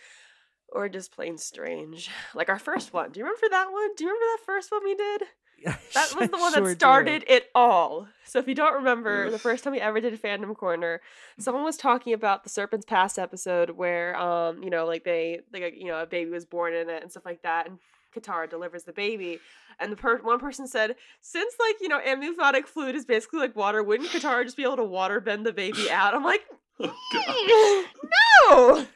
or 0.68 0.88
just 0.88 1.12
plain 1.12 1.38
strange. 1.38 2.08
Like 2.34 2.48
our 2.48 2.58
first 2.58 2.92
one. 2.92 3.10
Do 3.10 3.18
you 3.18 3.24
remember 3.24 3.48
that 3.50 3.72
one? 3.72 3.88
Do 3.96 4.04
you 4.04 4.10
remember 4.10 4.26
that 4.36 4.46
first 4.46 4.70
one 4.70 4.84
we 4.84 4.94
did? 4.94 5.22
That 5.94 6.14
was 6.18 6.30
the 6.30 6.36
one 6.38 6.52
Sure 6.52 6.62
that 6.62 6.68
do. 6.68 6.74
started 6.74 7.24
it 7.28 7.50
all. 7.54 8.08
So 8.24 8.38
if 8.38 8.46
you 8.46 8.54
don't 8.54 8.74
remember, 8.74 9.30
the 9.30 9.38
first 9.38 9.64
time 9.64 9.72
we 9.72 9.80
ever 9.80 10.00
did 10.00 10.12
a 10.12 10.18
fandom 10.18 10.54
corner, 10.56 11.00
someone 11.38 11.64
was 11.64 11.76
talking 11.76 12.12
about 12.12 12.44
the 12.44 12.50
Serpent's 12.50 12.84
Past 12.86 13.18
episode 13.18 13.70
where 13.70 14.16
um, 14.16 14.62
you 14.62 14.70
know, 14.70 14.86
like 14.86 15.04
they 15.04 15.40
like 15.52 15.74
you 15.76 15.86
know, 15.86 16.00
a 16.00 16.06
baby 16.06 16.30
was 16.30 16.44
born 16.44 16.74
in 16.74 16.88
it 16.88 17.02
and 17.02 17.10
stuff 17.10 17.24
like 17.24 17.42
that 17.42 17.66
and 17.68 17.78
Katara 18.14 18.48
delivers 18.48 18.84
the 18.84 18.92
baby, 18.92 19.38
and 19.78 19.92
the 19.92 19.96
per- 19.96 20.22
one 20.22 20.38
person 20.40 20.66
said, 20.66 20.96
"Since 21.20 21.54
like 21.60 21.76
you 21.80 21.88
know, 21.88 22.00
amniotic 22.00 22.66
fluid 22.66 22.94
is 22.96 23.04
basically 23.04 23.38
like 23.40 23.54
water, 23.54 23.82
wouldn't 23.82 24.08
Katara 24.08 24.44
just 24.44 24.56
be 24.56 24.62
able 24.62 24.76
to 24.76 24.84
water 24.84 25.20
bend 25.20 25.44
the 25.44 25.52
baby 25.52 25.90
out?" 25.90 26.14
I'm 26.14 26.24
like, 26.24 26.44
Oh, 26.80 27.84
no. 28.50 28.86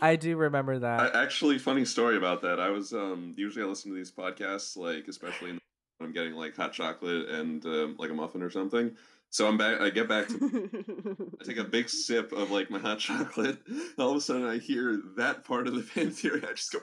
I 0.00 0.16
do 0.16 0.36
remember 0.36 0.78
that. 0.80 1.14
I, 1.14 1.22
actually, 1.22 1.58
funny 1.58 1.84
story 1.84 2.16
about 2.16 2.42
that. 2.42 2.58
I 2.58 2.70
was 2.70 2.92
um 2.92 3.34
usually 3.36 3.64
I 3.64 3.68
listen 3.68 3.90
to 3.90 3.96
these 3.96 4.10
podcasts 4.10 4.76
like 4.76 5.06
especially 5.06 5.50
in, 5.50 5.54
when 5.56 5.60
I'm 6.00 6.12
getting 6.12 6.34
like 6.34 6.56
hot 6.56 6.72
chocolate 6.72 7.28
and 7.28 7.64
um, 7.64 7.96
like 7.98 8.10
a 8.10 8.14
muffin 8.14 8.42
or 8.42 8.50
something. 8.50 8.96
So 9.30 9.48
I'm 9.48 9.56
back. 9.56 9.80
I 9.80 9.88
get 9.90 10.08
back 10.08 10.28
to 10.28 11.16
I 11.40 11.44
take 11.44 11.56
a 11.56 11.64
big 11.64 11.88
sip 11.88 12.32
of 12.32 12.50
like 12.50 12.70
my 12.70 12.78
hot 12.78 12.98
chocolate. 12.98 13.58
And 13.66 13.80
all 13.98 14.10
of 14.10 14.16
a 14.16 14.20
sudden, 14.20 14.46
I 14.46 14.58
hear 14.58 15.00
that 15.16 15.44
part 15.44 15.66
of 15.66 15.74
the 15.74 15.82
fan 15.82 16.10
theory. 16.10 16.42
I 16.46 16.52
just 16.52 16.72
go. 16.72 16.80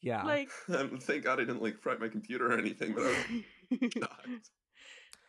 yeah. 0.00 0.22
like 0.24 0.50
Um, 0.68 0.98
thank 0.98 1.24
God 1.24 1.40
I 1.40 1.44
didn't 1.44 1.62
like 1.62 1.78
fry 1.78 1.96
my 1.96 2.08
computer 2.08 2.52
or 2.52 2.58
anything. 2.58 2.94
But 2.94 3.04
I 3.04 3.08
was 3.80 3.92
shocked. 3.92 4.50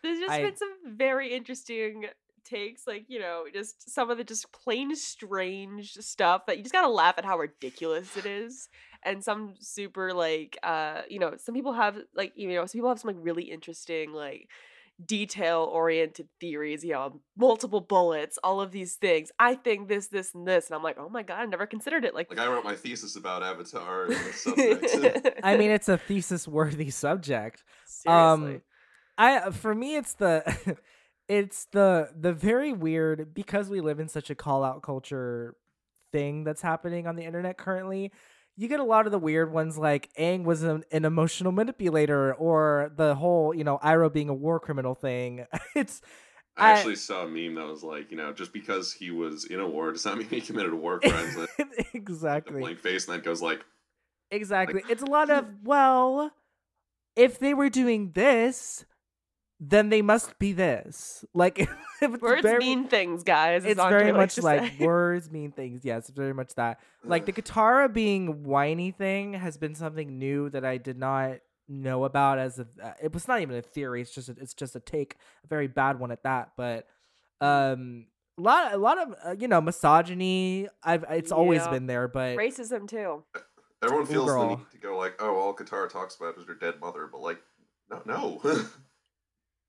There's 0.04 0.20
just 0.20 0.32
I- 0.32 0.42
been 0.44 0.56
some 0.56 0.74
very 0.96 1.34
interesting 1.34 2.06
takes, 2.46 2.86
like, 2.86 3.06
you 3.08 3.20
know, 3.20 3.46
just 3.52 3.90
some 3.92 4.12
of 4.12 4.18
the 4.20 4.24
just 4.24 4.52
plain 4.54 4.96
strange 4.96 5.94
stuff 5.94 6.46
that 6.46 6.58
you 6.58 6.64
just 6.64 6.74
gotta 6.74 6.88
laugh 6.88 7.16
at 7.18 7.26
how 7.26 7.38
ridiculous 7.40 8.16
it 8.18 8.26
is. 8.28 8.70
And 9.06 9.24
some 9.24 9.54
super 9.60 10.14
like 10.14 10.58
uh, 10.64 11.04
you 11.10 11.20
know, 11.20 11.36
some 11.38 11.56
people 11.56 11.74
have 11.74 11.98
like 12.16 12.34
you 12.36 12.50
know, 12.50 12.66
some 12.66 12.80
people 12.80 12.90
have 12.90 13.00
some 13.00 13.10
like 13.10 13.24
really 13.24 13.44
interesting, 13.44 14.12
like 14.14 14.50
detail 15.04 15.70
oriented 15.72 16.28
theories, 16.40 16.84
you 16.84 16.94
know, 16.94 17.20
multiple 17.38 17.82
bullets, 17.82 18.40
all 18.44 18.62
of 18.62 18.72
these 18.72 18.96
things. 18.96 19.32
I 19.40 19.56
think 19.56 19.90
this, 19.90 20.08
this, 20.08 20.34
and 20.34 20.48
this. 20.48 20.68
And 20.68 20.76
I'm 20.76 20.84
like, 20.84 20.98
oh 20.98 21.10
my 21.10 21.24
god, 21.24 21.40
I 21.40 21.46
never 21.46 21.66
considered 21.66 22.06
it 22.06 22.14
like 22.16 22.30
Like 22.30 22.40
I 22.40 22.48
wrote 22.48 22.64
my 22.64 22.76
thesis 22.76 23.16
about 23.16 23.44
Avatar 23.44 24.06
and. 24.06 24.16
I 25.44 25.58
mean, 25.58 25.72
it's 25.72 25.90
a 25.90 25.98
thesis 25.98 26.48
worthy 26.48 26.90
subject. 26.90 27.64
seriously. 27.86 28.56
Um, 28.56 28.62
I 29.18 29.52
for 29.52 29.74
me, 29.74 29.96
it's 29.96 30.14
the 30.14 30.78
it's 31.28 31.66
the 31.72 32.10
the 32.18 32.34
very 32.34 32.74
weird 32.74 33.34
because 33.34 33.70
we 33.70 33.82
live 33.82 34.00
in 34.00 34.08
such 34.08 34.30
a 34.30 34.36
call 34.36 34.64
out 34.64 34.82
culture 34.82 35.56
thing 36.12 36.44
that's 36.44 36.62
happening 36.62 37.08
on 37.08 37.16
the 37.16 37.24
internet 37.24 37.58
currently. 37.58 38.12
You 38.58 38.68
get 38.68 38.80
a 38.80 38.84
lot 38.86 39.06
of 39.06 39.12
the 39.12 39.20
weird 39.20 39.52
ones 39.52 39.78
like 39.78 40.10
Aang 40.18 40.44
was 40.46 40.64
an, 40.64 40.84
an 40.92 41.04
emotional 41.04 41.52
manipulator, 41.52 42.34
or 42.34 42.92
the 42.96 43.16
whole 43.16 43.54
you 43.54 43.64
know 43.64 43.78
Iroh 43.84 44.12
being 44.14 44.30
a 44.30 44.34
war 44.34 44.60
criminal 44.60 44.96
thing. 44.96 45.46
It's 45.76 46.02
I 46.58 46.70
I- 46.70 46.72
actually 46.78 46.96
saw 46.96 47.24
a 47.26 47.28
meme 47.28 47.56
that 47.56 47.68
was 47.68 47.84
like, 47.84 48.12
you 48.12 48.18
know, 48.18 48.32
just 48.32 48.54
because 48.54 48.94
he 48.94 49.12
was 49.12 49.44
in 49.44 49.60
a 49.60 49.68
war 49.68 49.92
does 49.92 50.06
not 50.06 50.18
mean 50.20 50.30
he 50.30 50.40
committed 50.42 50.74
war 50.74 51.00
crimes. 51.02 51.36
Like, 51.36 51.50
exactly 51.94 52.62
blank 52.62 52.80
face, 52.80 53.08
and 53.08 53.18
that 53.18 53.26
goes 53.26 53.42
like, 53.42 53.66
exactly. 54.32 54.84
It's 54.90 55.04
a 55.04 55.08
lot 55.08 55.30
of 55.30 55.46
well, 55.64 56.32
if 57.16 57.40
they 57.40 57.54
were 57.54 57.70
doing 57.70 58.12
this, 58.14 58.86
then 59.60 59.90
they 59.90 60.02
must 60.02 60.38
be 60.40 60.54
this. 60.54 61.24
Like 61.34 61.60
if 61.60 61.70
it's 62.02 62.22
Words 62.22 62.42
very- 62.42 62.60
mean 62.60 62.88
things, 62.88 63.24
guys. 63.24 63.64
it's 63.66 63.82
very 63.82 64.12
much 64.12 64.38
like 64.38 64.72
say. 64.78 64.78
words 64.86 65.32
mean 65.32 65.52
things. 65.52 65.86
Yes, 65.86 66.10
it's 66.10 66.18
very 66.18 66.34
much 66.34 66.56
that. 66.56 66.80
Like 67.04 67.26
the 67.26 67.34
Katara 67.42 67.92
being 67.92 68.44
whiny 68.44 68.92
thing 68.92 69.34
has 69.34 69.58
been 69.58 69.76
something 69.76 70.18
new 70.18 70.50
that 70.50 70.66
I 70.66 70.78
did 70.78 70.98
not 70.98 71.38
know 71.68 72.04
about. 72.04 72.38
As 72.38 72.60
a, 72.60 72.68
uh, 72.84 72.94
it 73.02 73.14
was 73.14 73.28
not 73.28 73.42
even 73.42 73.56
a 73.56 73.62
theory. 73.62 74.02
It's 74.02 74.14
just 74.14 74.30
a, 74.30 74.36
it's 74.40 74.54
just 74.54 74.76
a 74.76 74.80
take, 74.80 75.16
a 75.44 75.48
very 75.48 75.68
bad 75.68 76.00
one 76.00 76.12
at 76.12 76.24
that. 76.24 76.52
But 76.58 76.88
um, 77.42 78.08
a 78.38 78.42
lot 78.42 78.74
a 78.74 78.78
lot 78.78 78.98
of 78.98 79.16
uh, 79.26 79.36
you 79.40 79.48
know 79.48 79.62
misogyny. 79.62 80.68
I've 80.84 81.06
it's 81.10 81.32
always 81.32 81.66
been 81.68 81.88
there, 81.88 82.08
but 82.08 82.38
racism 82.38 82.88
too. 82.90 83.24
everyone 83.84 84.04
Ooh, 84.04 84.08
feels 84.08 84.28
the 84.28 84.48
need 84.48 84.72
to 84.72 84.78
go 84.78 84.98
like, 84.98 85.16
oh, 85.20 85.36
all 85.36 85.56
Katara 85.56 85.90
talks 85.90 86.16
about 86.16 86.38
is 86.38 86.46
her 86.46 86.56
dead 86.56 86.76
mother, 86.82 87.08
but 87.12 87.22
like, 87.22 87.40
no, 87.90 88.02
no. 88.06 88.42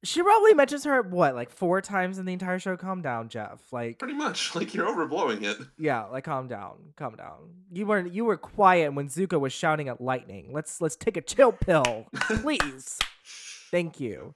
she 0.07 0.23
probably 0.23 0.55
mentions 0.55 0.85
her 0.85 1.03
what 1.03 1.35
like 1.35 1.51
four 1.51 1.81
times 1.81 2.19
in 2.19 2.27
the 2.27 2.33
entire 2.33 2.59
show. 2.59 2.77
Calm 2.77 3.03
down, 3.03 3.29
Jeff. 3.29 3.61
Like 3.73 3.99
Pretty 3.99 4.14
much, 4.14 4.55
like 4.55 4.75
you're 4.75 4.87
overblowing 4.87 5.42
it. 5.42 5.59
Yeah, 5.79 6.05
like 6.05 6.25
calm 6.25 6.49
down, 6.49 6.92
calm 6.97 7.16
down. 7.16 7.51
You 7.73 7.87
weren't 7.87 8.12
you 8.12 8.25
were 8.25 8.37
quiet 8.37 8.95
when 8.95 9.09
Zuko 9.09 9.40
was 9.40 9.53
shouting 9.53 9.88
at 9.88 10.01
lightning. 10.01 10.51
Let's 10.53 10.81
let's 10.81 10.97
take 10.97 11.16
a 11.16 11.21
chill 11.21 11.53
pill, 11.53 12.07
please. 12.14 12.99
Thank 13.71 13.99
you. 13.99 14.35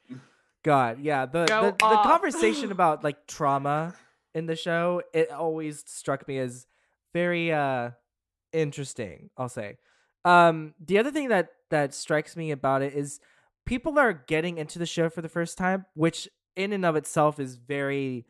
God, 0.64 1.00
yeah. 1.00 1.26
The 1.26 1.46
Go 1.46 1.66
the, 1.66 1.72
the 1.72 2.02
conversation 2.02 2.72
about 2.72 3.04
like 3.04 3.26
trauma 3.26 3.94
in 4.34 4.46
the 4.46 4.56
show, 4.56 5.02
it 5.14 5.30
always 5.30 5.84
struck 5.86 6.26
me 6.26 6.38
as 6.38 6.66
very 7.12 7.52
uh 7.52 7.90
interesting, 8.52 9.30
I'll 9.36 9.48
say. 9.48 9.76
Um 10.24 10.74
the 10.84 10.98
other 10.98 11.12
thing 11.12 11.28
that 11.28 11.50
that 11.70 11.94
strikes 11.94 12.36
me 12.36 12.50
about 12.50 12.82
it 12.82 12.94
is 12.94 13.20
people 13.70 14.00
are 14.00 14.12
getting 14.12 14.58
into 14.58 14.80
the 14.80 14.84
show 14.84 15.08
for 15.08 15.22
the 15.22 15.28
first 15.28 15.56
time, 15.56 15.86
which 15.94 16.28
in 16.56 16.72
and 16.72 16.84
of 16.84 16.96
itself 16.96 17.38
is 17.38 17.54
very 17.54 18.26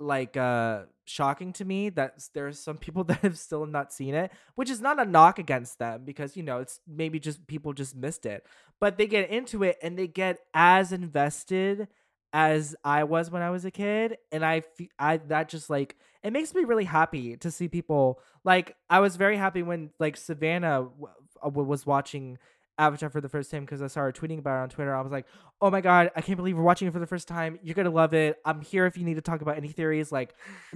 like 0.00 0.36
uh 0.36 0.82
shocking 1.04 1.52
to 1.52 1.64
me 1.64 1.88
that 1.88 2.14
there's 2.32 2.58
some 2.58 2.78
people 2.78 3.04
that 3.08 3.18
have 3.18 3.38
still 3.38 3.64
not 3.64 3.92
seen 3.92 4.12
it 4.12 4.32
which 4.56 4.68
is 4.68 4.80
not 4.80 4.98
a 4.98 5.04
knock 5.04 5.38
against 5.38 5.78
them 5.78 6.04
because 6.04 6.36
you 6.36 6.42
know 6.42 6.58
it's 6.58 6.80
maybe 6.84 7.20
just 7.20 7.46
people 7.46 7.72
just 7.74 7.94
missed 7.94 8.24
it. 8.26 8.44
But 8.80 8.96
they 8.96 9.06
get 9.06 9.30
into 9.30 9.62
it 9.62 9.76
and 9.82 9.98
they 9.98 10.08
get 10.08 10.38
as 10.54 10.92
invested 10.92 11.88
as 12.32 12.74
I 12.82 13.04
was 13.04 13.30
when 13.30 13.42
I 13.42 13.50
was 13.50 13.66
a 13.66 13.70
kid 13.70 14.16
and 14.32 14.44
I 14.44 14.62
I 14.98 15.18
that 15.28 15.50
just 15.50 15.68
like 15.68 15.96
it 16.22 16.32
makes 16.32 16.54
me 16.54 16.64
really 16.64 16.84
happy 16.86 17.36
to 17.36 17.50
see 17.50 17.68
people 17.68 18.18
like 18.44 18.76
I 18.88 19.00
was 19.00 19.16
very 19.16 19.36
happy 19.36 19.62
when 19.62 19.90
like 20.00 20.16
Savannah 20.16 20.88
w- 20.98 21.14
uh, 21.44 21.50
was 21.50 21.84
watching 21.84 22.38
Avatar 22.78 23.08
for 23.10 23.20
the 23.20 23.28
first 23.28 23.50
time 23.50 23.64
because 23.64 23.82
I 23.82 23.86
saw 23.86 24.00
her 24.00 24.12
tweeting 24.12 24.38
about 24.38 24.60
it 24.60 24.62
on 24.62 24.68
Twitter. 24.68 24.94
I 24.94 25.00
was 25.00 25.12
like, 25.12 25.26
"Oh 25.60 25.70
my 25.70 25.80
god, 25.80 26.10
I 26.16 26.20
can't 26.20 26.36
believe 26.36 26.56
we're 26.56 26.62
watching 26.62 26.88
it 26.88 26.92
for 26.92 26.98
the 26.98 27.06
first 27.06 27.28
time. 27.28 27.58
You're 27.62 27.74
gonna 27.74 27.90
love 27.90 28.14
it. 28.14 28.36
I'm 28.44 28.60
here 28.60 28.86
if 28.86 28.96
you 28.96 29.04
need 29.04 29.14
to 29.14 29.20
talk 29.20 29.42
about 29.42 29.56
any 29.56 29.68
theories. 29.68 30.10
Like, 30.10 30.34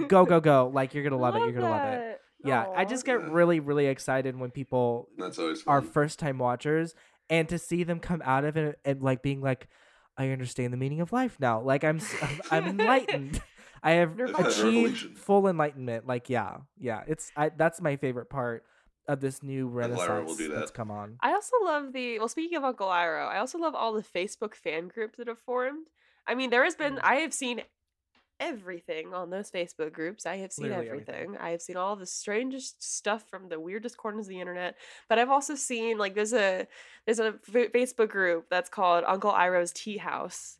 go 0.08 0.24
go 0.24 0.40
go! 0.40 0.70
Like, 0.78 0.94
you're 0.94 1.02
gonna 1.02 1.18
love, 1.18 1.34
it. 1.34 1.40
You're 1.40 1.52
gonna 1.52 1.70
love 1.70 1.92
it. 1.92 1.98
that. 1.98 2.20
Yeah, 2.44 2.66
I 2.76 2.84
just 2.84 3.04
get 3.04 3.30
really 3.30 3.58
really 3.58 3.86
excited 3.86 4.38
when 4.38 4.50
people 4.50 5.08
That's 5.18 5.38
always 5.38 5.64
are 5.66 5.82
first 5.82 6.18
time 6.20 6.38
watchers 6.38 6.94
and 7.30 7.48
to 7.48 7.58
see 7.58 7.82
them 7.82 7.98
come 7.98 8.22
out 8.24 8.44
of 8.44 8.56
it 8.56 8.78
and 8.84 9.02
like 9.02 9.22
being 9.22 9.40
like, 9.40 9.68
I 10.16 10.30
understand 10.30 10.72
the 10.72 10.76
meaning 10.76 11.00
of 11.00 11.12
life 11.12 11.36
now. 11.40 11.60
Like 11.60 11.84
I'm 11.84 12.00
I'm 12.50 12.66
enlightened. 12.66 13.42
I 13.82 13.92
have 13.92 14.18
achieved 14.18 14.34
Revelation. 14.58 15.14
full 15.14 15.46
enlightenment. 15.48 16.06
Like 16.06 16.28
yeah, 16.30 16.58
yeah. 16.78 17.02
It's 17.06 17.30
I 17.36 17.50
that's 17.50 17.80
my 17.80 17.96
favorite 17.96 18.28
part 18.30 18.64
of 19.08 19.20
this 19.20 19.42
new 19.42 19.66
Iroh 19.68 19.72
will 19.72 19.78
renaissance 19.78 20.36
do 20.36 20.48
that's 20.48 20.70
come 20.70 20.90
on. 20.90 21.16
I 21.20 21.32
also 21.32 21.56
love 21.64 21.92
the 21.92 22.18
well. 22.18 22.28
Speaking 22.28 22.56
of 22.58 22.64
Uncle 22.64 22.88
Iroh, 22.88 23.26
I 23.26 23.38
also 23.38 23.58
love 23.58 23.74
all 23.74 23.92
the 23.94 24.02
Facebook 24.02 24.54
fan 24.54 24.88
groups 24.88 25.16
that 25.18 25.26
have 25.28 25.38
formed. 25.40 25.86
I 26.26 26.34
mean, 26.34 26.50
there 26.50 26.62
has 26.64 26.76
been 26.76 26.96
Mm. 26.96 27.00
I 27.02 27.14
have 27.16 27.32
seen 27.34 27.62
everything 28.40 29.12
on 29.14 29.30
those 29.30 29.50
Facebook 29.50 29.92
groups. 29.92 30.24
I 30.26 30.36
have 30.36 30.52
seen 30.52 30.70
everything. 30.70 31.00
everything. 31.08 31.36
I 31.40 31.50
have 31.50 31.60
seen 31.62 31.76
all 31.76 31.96
the 31.96 32.06
strangest 32.06 32.82
stuff 32.82 33.24
from 33.28 33.48
the 33.48 33.58
weirdest 33.58 33.96
corners 33.96 34.26
of 34.26 34.30
the 34.30 34.40
internet. 34.40 34.76
But 35.08 35.18
I've 35.18 35.30
also 35.30 35.54
seen 35.56 35.98
like 35.98 36.14
there's 36.14 36.32
a 36.34 36.66
there's 37.04 37.18
a 37.18 37.34
F- 37.48 37.72
Facebook 37.72 38.10
group 38.10 38.46
that's 38.50 38.68
called 38.68 39.04
Uncle 39.06 39.32
Iroh's 39.32 39.72
Tea 39.72 39.96
House. 39.96 40.58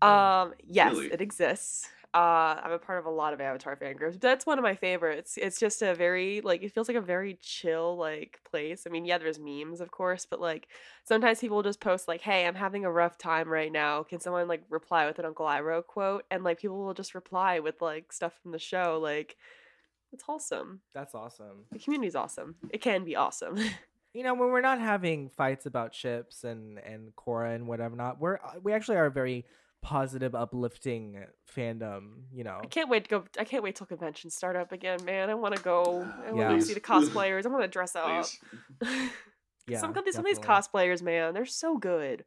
Oh, 0.00 0.08
Um, 0.08 0.54
yes, 0.66 0.92
really? 0.94 1.12
it 1.12 1.20
exists. 1.20 1.88
Uh, 2.14 2.60
I'm 2.62 2.72
a 2.72 2.78
part 2.78 2.98
of 2.98 3.06
a 3.06 3.10
lot 3.10 3.32
of 3.32 3.40
Avatar 3.40 3.74
fan 3.74 3.96
groups. 3.96 4.18
That's 4.20 4.44
one 4.44 4.58
of 4.58 4.62
my 4.62 4.74
favorites. 4.74 5.38
It's 5.40 5.58
just 5.58 5.80
a 5.80 5.94
very 5.94 6.42
like 6.42 6.62
it 6.62 6.72
feels 6.72 6.86
like 6.86 6.96
a 6.96 7.00
very 7.00 7.38
chill 7.40 7.96
like 7.96 8.38
place. 8.48 8.84
I 8.86 8.90
mean, 8.90 9.06
yeah, 9.06 9.16
there's 9.16 9.38
memes 9.38 9.80
of 9.80 9.90
course, 9.90 10.26
but 10.28 10.38
like 10.38 10.68
sometimes 11.04 11.40
people 11.40 11.56
will 11.56 11.62
just 11.62 11.80
post 11.80 12.08
like, 12.08 12.20
"Hey, 12.20 12.46
I'm 12.46 12.54
having 12.54 12.84
a 12.84 12.92
rough 12.92 13.16
time 13.16 13.48
right 13.48 13.72
now. 13.72 14.02
Can 14.02 14.20
someone 14.20 14.46
like 14.46 14.62
reply 14.68 15.06
with 15.06 15.18
an 15.20 15.24
Uncle 15.24 15.46
Iroh 15.46 15.86
quote?" 15.86 16.24
And 16.30 16.44
like 16.44 16.60
people 16.60 16.84
will 16.84 16.92
just 16.92 17.14
reply 17.14 17.60
with 17.60 17.80
like 17.80 18.12
stuff 18.12 18.34
from 18.42 18.52
the 18.52 18.58
show. 18.58 18.98
Like 19.02 19.36
it's 20.12 20.22
wholesome. 20.22 20.80
That's 20.92 21.14
awesome. 21.14 21.64
The 21.72 21.78
community's 21.78 22.14
awesome. 22.14 22.56
It 22.68 22.82
can 22.82 23.04
be 23.04 23.16
awesome. 23.16 23.58
You 24.14 24.24
know, 24.24 24.34
when 24.34 24.50
we're 24.50 24.60
not 24.60 24.78
having 24.78 25.30
fights 25.30 25.64
about 25.64 25.94
ships 25.94 26.44
and 26.44 26.78
and 26.80 27.16
Korra 27.16 27.54
and 27.54 27.66
whatever 27.66 27.96
not, 27.96 28.20
we're 28.20 28.34
uh, 28.34 28.60
we 28.62 28.74
actually 28.74 28.98
are 28.98 29.08
very 29.08 29.46
positive, 29.82 30.34
uplifting 30.34 31.24
fandom. 31.54 32.22
You 32.32 32.44
know, 32.44 32.60
I 32.62 32.66
can't 32.66 32.88
wait 32.88 33.04
to 33.04 33.10
go. 33.10 33.24
I 33.38 33.44
can't 33.44 33.62
wait 33.62 33.76
till 33.76 33.86
conventions 33.86 34.34
start 34.34 34.56
up 34.56 34.72
again, 34.72 35.04
man. 35.04 35.28
I 35.28 35.34
want 35.34 35.54
to 35.56 35.62
go. 35.62 36.08
I 36.26 36.32
want 36.32 36.48
to 36.50 36.54
Yeah. 36.54 36.60
see 36.60 36.74
the 36.74 36.80
cosplayers. 36.94 37.44
I 37.44 37.48
want 37.48 37.62
to 37.64 37.68
dress 37.68 37.94
up. 37.96 38.26
Please. 38.80 39.10
yeah. 39.66 39.78
some 39.78 39.94
of 39.96 40.04
these 40.04 40.14
some 40.14 40.24
of 40.24 40.30
these 40.30 40.38
cosplayers, 40.38 41.02
man, 41.02 41.34
they're 41.34 41.44
so 41.44 41.76
good. 41.76 42.24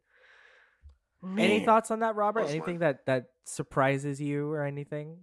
Any 1.36 1.64
thoughts 1.64 1.90
on 1.90 2.00
that, 2.00 2.14
Robert? 2.14 2.40
That's 2.42 2.52
Anything 2.52 2.74
fine. 2.74 2.80
that 2.80 3.06
that 3.06 3.30
surprises 3.44 4.20
you 4.20 4.48
or 4.52 4.64
anything? 4.64 5.16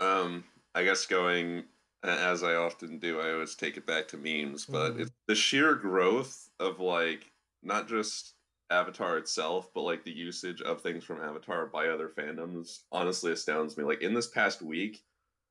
Um, 0.00 0.44
I 0.74 0.82
guess 0.82 1.06
going 1.06 1.64
as 2.02 2.42
I 2.42 2.54
often 2.54 2.98
do, 2.98 3.20
I 3.20 3.32
always 3.32 3.54
take 3.54 3.76
it 3.76 3.86
back 3.86 4.08
to 4.08 4.16
memes, 4.16 4.64
but 4.66 4.94
Mhm. 4.96 5.00
it's 5.02 5.10
the 5.28 5.36
sheer 5.36 5.74
growth 5.76 6.48
of 6.58 6.80
like 6.80 7.30
not 7.62 7.86
just 7.86 8.34
Avatar 8.72 9.18
itself, 9.18 9.70
but 9.74 9.82
like 9.82 10.04
the 10.04 10.10
usage 10.12 10.62
of 10.62 10.80
things 10.80 11.04
from 11.04 11.20
Avatar 11.20 11.66
by 11.66 11.88
other 11.88 12.08
fandoms 12.08 12.80
honestly 12.90 13.30
astounds 13.32 13.76
me. 13.76 13.84
Like 13.84 14.02
in 14.02 14.14
this 14.14 14.26
past 14.28 14.62
week, 14.62 15.04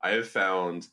I 0.03 0.11
have 0.11 0.27
found 0.27 0.87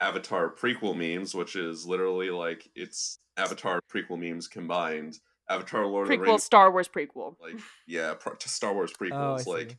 Avatar 0.00 0.50
prequel 0.50 0.96
memes, 0.96 1.34
which 1.34 1.56
is 1.56 1.84
literally 1.86 2.30
like 2.30 2.70
it's 2.74 3.18
Avatar 3.36 3.80
prequel 3.92 4.18
memes 4.18 4.48
combined. 4.48 5.18
Avatar 5.50 5.84
Lord 5.86 6.04
of 6.06 6.10
the 6.10 6.16
prequel, 6.16 6.26
Rings, 6.28 6.44
Star 6.44 6.70
Wars 6.70 6.88
prequel. 6.88 7.36
like 7.40 7.58
yeah, 7.86 8.14
pro- 8.14 8.34
to 8.34 8.48
Star 8.48 8.72
Wars 8.72 8.92
Oh, 9.00 9.04
I 9.04 9.08
prequels, 9.08 9.40
see. 9.44 9.50
like 9.50 9.76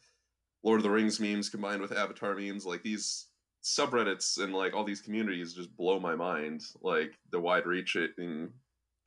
Lord 0.64 0.80
of 0.80 0.84
the 0.84 0.92
Rings 0.92 1.20
memes 1.20 1.50
combined 1.50 1.82
with 1.82 1.92
Avatar 1.92 2.36
memes, 2.36 2.66
like 2.66 2.84
these 2.84 3.26
subreddits 3.64 4.44
and 4.44 4.54
like 4.54 4.74
all 4.74 4.84
these 4.84 5.02
communities 5.02 5.54
just 5.54 5.76
blow 5.76 6.00
my 6.00 6.16
mind. 6.16 6.62
Like 6.82 7.18
the 7.32 7.40
wide 7.40 7.66
reaching 7.66 8.50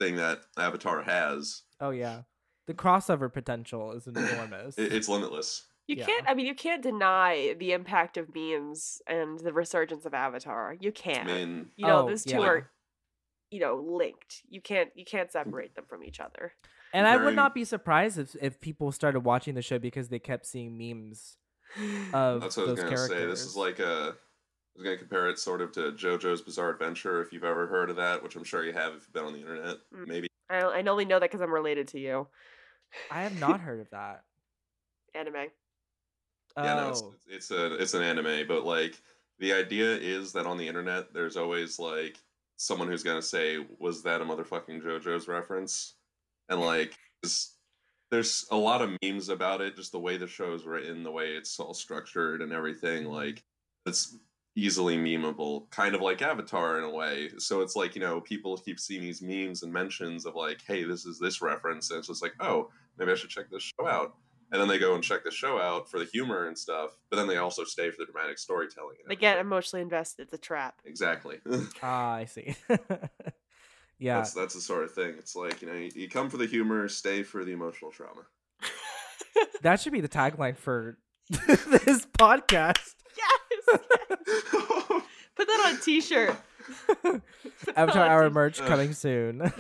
thing 0.00 0.16
that 0.16 0.40
Avatar 0.58 1.02
has, 1.02 1.62
Oh 1.80 1.90
yeah, 1.90 2.22
the 2.66 2.74
crossover 2.74 3.32
potential 3.32 3.92
is 3.92 4.06
enormous. 4.06 4.76
it, 4.78 4.92
it's 4.92 5.08
limitless. 5.08 5.66
You 5.86 5.96
Yeah. 5.96 6.06
can't. 6.06 6.28
I 6.28 6.34
mean, 6.34 6.46
you 6.46 6.54
can't 6.54 6.82
deny 6.82 7.54
the 7.58 7.72
impact 7.72 8.16
of 8.16 8.34
memes 8.34 9.00
and 9.06 9.38
the 9.38 9.52
resurgence 9.52 10.04
of 10.04 10.14
Avatar. 10.14 10.76
You 10.80 10.90
can't. 10.92 11.26
mean, 11.26 11.70
you 11.76 11.86
know, 11.86 12.02
Oh, 12.04 12.08
those 12.08 12.24
two 12.24 12.38
yeah. 12.40 12.46
are, 12.46 12.70
you 13.50 13.60
know, 13.60 13.76
linked. 13.76 14.42
You 14.48 14.60
can't. 14.60 14.90
You 14.96 15.04
can't 15.04 15.30
separate 15.30 15.74
them 15.76 15.84
from 15.88 16.02
each 16.02 16.18
other. 16.20 16.54
and 16.92 17.06
I 17.06 17.16
would 17.16 17.36
not 17.36 17.54
be 17.54 17.64
surprised 17.64 18.18
if 18.18 18.34
if 18.40 18.60
people 18.60 18.90
started 18.92 19.20
watching 19.20 19.54
the 19.54 19.62
show 19.62 19.78
because 19.78 20.08
they 20.08 20.18
kept 20.18 20.46
seeing 20.46 20.76
memes 20.76 21.36
of 22.12 22.40
that's 22.40 22.56
what 22.56 22.68
I 22.68 22.70
was 22.72 22.80
gonna 22.80 22.96
characters. 22.96 23.18
say. 23.18 23.26
This 23.26 23.42
is 23.44 23.56
like 23.56 23.78
a. 23.78 24.14
I 24.14 24.78
was 24.78 24.84
gonna 24.84 24.96
compare 24.98 25.28
it 25.30 25.38
sort 25.38 25.60
of 25.62 25.72
to 25.72 25.92
JoJo's 25.92 26.42
Bizarre 26.42 26.70
Adventure, 26.70 27.22
if 27.22 27.32
you've 27.32 27.44
ever 27.44 27.66
heard 27.66 27.88
of 27.90 27.96
that, 27.96 28.22
which 28.22 28.36
I'm 28.36 28.44
sure 28.44 28.64
you 28.64 28.72
have 28.74 28.92
if 28.94 29.02
you've 29.02 29.12
been 29.12 29.24
on 29.24 29.32
the 29.32 29.40
internet. 29.40 29.76
Mm. 29.94 30.06
Maybe 30.06 30.28
I, 30.50 30.58
I 30.58 30.82
only 30.82 31.04
know 31.06 31.18
that 31.18 31.30
because 31.30 31.40
I'm 31.40 31.52
related 31.52 31.88
to 31.88 31.98
you. 32.00 32.26
I 33.10 33.22
have 33.22 33.38
not 33.38 33.60
heard 33.60 33.80
of 33.80 33.90
that. 33.90 34.24
Anime. 35.14 35.46
Yeah, 36.56 36.74
no, 36.74 36.88
it's, 36.90 37.02
Oh. 37.02 37.14
it's 37.28 37.50
a 37.50 37.74
it's 37.74 37.94
an 37.94 38.02
anime, 38.02 38.46
but 38.48 38.64
like 38.64 39.00
the 39.38 39.52
idea 39.52 39.96
is 39.96 40.32
that 40.32 40.46
on 40.46 40.56
the 40.56 40.66
internet, 40.66 41.12
there's 41.12 41.36
always 41.36 41.78
like 41.78 42.16
someone 42.56 42.88
who's 42.88 43.02
gonna 43.02 43.20
say, 43.22 43.58
"Was 43.78 44.02
that 44.04 44.22
a 44.22 44.24
motherfucking 44.24 44.82
JoJo's 44.82 45.28
reference?" 45.28 45.94
And 46.48 46.60
like, 46.60 46.96
there's, 47.22 47.56
there's 48.10 48.46
a 48.50 48.56
lot 48.56 48.80
of 48.82 48.96
memes 49.02 49.28
about 49.28 49.60
it, 49.60 49.76
just 49.76 49.92
the 49.92 49.98
way 49.98 50.16
the 50.16 50.26
show's 50.26 50.64
written, 50.64 51.02
the 51.02 51.10
way 51.10 51.34
it's 51.36 51.58
all 51.60 51.74
structured, 51.74 52.40
and 52.40 52.52
everything. 52.52 53.04
Like, 53.06 53.44
it's 53.84 54.16
easily 54.56 54.96
memeable, 54.96 55.70
kind 55.70 55.94
of 55.94 56.00
like 56.00 56.22
Avatar 56.22 56.78
in 56.78 56.84
a 56.84 56.90
way. 56.90 57.30
So 57.38 57.60
it's 57.60 57.76
like 57.76 57.94
you 57.94 58.00
know, 58.00 58.20
people 58.20 58.56
keep 58.56 58.80
seeing 58.80 59.02
these 59.02 59.22
memes 59.22 59.62
and 59.62 59.72
mentions 59.72 60.26
of 60.26 60.34
like, 60.34 60.62
"Hey, 60.66 60.82
this 60.84 61.04
is 61.06 61.18
this 61.20 61.40
reference," 61.42 61.90
and 61.90 61.98
it's 61.98 62.08
just 62.08 62.22
like, 62.22 62.34
"Oh, 62.40 62.70
maybe 62.98 63.12
I 63.12 63.14
should 63.14 63.30
check 63.30 63.50
this 63.50 63.62
show 63.78 63.86
out." 63.86 64.14
and 64.52 64.60
then 64.60 64.68
they 64.68 64.78
go 64.78 64.94
and 64.94 65.02
check 65.02 65.24
the 65.24 65.30
show 65.32 65.60
out 65.60 65.90
for 65.90 65.98
the 65.98 66.04
humor 66.04 66.46
and 66.46 66.56
stuff 66.56 66.90
but 67.10 67.16
then 67.16 67.26
they 67.26 67.36
also 67.36 67.64
stay 67.64 67.90
for 67.90 67.96
the 67.98 68.04
dramatic 68.12 68.38
storytelling 68.38 68.94
and 69.02 69.10
They 69.10 69.16
get 69.16 69.38
emotionally 69.38 69.82
invested. 69.82 70.22
It's 70.22 70.32
a 70.34 70.38
trap. 70.38 70.76
exactly 70.84 71.38
Ah, 71.82 72.12
I 72.14 72.26
see. 72.26 72.54
yeah, 73.98 74.18
that's 74.18 74.34
that's 74.34 74.54
the 74.54 74.60
sort 74.60 74.84
of 74.84 74.92
thing 74.94 75.14
it's 75.18 75.34
like 75.34 75.62
you 75.62 75.66
know 75.68 75.74
you, 75.74 75.90
you 75.96 76.08
come 76.08 76.30
for 76.30 76.36
the 76.36 76.46
humor 76.46 76.86
stay 76.88 77.24
for 77.24 77.44
the 77.44 77.50
emotional 77.50 77.90
trauma 77.90 78.22
that 79.62 79.80
should 79.80 79.92
be 79.92 80.00
the 80.00 80.08
tagline 80.08 80.56
for 80.56 80.96
this 81.28 82.06
podcast. 82.16 82.94
Yes. 83.68 83.78
Put 85.36 85.46
that 85.48 85.64
on 85.66 85.76
a 85.76 85.80
T-shirt. 85.80 86.36
Avatar 87.76 88.04
Oh, 88.06 88.08
Hour 88.08 88.24
geez. 88.28 88.34
merch 88.34 88.58
coming 88.60 88.92
soon. 88.92 89.40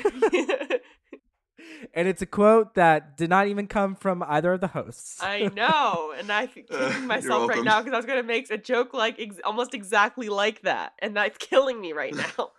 and 1.94 2.08
it's 2.08 2.22
a 2.22 2.26
quote 2.26 2.74
that 2.74 3.16
did 3.16 3.30
not 3.30 3.46
even 3.48 3.66
come 3.66 3.94
from 3.94 4.22
either 4.26 4.54
of 4.54 4.60
the 4.60 4.66
hosts. 4.68 5.22
I 5.22 5.50
know, 5.54 6.12
and 6.16 6.30
I'm 6.32 6.48
Uh, 6.70 6.98
myself 7.04 7.48
right 7.48 7.62
now 7.62 7.80
because 7.80 7.92
I 7.92 7.96
was 7.96 8.06
gonna 8.06 8.22
make 8.22 8.50
a 8.50 8.58
joke 8.58 8.92
like 8.94 9.20
ex- 9.20 9.40
almost 9.44 9.74
exactly 9.74 10.28
like 10.28 10.62
that, 10.62 10.94
and 10.98 11.16
that's 11.16 11.36
killing 11.38 11.80
me 11.80 11.92
right 11.92 12.14
now. 12.14 12.50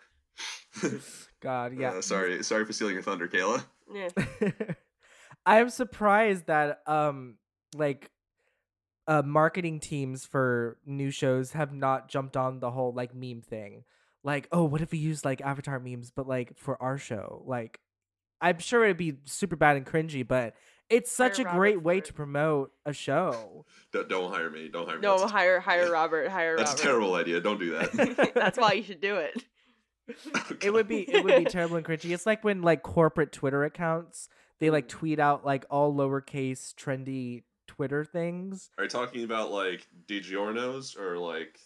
God, 1.42 1.74
yeah. 1.78 1.92
Uh, 1.92 2.02
sorry 2.02 2.44
sorry 2.44 2.66
for 2.66 2.74
stealing 2.74 2.94
your 2.94 3.04
thunder 3.04 3.28
kayla 3.28 3.64
Yeah. 3.94 4.10
I 5.46 5.60
am 5.60 5.70
surprised 5.70 6.46
that 6.48 6.82
um 6.88 7.36
like 7.76 8.12
uh 9.08 9.22
marketing 9.26 9.80
teams 9.80 10.26
for 10.26 10.78
new 10.86 11.12
shows 11.12 11.54
have 11.54 11.74
not 11.74 12.10
jumped 12.10 12.36
on 12.36 12.60
the 12.60 12.72
whole 12.72 12.94
like 12.94 13.16
meme 13.16 13.42
thing. 13.42 13.84
Like, 14.24 14.48
oh, 14.52 14.66
what 14.66 14.82
if 14.82 14.92
we 14.92 14.98
use 14.98 15.24
like 15.24 15.42
avatar 15.42 15.80
memes 15.80 16.12
but 16.12 16.28
like 16.28 16.58
for 16.58 16.82
our 16.82 16.98
show? 16.98 17.44
Like 17.46 17.80
I'm 18.42 18.60
sure 18.60 18.84
it'd 18.84 18.98
be 18.98 19.16
super 19.26 19.56
bad 19.56 19.78
and 19.78 19.86
cringy, 19.86 20.28
but 20.28 20.54
it's 20.90 21.12
such 21.12 21.38
Hire 21.38 21.48
a 21.48 21.52
great 21.52 21.76
Robert 21.78 21.86
way 21.86 22.00
for 22.00 22.06
to 22.08 22.14
promote 22.14 22.72
a 22.86 22.94
show. 22.94 23.66
don't, 23.92 24.08
don't 24.10 24.32
hire 24.32 24.50
me 24.50 24.70
don't 24.70 24.88
hire 24.88 24.98
me 24.98 25.02
No, 25.02 25.18
that's, 25.18 25.32
hire 25.32 25.60
hire 25.60 25.92
Robert. 25.92 26.30
Hire 26.30 26.52
Robert. 26.52 26.66
that's 26.66 26.80
a 26.80 26.84
terrible 26.84 27.16
idea 27.16 27.40
don't 27.40 27.60
do 27.60 27.72
that 27.72 28.32
that's 28.36 28.58
why 28.58 28.74
you 28.74 28.84
should 28.84 29.02
do 29.02 29.16
it. 29.16 29.44
It 30.62 30.72
would 30.72 30.88
be 30.88 31.02
it 31.02 31.24
would 31.24 31.44
be 31.44 31.46
terrible 31.46 31.76
and 31.78 31.86
cringy. 31.86 32.14
It's 32.14 32.26
like 32.26 32.44
when 32.44 32.62
like 32.62 32.84
corporate 32.84 33.32
Twitter 33.32 33.64
accounts 33.64 34.30
they 34.60 34.70
like 34.70 34.88
tweet 34.88 35.20
out 35.20 35.46
like 35.46 35.66
all 35.70 35.94
lowercase 35.94 36.74
trendy 36.74 37.44
Twitter 37.68 38.04
things. 38.06 38.70
are 38.78 38.86
you 38.86 38.90
talking 38.90 39.24
about 39.24 39.52
like 39.52 39.88
DiGiorno's 40.08 40.96
or 40.96 41.18
like 41.18 41.60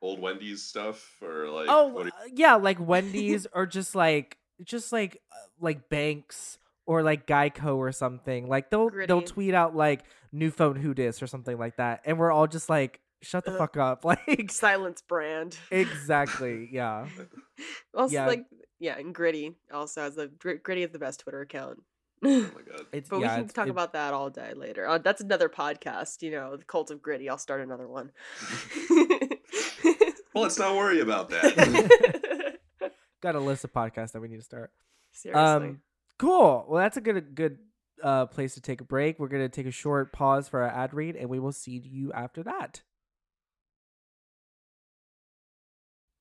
old 0.00 0.20
wendy's 0.20 0.62
stuff 0.62 1.16
or 1.22 1.48
like 1.48 1.66
oh 1.68 1.88
what 1.88 2.04
do 2.04 2.10
uh, 2.10 2.28
yeah 2.32 2.54
like 2.54 2.78
wendy's 2.80 3.46
or 3.52 3.66
just 3.66 3.94
like 3.94 4.38
just 4.62 4.92
like 4.92 5.20
uh, 5.32 5.36
like 5.60 5.88
banks 5.88 6.58
or 6.86 7.02
like 7.02 7.26
geico 7.26 7.76
or 7.76 7.90
something 7.92 8.48
like 8.48 8.70
they'll 8.70 8.88
they'll 9.08 9.22
tweet 9.22 9.54
out 9.54 9.74
like 9.74 10.04
new 10.32 10.50
phone 10.50 10.76
who 10.76 10.94
dis 10.94 11.20
or 11.22 11.26
something 11.26 11.58
like 11.58 11.76
that 11.76 12.00
and 12.04 12.18
we're 12.18 12.30
all 12.30 12.46
just 12.46 12.68
like 12.68 13.00
shut 13.22 13.44
the 13.44 13.52
Uh, 13.54 13.58
fuck 13.58 13.76
up 13.76 14.04
like 14.04 14.50
Silence 14.52 15.02
brand. 15.02 15.56
exactly 15.72 16.68
yeah 16.72 17.06
Also, 17.94 18.14
Yeah. 18.14 18.26
like 18.28 18.44
yeah, 18.80 18.96
and 18.96 19.12
Gritty 19.12 19.56
also 19.74 20.02
has 20.02 20.14
the 20.14 20.28
Gritty 20.62 20.84
is 20.84 20.90
the 20.92 21.00
best 21.00 21.18
Twitter 21.18 21.40
account. 21.40 21.80
oh 22.24 22.50
my 22.54 22.62
god 22.62 22.86
it's 22.92 23.08
But 23.08 23.20
yeah, 23.20 23.36
we 23.36 23.42
can 23.44 23.48
talk 23.54 23.66
it- 23.66 23.70
about 23.70 23.92
that 23.92 24.12
all 24.14 24.30
day 24.30 24.52
later. 24.54 24.86
Uh, 24.88 24.98
that's 24.98 25.20
another 25.20 25.48
podcast, 25.48 26.22
you 26.22 26.30
know, 26.30 26.56
the 26.56 26.64
cult 26.64 26.90
of 26.90 27.00
gritty. 27.02 27.28
I'll 27.28 27.38
start 27.38 27.60
another 27.60 27.86
one. 27.86 28.10
well 30.34 30.42
let's 30.44 30.58
not 30.58 30.76
worry 30.76 31.00
about 31.00 31.30
that 31.30 32.58
got 33.20 33.34
a 33.34 33.40
list 33.40 33.64
of 33.64 33.72
podcasts 33.72 34.12
that 34.12 34.20
we 34.20 34.28
need 34.28 34.36
to 34.36 34.42
start 34.42 34.70
Seriously. 35.12 35.42
um 35.42 35.80
cool 36.18 36.64
well 36.68 36.80
that's 36.82 36.96
a 36.96 37.00
good 37.00 37.34
good 37.34 37.58
uh 38.02 38.26
place 38.26 38.54
to 38.54 38.60
take 38.60 38.80
a 38.80 38.84
break 38.84 39.18
we're 39.18 39.28
gonna 39.28 39.48
take 39.48 39.66
a 39.66 39.70
short 39.72 40.12
pause 40.12 40.48
for 40.48 40.62
our 40.62 40.68
ad 40.68 40.94
read 40.94 41.16
and 41.16 41.28
we 41.28 41.38
will 41.40 41.52
see 41.52 41.80
you 41.84 42.12
after 42.12 42.42
that 42.44 42.82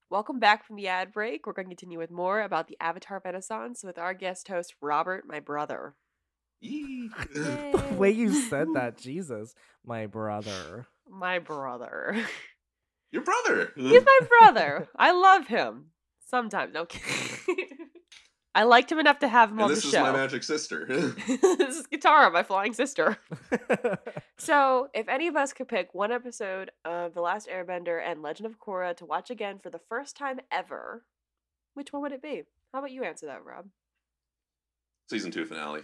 Welcome 0.10 0.40
back 0.40 0.66
from 0.66 0.78
the 0.78 0.88
ad 0.88 1.12
break. 1.12 1.46
We're 1.46 1.52
going 1.52 1.66
to 1.66 1.76
continue 1.76 2.00
with 2.00 2.12
more 2.12 2.40
about 2.42 2.70
the 2.70 2.78
Avatar 2.80 3.22
Renaissance 3.26 3.84
with 3.84 3.98
our 3.98 4.14
guest 4.14 4.48
host, 4.48 4.74
Robert, 4.82 5.26
my 5.28 5.42
brother. 5.42 5.96
The 7.34 7.96
way 7.98 8.12
you 8.12 8.34
said 8.34 8.70
that, 8.74 8.98
Jesus, 8.98 9.54
my 9.86 10.06
brother. 10.08 10.88
My 11.10 11.40
brother. 11.40 12.18
Your 13.12 13.24
brother. 13.24 13.72
He's 13.76 14.04
my 14.04 14.20
brother. 14.28 14.90
I 14.96 15.12
love 15.14 15.48
him. 15.48 15.92
Sometimes, 16.26 16.76
kidding. 16.90 17.90
I 18.58 18.64
liked 18.64 18.92
him 18.92 18.98
enough 18.98 19.20
to 19.20 19.28
have 19.28 19.52
him 19.52 19.60
and 19.60 19.66
on 19.66 19.70
this 19.70 19.86
is 19.86 19.94
my 19.94 20.12
magic 20.14 20.42
sister. 20.42 20.86
this 20.90 21.78
is 21.78 21.86
Katara, 21.86 22.34
my 22.34 22.42
flying 22.42 22.74
sister. 22.74 23.18
So, 24.40 24.90
if 24.94 25.10
any 25.10 25.28
of 25.28 25.36
us 25.36 25.52
could 25.52 25.68
pick 25.68 25.96
one 25.96 26.12
episode 26.12 26.70
of 26.86 27.16
The 27.16 27.22
Last 27.22 27.48
Airbender 27.48 28.00
and 28.06 28.22
Legend 28.22 28.46
of 28.46 28.60
Korra 28.60 28.96
to 28.98 29.06
watch 29.06 29.32
again 29.32 29.58
for 29.58 29.72
the 29.72 29.80
first 29.90 30.16
time 30.16 30.40
ever, 30.52 31.04
which 31.74 31.92
one 31.92 32.04
would 32.04 32.12
it 32.12 32.22
be? 32.22 32.44
How 32.72 32.80
about 32.80 32.92
you 32.92 33.04
answer 33.04 33.26
that, 33.26 33.44
Rob? 33.44 33.66
Season 35.10 35.32
two 35.32 35.46
finale. 35.46 35.82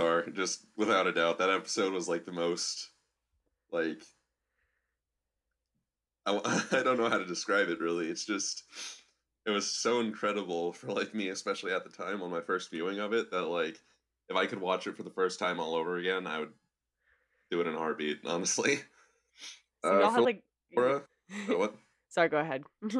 Sorry, 0.00 0.32
just 0.32 0.66
without 0.76 1.06
a 1.06 1.12
doubt, 1.12 1.38
that 1.38 1.48
episode 1.48 1.92
was 1.92 2.08
like 2.08 2.24
the 2.24 2.32
most, 2.32 2.90
like, 3.70 4.02
I, 6.26 6.64
I 6.72 6.82
don't 6.82 6.98
know 6.98 7.08
how 7.08 7.18
to 7.18 7.24
describe 7.24 7.68
it 7.68 7.78
really. 7.78 8.08
It's 8.08 8.24
just, 8.24 8.64
it 9.46 9.50
was 9.50 9.70
so 9.70 10.00
incredible 10.00 10.72
for 10.74 10.88
like 10.92 11.14
me, 11.14 11.28
especially 11.28 11.72
at 11.72 11.84
the 11.84 11.90
time 11.90 12.22
on 12.22 12.30
my 12.30 12.40
first 12.40 12.70
viewing 12.70 12.98
of 12.98 13.12
it, 13.12 13.30
that 13.30 13.42
like, 13.42 13.80
if 14.28 14.36
I 14.36 14.46
could 14.46 14.60
watch 14.60 14.86
it 14.86 14.96
for 14.96 15.02
the 15.02 15.10
first 15.10 15.38
time 15.38 15.60
all 15.60 15.74
over 15.74 15.98
again, 15.98 16.26
I 16.26 16.40
would 16.40 16.52
do 17.50 17.60
it 17.60 17.66
in 17.66 17.74
a 17.74 17.78
heartbeat. 17.78 18.20
Honestly. 18.24 18.76
So 19.84 19.96
Uh, 19.96 20.00
y'all 20.00 20.10
had 20.10 20.24
like. 20.24 20.42
Laura, 20.74 21.02
uh, 21.50 21.56
what? 21.56 21.74
Sorry, 22.08 22.28
go 22.28 22.38
ahead. 22.38 22.64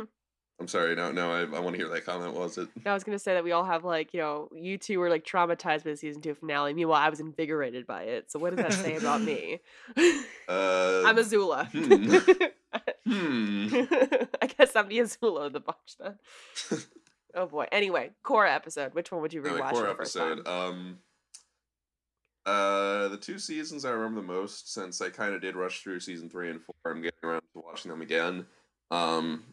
I'm 0.60 0.68
sorry. 0.68 0.94
No, 0.94 1.10
no. 1.10 1.32
I, 1.32 1.40
I 1.40 1.60
want 1.60 1.74
to 1.74 1.78
hear 1.78 1.88
that 1.88 2.04
comment. 2.04 2.32
What 2.32 2.42
was 2.44 2.58
it? 2.58 2.68
I 2.86 2.94
was 2.94 3.02
gonna 3.02 3.18
say 3.18 3.34
that 3.34 3.42
we 3.42 3.50
all 3.50 3.64
have 3.64 3.84
like 3.84 4.14
you 4.14 4.20
know 4.20 4.48
you 4.54 4.78
two 4.78 5.00
were 5.00 5.10
like 5.10 5.24
traumatized 5.24 5.82
by 5.82 5.90
the 5.90 5.96
season 5.96 6.22
two 6.22 6.34
finale. 6.34 6.74
Meanwhile, 6.74 7.00
I 7.00 7.08
was 7.08 7.18
invigorated 7.18 7.86
by 7.86 8.04
it. 8.04 8.30
So 8.30 8.38
what 8.38 8.54
does 8.54 8.62
that 8.64 8.72
say 8.72 8.96
about 8.96 9.22
me? 9.22 9.60
Uh, 10.48 11.02
I'm 11.06 11.16
Azula. 11.16 11.66
hmm. 11.72 12.44
I 13.06 14.46
guess 14.58 14.74
I'm 14.74 14.88
the 14.88 14.98
Azula 14.98 15.46
of 15.46 15.52
the 15.52 15.60
bunch 15.60 15.96
then. 15.98 16.18
Oh 17.34 17.46
boy. 17.46 17.66
Anyway, 17.72 18.10
Korra 18.24 18.54
episode. 18.54 18.94
Which 18.94 19.10
one 19.10 19.20
would 19.20 19.32
you 19.32 19.44
Anyway, 19.44 19.60
rewatch 19.60 19.74
the 19.74 19.94
first 19.96 20.16
episode. 20.16 20.46
Um, 20.46 20.98
uh, 22.46 23.08
the 23.08 23.16
two 23.16 23.38
seasons 23.38 23.84
I 23.84 23.90
remember 23.90 24.20
the 24.20 24.26
most 24.26 24.72
since 24.72 25.00
I 25.00 25.10
kind 25.10 25.34
of 25.34 25.40
did 25.40 25.56
rush 25.56 25.82
through 25.82 26.00
season 26.00 26.28
three 26.28 26.50
and 26.50 26.62
four. 26.62 26.74
I'm 26.86 27.02
getting 27.02 27.18
around 27.24 27.42
to 27.54 27.62
watching 27.64 27.90
them 27.90 28.02
again. 28.02 28.46
Um, 28.90 29.44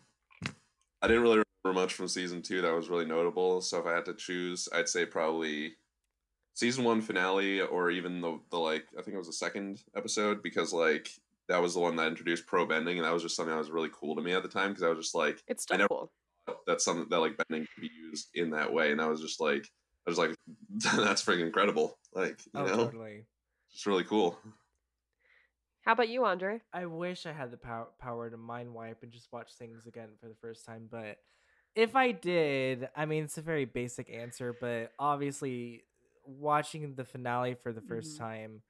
I 1.02 1.08
didn't 1.08 1.24
really 1.24 1.42
remember 1.64 1.82
much 1.82 1.94
from 1.94 2.08
season 2.08 2.42
two 2.42 2.62
that 2.62 2.76
was 2.76 2.90
really 2.90 3.06
notable. 3.06 3.62
So 3.62 3.80
if 3.80 3.86
I 3.86 3.96
had 3.96 4.06
to 4.06 4.14
choose, 4.14 4.70
I'd 4.74 4.90
say 4.90 5.06
probably 5.06 5.74
season 6.54 6.84
one 6.84 7.02
finale 7.02 7.62
or 7.62 7.90
even 7.90 8.22
the 8.22 8.40
the 8.52 8.60
like. 8.60 8.86
I 8.98 9.02
think 9.02 9.16
it 9.16 9.20
was 9.20 9.28
the 9.28 9.34
second 9.34 9.82
episode 9.96 10.44
because 10.44 10.74
like 10.74 11.10
that 11.50 11.62
was 11.62 11.74
the 11.74 11.80
one 11.80 11.96
that 11.98 12.08
introduced 12.08 12.48
pro 12.48 12.66
bending 12.66 12.98
and 12.98 13.06
that 13.06 13.14
was 13.14 13.24
just 13.24 13.36
something 13.36 13.52
that 13.54 13.60
was 13.60 13.72
really 13.72 13.90
cool 13.94 14.16
to 14.16 14.22
me 14.22 14.34
at 14.34 14.44
the 14.44 14.50
time 14.50 14.70
because 14.70 14.84
I 14.84 14.90
was 14.90 15.00
just 15.00 15.16
like 15.16 15.42
It's 15.48 15.64
still 15.64 15.88
cool. 15.88 16.12
that's 16.66 16.86
something 16.86 17.08
that 17.10 17.20
like 17.20 17.38
bending 17.38 17.68
can 17.74 17.82
be 17.82 17.90
used 17.94 18.30
in 18.36 18.50
that 18.52 18.72
way 18.72 18.92
and 18.92 19.02
i 19.02 19.08
was 19.08 19.22
just 19.22 19.40
like 19.40 19.68
i 20.08 20.10
was 20.10 20.18
like 20.18 20.36
that's 20.96 21.24
freaking 21.24 21.46
incredible 21.46 21.98
like 22.14 22.40
you 22.54 22.62
oh, 22.62 22.66
know 22.66 22.86
totally. 22.86 23.26
it's 23.74 23.86
really 23.86 24.04
cool 24.04 24.38
How 25.84 25.94
about 25.94 26.10
you, 26.10 26.26
Andre? 26.26 26.62
I 26.74 26.86
wish 26.86 27.26
I 27.26 27.32
had 27.34 27.52
the 27.52 27.58
power 27.58 27.88
power 28.00 28.30
to 28.30 28.38
mind 28.38 28.74
wipe 28.74 29.02
and 29.04 29.12
just 29.12 29.32
watch 29.32 29.54
things 29.54 29.88
again 29.88 30.10
for 30.20 30.28
the 30.28 30.36
first 30.36 30.66
time, 30.66 30.88
but 30.90 31.18
if 31.76 31.96
I 31.96 32.12
did, 32.12 32.90
I 32.96 33.06
mean 33.06 33.24
it's 33.24 33.38
a 33.38 33.42
very 33.42 33.66
basic 33.66 34.10
answer, 34.10 34.54
but 34.60 34.92
obviously 35.00 35.84
watching 36.26 36.94
the 36.96 37.04
finale 37.06 37.56
for 37.56 37.74
the 37.74 37.82
1st 37.82 38.16
Mhm. 38.16 38.18
time 38.18 38.62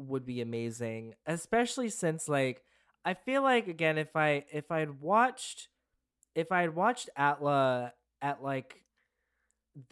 would 0.00 0.24
be 0.24 0.40
amazing, 0.40 1.14
especially 1.26 1.90
since 1.90 2.28
like 2.28 2.62
I 3.04 3.14
feel 3.14 3.42
like 3.42 3.68
again 3.68 3.98
if 3.98 4.16
I 4.16 4.44
if 4.52 4.70
I'd 4.70 5.00
watched 5.00 5.68
if 6.34 6.52
I 6.52 6.62
had 6.62 6.74
watched 6.74 7.10
Atla 7.16 7.92
at 8.22 8.42
like 8.42 8.84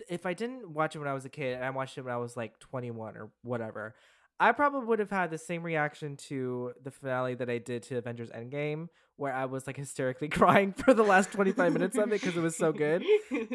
if 0.09 0.27
I 0.27 0.35
didn't 0.35 0.71
watch 0.71 0.97
it 0.97 0.99
when 0.99 1.09
I 1.09 1.15
was 1.15 1.25
a 1.25 1.29
kid 1.29 1.55
and 1.55 1.65
I 1.65 1.71
watched 1.71 1.99
it 1.99 2.03
when 2.03 2.15
I 2.15 2.19
was 2.19 2.37
like 2.37 2.59
21 2.59 3.17
or 3.17 3.31
whatever, 3.43 3.95
I 4.41 4.53
probably 4.53 4.87
would 4.87 4.99
have 4.99 5.11
had 5.11 5.31
the 5.31 5.39
same 5.39 5.63
reaction 5.63 6.17
to 6.29 6.73
the 6.83 6.91
finale 6.91 7.35
that 7.35 7.51
I 7.51 7.59
did 7.59 7.83
to 7.85 7.97
Avengers 7.97 8.31
Endgame, 8.31 8.89
where 9.17 9.33
I 9.33 9.47
was 9.47 9.67
like 9.67 9.77
hysterically 9.77 10.29
crying 10.29 10.73
for 10.73 10.95
the 10.95 11.03
last 11.03 11.33
25 11.33 11.73
minutes 11.73 11.97
of 11.97 12.09
it 12.09 12.21
because 12.21 12.37
it 12.37 12.41
was 12.41 12.57
so 12.57 12.73
good. 12.73 13.03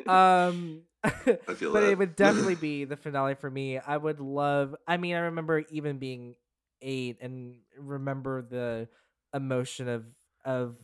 Um, 0.08 0.82
i 1.04 1.10
feel 1.10 1.74
but 1.74 1.82
that 1.82 1.91
it 1.91 1.97
would 1.97 2.16
definitely 2.16 2.56
be 2.56 2.86
the 2.86 2.97
finale 2.97 3.36
for 3.36 3.49
me. 3.49 3.78
I 3.78 3.97
would 3.97 4.20
love. 4.20 4.76
I 4.88 4.97
mean, 4.97 5.16
I 5.16 5.20
remember 5.20 5.64
even 5.70 5.97
being 5.97 6.36
eight 6.84 7.18
and 7.22 7.56
remember 7.78 8.42
the 8.42 8.88
emotion 9.34 9.88
of 9.88 10.06
of 10.46 10.76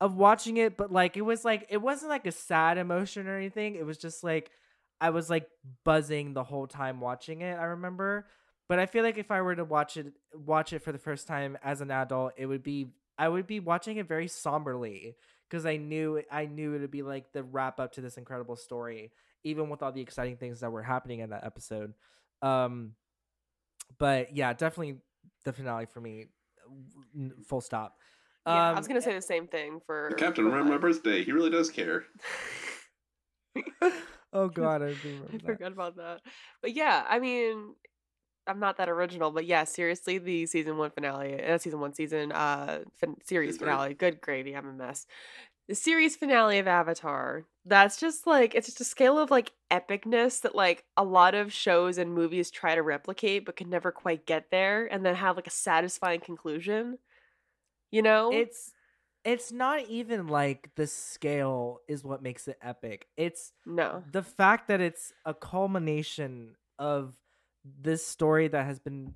of 0.00 0.16
watching 0.16 0.56
it, 0.56 0.76
but 0.76 0.92
like 0.92 1.16
it 1.16 1.22
was 1.22 1.44
like 1.44 1.66
it 1.70 1.78
wasn't 1.78 2.10
like 2.10 2.26
a 2.26 2.32
sad 2.32 2.78
emotion 2.78 3.26
or 3.26 3.36
anything. 3.36 3.74
It 3.74 3.84
was 3.86 3.98
just 3.98 4.22
like 4.22 4.50
I 5.00 5.10
was 5.10 5.30
like 5.30 5.48
buzzing 5.84 6.34
the 6.34 6.44
whole 6.44 6.66
time 6.66 7.00
watching 7.00 7.40
it. 7.42 7.54
I 7.58 7.64
remember, 7.64 8.26
but 8.68 8.78
I 8.78 8.86
feel 8.86 9.04
like 9.04 9.18
if 9.18 9.30
I 9.30 9.40
were 9.40 9.56
to 9.56 9.64
watch 9.64 9.96
it 9.96 10.12
watch 10.34 10.72
it 10.72 10.82
for 10.82 10.92
the 10.92 10.98
first 10.98 11.26
time 11.26 11.58
as 11.62 11.80
an 11.80 11.90
adult, 11.90 12.32
it 12.36 12.46
would 12.46 12.62
be 12.62 12.92
I 13.18 13.28
would 13.28 13.46
be 13.46 13.60
watching 13.60 13.96
it 13.96 14.06
very 14.06 14.28
somberly 14.28 15.16
because 15.48 15.66
I 15.66 15.76
knew 15.76 16.22
I 16.30 16.46
knew 16.46 16.74
it 16.74 16.80
would 16.80 16.90
be 16.90 17.02
like 17.02 17.32
the 17.32 17.42
wrap 17.42 17.80
up 17.80 17.92
to 17.92 18.00
this 18.00 18.16
incredible 18.16 18.56
story, 18.56 19.12
even 19.42 19.68
with 19.68 19.82
all 19.82 19.92
the 19.92 20.00
exciting 20.00 20.36
things 20.36 20.60
that 20.60 20.70
were 20.70 20.82
happening 20.82 21.20
in 21.20 21.30
that 21.30 21.44
episode. 21.44 21.94
Um, 22.42 22.92
but 23.98 24.36
yeah, 24.36 24.52
definitely 24.52 24.98
the 25.48 25.52
finale 25.52 25.86
for 25.86 26.00
me. 26.00 26.26
Full 27.46 27.60
stop. 27.60 27.96
yeah, 28.46 28.70
Um, 28.70 28.76
I 28.76 28.78
was 28.78 28.86
gonna 28.86 29.02
say 29.02 29.14
the 29.14 29.22
same 29.22 29.46
thing 29.48 29.80
for 29.86 30.10
captain 30.18 30.44
for 30.44 30.50
remember 30.50 30.72
my 30.72 30.78
birthday 30.78 31.24
he 31.24 31.32
really 31.32 31.50
does 31.50 31.70
care 31.70 32.04
oh 34.32 34.48
god, 34.48 34.82
I 34.82 34.90
I 34.90 35.38
forgot 35.40 35.72
about 35.72 35.96
that. 35.96 36.20
But 36.62 36.74
yeah, 36.74 37.04
I 37.08 37.18
mean, 37.18 37.74
I'm 38.46 38.60
not 38.60 38.76
that 38.78 38.88
original, 38.88 39.30
but 39.30 39.46
yeah, 39.46 39.64
seriously, 39.64 40.18
the 40.18 40.46
season 40.46 40.76
one 40.76 40.90
finale, 40.90 41.42
uh, 41.42 41.58
season 41.58 41.80
one 41.80 41.92
season, 41.92 42.32
uh, 42.32 42.80
fin- 42.96 43.16
series 43.24 43.58
finale. 43.58 43.94
Good 43.94 44.20
gravy, 44.20 44.56
I'm 44.56 44.68
a 44.68 44.72
mess. 44.72 45.06
The 45.68 45.74
series 45.74 46.16
finale 46.16 46.58
of 46.58 46.66
Avatar. 46.66 47.44
That's 47.66 48.00
just 48.00 48.26
like 48.26 48.54
it's 48.54 48.66
just 48.66 48.80
a 48.80 48.84
scale 48.84 49.18
of 49.18 49.30
like 49.30 49.52
epicness 49.70 50.40
that 50.40 50.54
like 50.54 50.84
a 50.96 51.04
lot 51.04 51.34
of 51.34 51.52
shows 51.52 51.98
and 51.98 52.14
movies 52.14 52.50
try 52.50 52.74
to 52.74 52.82
replicate, 52.82 53.44
but 53.44 53.56
can 53.56 53.68
never 53.68 53.92
quite 53.92 54.24
get 54.24 54.50
there, 54.50 54.86
and 54.86 55.04
then 55.04 55.14
have 55.14 55.36
like 55.36 55.46
a 55.46 55.50
satisfying 55.50 56.20
conclusion. 56.20 56.98
You 57.90 58.02
know, 58.02 58.32
It's 58.32 58.72
it's 59.24 59.52
not 59.52 59.86
even 59.88 60.28
like 60.28 60.70
the 60.76 60.86
scale 60.86 61.80
is 61.86 62.02
what 62.02 62.22
makes 62.22 62.48
it 62.48 62.56
epic. 62.62 63.08
It's 63.18 63.52
no. 63.66 64.02
the 64.10 64.22
fact 64.22 64.68
that 64.68 64.80
it's 64.80 65.12
a 65.26 65.34
culmination 65.34 66.56
of 66.78 67.14
this 67.64 68.06
story 68.06 68.48
that 68.48 68.64
has 68.64 68.78
been 68.78 69.14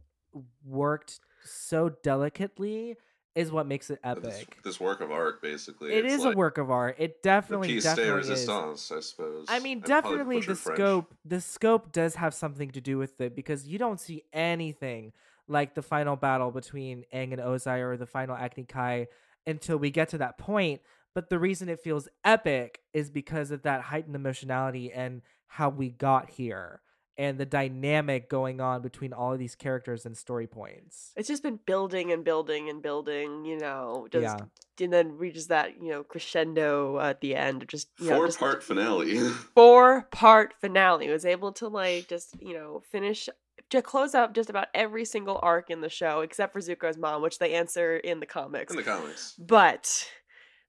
worked 0.65 1.21
so 1.45 1.89
delicately 2.03 2.97
is 3.35 3.51
what 3.51 3.67
makes 3.67 3.91
it 3.91 3.99
epic. 4.05 4.59
this 4.63 4.79
work 4.79 5.01
of 5.01 5.11
art 5.11 5.41
basically 5.41 5.93
It 5.93 6.05
is 6.05 6.25
like 6.25 6.35
a 6.35 6.37
work 6.37 6.59
of 6.59 6.71
art. 6.71 6.97
It 6.99 7.23
the 7.23 7.29
definitely 7.29 7.69
de 7.69 7.81
definitely 7.81 8.33
is. 8.33 8.49
i 8.49 9.01
suppose 9.01 9.47
I 9.49 9.59
mean, 9.61 9.81
definitely 9.81 10.41
the 10.41 10.55
French. 10.55 10.77
scope. 10.77 11.15
The 11.25 11.41
scope 11.41 11.93
does 11.93 12.17
have 12.17 12.35
something 12.35 12.71
to 12.73 12.81
do 12.81 12.99
with 12.99 13.21
it 13.21 13.35
because 13.35 13.67
you 13.67 13.79
don't 13.79 13.99
see 14.01 14.25
anything 14.33 15.13
like 15.49 15.75
the 15.75 15.83
final 15.83 16.17
battle 16.17 16.51
between 16.51 17.05
Aang 17.13 17.33
and 17.33 17.41
Ozai 17.41 17.81
or 17.81 17.97
the 17.97 18.07
final 18.07 18.37
Agni 18.37 18.65
Kai 18.65 19.09
until 19.47 19.77
we 19.79 19.91
get 19.91 20.09
to 20.11 20.19
that 20.19 20.39
point. 20.39 20.81
But 21.15 21.29
the 21.29 21.39
reason 21.39 21.69
it 21.69 21.81
feels 21.81 22.09
epic 22.25 22.81
is 22.95 23.11
because 23.11 23.51
of 23.51 23.63
that 23.63 23.83
heightened 23.83 24.15
emotionality 24.17 24.93
and 24.93 25.23
how 25.47 25.69
we 25.69 25.91
got 25.91 26.31
here 26.31 26.81
and 27.19 27.39
the 27.39 27.45
dynamic 27.47 28.29
going 28.29 28.61
on 28.61 28.83
between 28.83 29.13
all 29.13 29.33
of 29.33 29.39
these 29.39 29.55
characters 29.55 30.07
and 30.07 30.17
story 30.17 30.47
points. 30.47 31.13
It's 31.17 31.29
just 31.29 31.43
been 31.43 31.59
building 31.67 32.11
and 32.13 32.25
building 32.25 32.69
and 32.71 32.83
building, 32.83 33.45
you 33.45 33.59
know, 33.59 34.09
just 34.11 34.23
Yeah. 34.23 34.85
and 34.85 34.93
then 34.93 35.19
reaches 35.19 35.49
that, 35.49 35.81
you 35.83 35.91
know, 35.91 36.03
crescendo 36.03 36.99
at 36.99 37.21
the 37.21 37.35
end 37.37 37.65
just 37.69 37.89
you 37.99 38.09
know, 38.11 38.17
four 38.17 38.27
just 38.27 38.39
part 38.39 38.63
finale 38.63 39.19
four 39.55 40.09
part 40.11 40.55
finale. 40.61 41.07
It 41.07 41.13
was 41.13 41.27
able 41.27 41.53
to 41.53 41.69
like 41.69 42.09
just, 42.09 42.35
you 42.41 42.55
know, 42.55 42.83
finish 42.91 43.29
to 43.71 43.83
close 43.83 44.15
out 44.15 44.35
just 44.35 44.51
about 44.51 44.69
every 44.75 45.05
single 45.05 45.39
arc 45.43 45.71
in 45.71 45.81
the 45.81 45.89
show 45.89 46.21
except 46.21 46.53
for 46.53 46.61
Zuko's 46.61 46.97
mom, 46.99 47.23
which 47.23 47.39
they 47.39 47.55
answer 47.55 47.97
in 47.97 48.21
the 48.21 48.27
comics. 48.27 48.71
in 48.73 48.77
the 48.77 48.83
comics 48.83 49.35
but 49.39 50.07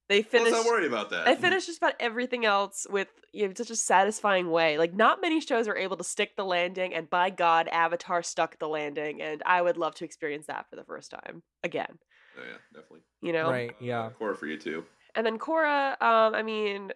they 0.08 0.18
let's 0.18 0.28
finished 0.28 0.52
not 0.52 0.66
worry 0.66 0.86
about 0.86 1.10
that 1.10 1.26
I 1.26 1.34
finished 1.34 1.66
just 1.66 1.78
about 1.78 1.94
everything 1.98 2.44
else 2.44 2.86
with 2.90 3.08
you 3.32 3.48
know, 3.48 3.54
such 3.56 3.70
a 3.70 3.76
satisfying 3.76 4.50
way. 4.50 4.78
Like, 4.78 4.94
not 4.94 5.20
many 5.20 5.40
shows 5.40 5.66
are 5.66 5.76
able 5.76 5.96
to 5.96 6.04
stick 6.04 6.36
the 6.36 6.44
landing, 6.44 6.94
and 6.94 7.10
by 7.10 7.30
God, 7.30 7.68
Avatar 7.68 8.22
stuck 8.22 8.58
the 8.58 8.68
landing, 8.68 9.20
and 9.20 9.42
I 9.44 9.60
would 9.60 9.76
love 9.76 9.94
to 9.96 10.04
experience 10.04 10.46
that 10.46 10.66
for 10.70 10.76
the 10.76 10.84
first 10.84 11.10
time 11.10 11.42
again. 11.62 11.98
oh 12.38 12.42
yeah 12.46 12.56
definitely 12.72 13.00
You 13.22 13.32
know, 13.32 13.50
Right, 13.50 13.74
yeah. 13.80 14.10
Korra 14.20 14.36
for 14.36 14.46
you 14.46 14.58
too 14.58 14.84
And 15.14 15.26
then 15.26 15.38
Korra, 15.38 16.00
um, 16.00 16.34
I 16.34 16.42
mean, 16.42 16.92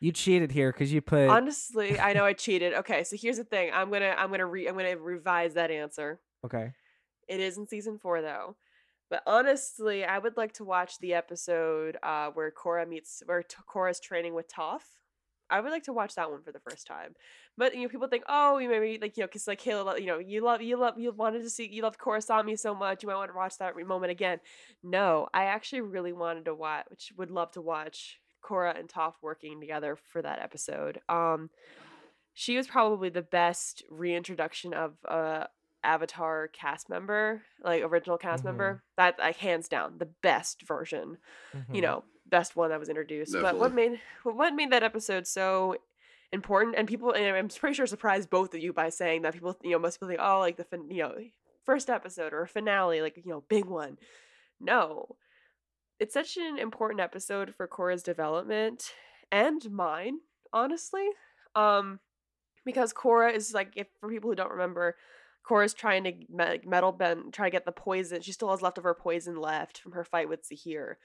You 0.00 0.12
cheated 0.12 0.50
here 0.50 0.72
because 0.72 0.92
you 0.92 1.00
put 1.00 1.28
honestly, 1.28 1.98
I 2.00 2.12
know 2.12 2.24
I 2.24 2.32
cheated. 2.32 2.74
Okay, 2.74 3.04
so 3.04 3.16
here's 3.20 3.36
the 3.36 3.44
thing. 3.44 3.70
I'm 3.72 3.90
gonna 3.90 4.14
I'm 4.18 4.30
gonna 4.30 4.46
re 4.46 4.66
I'm 4.66 4.76
gonna 4.76 4.96
revise 4.96 5.54
that 5.54 5.70
answer. 5.70 6.20
okay. 6.44 6.72
It 7.26 7.40
is 7.40 7.56
in 7.56 7.66
season 7.66 7.98
four 7.98 8.20
though. 8.20 8.56
But 9.10 9.22
honestly, 9.26 10.04
I 10.04 10.18
would 10.18 10.36
like 10.36 10.52
to 10.54 10.64
watch 10.64 10.98
the 10.98 11.14
episode 11.14 11.96
uh, 12.02 12.30
where 12.30 12.50
Korra 12.50 12.88
meets 12.88 13.22
where 13.26 13.42
T- 13.42 13.56
Korra's 13.72 14.00
training 14.00 14.34
with 14.34 14.48
Toph. 14.48 14.80
I 15.50 15.60
would 15.60 15.70
like 15.70 15.84
to 15.84 15.92
watch 15.92 16.14
that 16.14 16.30
one 16.30 16.42
for 16.42 16.52
the 16.52 16.58
first 16.58 16.86
time. 16.86 17.14
But 17.56 17.74
you 17.74 17.82
know, 17.82 17.88
people 17.88 18.08
think, 18.08 18.24
oh, 18.28 18.58
you 18.58 18.68
maybe 18.68 18.98
like 19.00 19.16
you 19.16 19.22
know, 19.22 19.26
because 19.26 19.46
like 19.46 19.60
Kayla, 19.60 20.00
you 20.00 20.06
know, 20.06 20.18
you 20.18 20.42
love 20.42 20.62
you 20.62 20.76
love 20.76 20.98
you 20.98 21.12
wanted 21.12 21.42
to 21.42 21.50
see 21.50 21.68
you 21.70 21.82
love 21.82 21.98
Korrasami 21.98 22.58
so 22.58 22.74
much, 22.74 23.02
you 23.02 23.08
might 23.08 23.16
want 23.16 23.30
to 23.30 23.36
watch 23.36 23.58
that 23.58 23.76
moment 23.86 24.10
again. 24.10 24.40
No, 24.82 25.28
I 25.34 25.44
actually 25.44 25.82
really 25.82 26.12
wanted 26.12 26.46
to 26.46 26.54
watch, 26.54 26.86
which 26.88 27.12
would 27.16 27.30
love 27.30 27.52
to 27.52 27.60
watch 27.60 28.20
Korra 28.42 28.78
and 28.78 28.88
Toph 28.88 29.14
working 29.22 29.60
together 29.60 29.96
for 29.96 30.22
that 30.22 30.40
episode. 30.40 31.00
Um, 31.08 31.50
she 32.32 32.56
was 32.56 32.66
probably 32.66 33.10
the 33.10 33.22
best 33.22 33.84
reintroduction 33.90 34.74
of 34.74 34.94
uh 35.06 35.44
Avatar 35.84 36.48
cast 36.48 36.88
member, 36.88 37.42
like 37.62 37.82
original 37.82 38.18
cast 38.18 38.42
Mhm. 38.42 38.46
member. 38.46 38.82
That 38.96 39.18
like 39.18 39.36
hands 39.36 39.68
down 39.68 39.98
the 39.98 40.06
best 40.22 40.62
version 40.66 41.18
you 41.72 41.80
Mhm. 41.80 41.82
know 41.82 42.04
best 42.26 42.56
one 42.56 42.70
that 42.70 42.80
was 42.80 42.88
introduced 42.88 43.34
but 43.42 43.58
what 43.58 43.72
made 43.72 44.00
what 44.22 44.54
made 44.54 44.70
that 44.72 44.82
episode 44.82 45.26
so 45.26 45.76
important 46.32 46.74
and 46.74 46.88
people 46.88 47.12
and 47.12 47.36
i'm 47.36 47.48
pretty 47.48 47.74
sure 47.74 47.86
surprised 47.86 48.30
both 48.30 48.54
of 48.54 48.60
you 48.60 48.72
by 48.72 48.88
saying 48.88 49.22
that 49.22 49.34
people 49.34 49.56
you 49.62 49.70
know 49.72 49.78
most 49.78 49.96
people 49.96 50.08
think 50.08 50.20
oh 50.22 50.40
like 50.40 50.56
the 50.56 50.64
fin- 50.64 50.90
you 50.90 51.02
know 51.02 51.14
first 51.66 51.90
episode 51.90 52.32
or 52.32 52.46
finale 52.46 53.02
like 53.02 53.16
you 53.18 53.30
know 53.30 53.42
big 53.48 53.66
one 53.66 53.98
no 54.58 55.16
it's 56.00 56.14
such 56.14 56.36
an 56.36 56.58
important 56.58 57.00
episode 57.00 57.54
for 57.54 57.68
Korra's 57.68 58.02
development 58.02 58.94
and 59.30 59.70
mine 59.70 60.18
honestly 60.52 61.08
um 61.54 62.00
because 62.64 62.92
Korra 62.94 63.32
is 63.34 63.52
like 63.52 63.72
if 63.76 63.86
for 64.00 64.08
people 64.08 64.30
who 64.30 64.36
don't 64.36 64.50
remember 64.50 64.96
Korra's 65.48 65.74
trying 65.74 66.04
to 66.04 66.14
metal 66.64 66.92
bend 66.92 67.32
try 67.32 67.46
to 67.46 67.52
get 67.52 67.64
the 67.64 67.72
poison 67.72 68.22
she 68.22 68.32
still 68.32 68.50
has 68.50 68.62
leftover 68.62 68.94
poison 68.94 69.36
left 69.36 69.78
from 69.78 69.92
her 69.92 70.04
fight 70.04 70.28
with 70.28 70.46
Zahir 70.46 70.98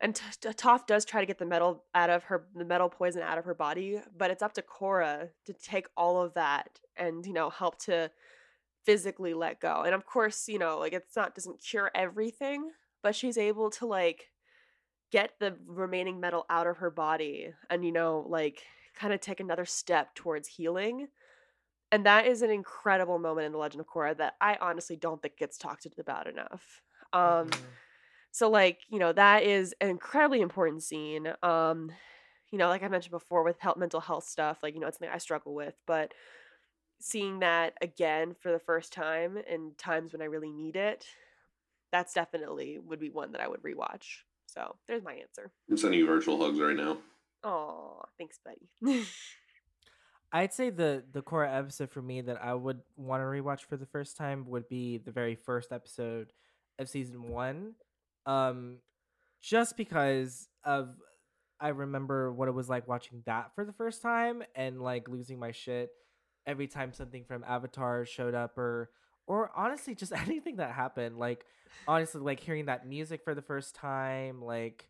and 0.00 0.14
Toph 0.14 0.86
does 0.86 1.04
try 1.04 1.20
to 1.20 1.26
get 1.26 1.38
the 1.38 1.46
metal 1.46 1.84
out 1.94 2.10
of 2.10 2.24
her, 2.24 2.46
the 2.54 2.64
metal 2.64 2.90
poison 2.90 3.22
out 3.22 3.38
of 3.38 3.46
her 3.46 3.54
body, 3.54 4.00
but 4.16 4.30
it's 4.30 4.42
up 4.42 4.52
to 4.54 4.62
Korra 4.62 5.30
to 5.46 5.52
take 5.54 5.86
all 5.96 6.20
of 6.20 6.34
that 6.34 6.80
and 6.96 7.24
you 7.24 7.32
know 7.32 7.48
help 7.48 7.78
to 7.84 8.10
physically 8.84 9.32
let 9.34 9.60
go. 9.60 9.82
And 9.84 9.94
of 9.94 10.04
course, 10.04 10.48
you 10.48 10.58
know, 10.58 10.78
like 10.78 10.92
it's 10.92 11.16
not 11.16 11.34
doesn't 11.34 11.62
cure 11.62 11.90
everything, 11.94 12.70
but 13.02 13.14
she's 13.14 13.38
able 13.38 13.70
to 13.70 13.86
like 13.86 14.30
get 15.10 15.32
the 15.40 15.56
remaining 15.66 16.20
metal 16.20 16.44
out 16.50 16.66
of 16.66 16.78
her 16.78 16.90
body 16.90 17.52
and 17.70 17.84
you 17.84 17.92
know 17.92 18.26
like 18.28 18.62
kind 18.94 19.14
of 19.14 19.20
take 19.20 19.40
another 19.40 19.64
step 19.64 20.14
towards 20.14 20.48
healing. 20.48 21.08
And 21.96 22.04
that 22.04 22.26
is 22.26 22.42
an 22.42 22.50
incredible 22.50 23.18
moment 23.18 23.46
in 23.46 23.52
the 23.52 23.58
Legend 23.58 23.80
of 23.80 23.86
Korra 23.86 24.14
that 24.18 24.34
I 24.40 24.56
honestly 24.60 24.96
don't 24.96 25.22
think 25.22 25.38
gets 25.38 25.56
talked 25.56 25.86
about 25.98 26.26
enough. 26.26 26.82
Um 27.14 27.52
Mhm. 27.52 27.78
so 28.32 28.50
like, 28.50 28.82
you 28.90 28.98
know, 28.98 29.12
that 29.12 29.44
is 29.44 29.74
an 29.80 29.88
incredibly 29.90 30.40
important 30.42 30.82
scene. 30.82 31.32
Um, 31.42 31.92
you 32.52 32.58
know, 32.58 32.68
like 32.68 32.82
I 32.82 32.88
mentioned 32.88 33.12
before 33.12 33.44
with 33.44 33.60
health, 33.60 33.78
mental 33.78 34.00
health 34.00 34.24
stuff, 34.24 34.62
like, 34.62 34.74
you 34.74 34.80
know, 34.80 34.88
it's 34.88 34.98
something 34.98 35.14
I 35.14 35.18
struggle 35.18 35.54
with, 35.54 35.74
but 35.86 36.14
seeing 37.00 37.40
that 37.40 37.74
again 37.82 38.34
for 38.34 38.52
the 38.52 38.58
first 38.60 38.92
time 38.92 39.36
in 39.38 39.74
times 39.76 40.12
when 40.12 40.22
I 40.22 40.26
really 40.26 40.52
need 40.52 40.76
it, 40.76 41.06
that's 41.92 42.14
definitely 42.14 42.78
would 42.78 43.00
be 43.00 43.10
one 43.10 43.32
that 43.32 43.42
I 43.42 43.48
would 43.48 43.62
rewatch. 43.62 44.20
So 44.46 44.78
there's 44.88 45.02
my 45.04 45.14
answer. 45.14 45.52
I'm 45.70 45.76
sending 45.76 46.00
you 46.00 46.06
virtual 46.06 46.38
hugs 46.38 46.58
right 46.58 46.76
now. 46.76 47.00
Oh, 47.42 48.02
thanks, 48.18 48.38
buddy. 48.38 48.70
I'd 50.32 50.52
say 50.52 50.70
the 50.70 51.04
the 51.12 51.22
core 51.22 51.44
episode 51.44 51.90
for 51.90 52.02
me 52.02 52.20
that 52.22 52.42
I 52.42 52.54
would 52.54 52.80
want 52.96 53.22
to 53.22 53.26
rewatch 53.26 53.62
for 53.62 53.76
the 53.76 53.86
first 53.86 54.16
time 54.16 54.46
would 54.48 54.68
be 54.68 54.98
the 54.98 55.12
very 55.12 55.34
first 55.34 55.72
episode 55.72 56.32
of 56.78 56.88
season 56.88 57.30
one, 57.30 57.74
um, 58.26 58.78
just 59.40 59.76
because 59.76 60.48
of 60.64 60.96
I 61.60 61.68
remember 61.68 62.32
what 62.32 62.48
it 62.48 62.54
was 62.54 62.68
like 62.68 62.86
watching 62.86 63.22
that 63.26 63.54
for 63.54 63.64
the 63.64 63.72
first 63.72 64.02
time 64.02 64.42
and 64.54 64.82
like 64.82 65.08
losing 65.08 65.38
my 65.38 65.52
shit 65.52 65.90
every 66.46 66.66
time 66.66 66.92
something 66.92 67.24
from 67.24 67.44
Avatar 67.44 68.04
showed 68.04 68.34
up 68.34 68.58
or 68.58 68.90
or 69.26 69.50
honestly 69.56 69.94
just 69.94 70.12
anything 70.26 70.56
that 70.56 70.72
happened 70.72 71.18
like 71.18 71.44
honestly 71.88 72.20
like 72.20 72.40
hearing 72.40 72.66
that 72.66 72.86
music 72.86 73.22
for 73.24 73.34
the 73.34 73.42
first 73.42 73.74
time 73.74 74.42
like 74.42 74.88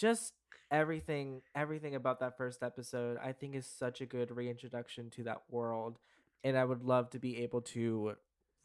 just 0.00 0.32
everything 0.70 1.42
everything 1.54 1.94
about 1.94 2.20
that 2.20 2.36
first 2.36 2.62
episode 2.62 3.18
i 3.22 3.32
think 3.32 3.54
is 3.54 3.66
such 3.66 4.00
a 4.00 4.06
good 4.06 4.30
reintroduction 4.30 5.10
to 5.10 5.22
that 5.24 5.42
world 5.50 5.98
and 6.44 6.56
i 6.56 6.64
would 6.64 6.82
love 6.82 7.10
to 7.10 7.18
be 7.18 7.38
able 7.42 7.60
to 7.60 8.14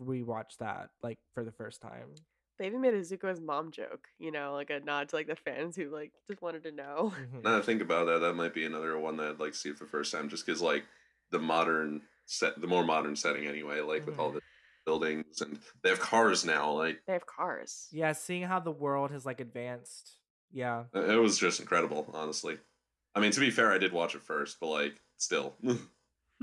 rewatch 0.02 0.58
that 0.60 0.90
like 1.04 1.18
for 1.34 1.44
the 1.44 1.52
first 1.52 1.82
time 1.82 2.10
they 2.58 2.68
even 2.68 2.80
made 2.80 2.94
a 2.94 3.02
Zuko's 3.02 3.42
mom 3.42 3.70
joke, 3.72 4.08
you 4.18 4.32
know, 4.32 4.54
like 4.54 4.70
a 4.70 4.80
nod 4.80 5.10
to 5.10 5.18
like 5.18 5.28
the 5.28 5.36
fans 5.36 5.76
who 5.76 5.90
like 5.90 6.14
just 6.30 6.42
wanted 6.42 6.64
to 6.64 6.72
know. 6.72 7.14
Mhm. 7.20 7.44
Now 7.44 7.52
that 7.52 7.58
I 7.58 7.62
think 7.62 7.82
about 7.82 8.06
that, 8.06 8.20
that 8.20 8.34
might 8.36 8.54
be 8.54 8.64
another 8.66 8.98
one 8.98 9.18
that 9.18 9.28
I'd 9.28 9.40
like 9.42 9.52
to 9.52 9.58
see 9.58 9.74
for 9.74 9.84
the 9.84 9.90
first 9.90 10.10
time, 10.14 10.30
just 10.30 10.46
because 10.46 10.62
like 10.62 10.86
the 11.32 11.40
modern 11.40 12.04
set, 12.28 12.62
the 12.62 12.68
more 12.68 12.86
modern 12.86 13.18
setting 13.18 13.46
anyway, 13.46 13.82
like 13.82 14.06
with 14.06 14.18
all 14.20 14.32
Mhm. 14.32 14.36
the 14.36 14.42
buildings 14.86 15.42
and 15.42 15.60
they 15.84 15.90
have 15.90 16.00
cars 16.00 16.46
now. 16.46 16.72
Like 16.72 17.02
They 17.08 17.12
have 17.14 17.26
cars. 17.26 17.90
yeah 17.92 18.14
seeing 18.14 18.44
how 18.44 18.62
the 18.62 18.72
world 18.72 19.12
has 19.12 19.26
like 19.26 19.42
advanced 19.42 20.18
yeah 20.52 20.84
it 20.94 21.20
was 21.20 21.38
just 21.38 21.60
incredible, 21.60 22.10
honestly. 22.14 22.58
I 23.14 23.20
mean, 23.20 23.32
to 23.32 23.40
be 23.40 23.50
fair, 23.52 23.72
I 23.72 23.78
did 23.78 23.94
watch 23.94 24.16
it 24.16 24.22
first, 24.24 24.58
but 24.60 24.68
like 24.68 25.02
still, 25.18 25.56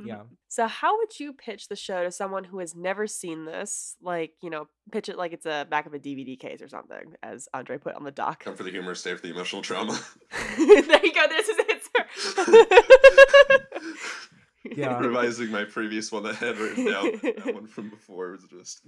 yeah 0.02 0.22
So, 0.48 0.66
how 0.66 0.96
would 0.98 1.20
you 1.20 1.34
pitch 1.34 1.68
the 1.68 1.76
show 1.76 2.02
to 2.02 2.10
someone 2.10 2.44
who 2.44 2.58
has 2.60 2.74
never 2.74 3.06
seen 3.06 3.44
this? 3.44 3.96
Like, 4.00 4.32
you 4.42 4.48
know, 4.48 4.68
pitch 4.90 5.08
it 5.10 5.18
like 5.18 5.32
it's 5.32 5.44
a 5.46 5.66
back 5.68 5.84
of 5.86 5.92
a 5.92 5.98
DVD 5.98 6.38
case 6.38 6.62
or 6.62 6.68
something, 6.68 7.14
as 7.22 7.46
Andre 7.52 7.76
put 7.78 7.94
on 7.94 8.04
the 8.04 8.10
doc. 8.10 8.44
come 8.44 8.56
for 8.56 8.62
the 8.62 8.70
humor, 8.70 8.94
stay 8.94 9.14
for 9.14 9.20
the 9.22 9.30
emotional 9.30 9.60
trauma. 9.60 9.98
there 10.56 11.04
you 11.06 11.12
go. 11.12 11.26
There's 11.28 11.46
his 11.46 11.58
answer. 11.68 12.52
Yeah. 14.76 14.96
Revising 15.00 15.50
my 15.50 15.64
previous 15.64 16.12
one 16.12 16.22
that 16.22 16.40
I 16.40 16.46
had 16.46 16.56
written 16.56 16.84
down, 16.86 17.20
that 17.22 17.52
one 17.52 17.66
from 17.66 17.90
before 17.90 18.30
was 18.30 18.44
just. 18.44 18.82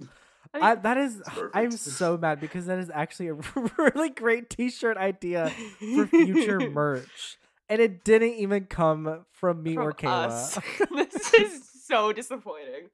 I 0.55 0.71
I, 0.71 0.73
mean, 0.73 0.83
that 0.83 0.97
is 0.97 1.21
i'm 1.53 1.71
so 1.71 2.17
mad 2.21 2.39
because 2.39 2.65
that 2.67 2.79
is 2.79 2.89
actually 2.93 3.27
a 3.27 3.33
really 3.77 4.09
great 4.09 4.49
t-shirt 4.49 4.97
idea 4.97 5.51
for 5.95 6.07
future 6.07 6.59
merch 6.71 7.37
and 7.69 7.81
it 7.81 8.03
didn't 8.05 8.35
even 8.35 8.65
come 8.65 9.25
from 9.31 9.61
me 9.63 9.75
or 9.77 9.91
from 9.91 10.09
kayla 10.09 10.27
us. 10.27 10.59
this 10.95 11.33
is 11.33 11.69
so 11.85 12.13
disappointing. 12.13 12.89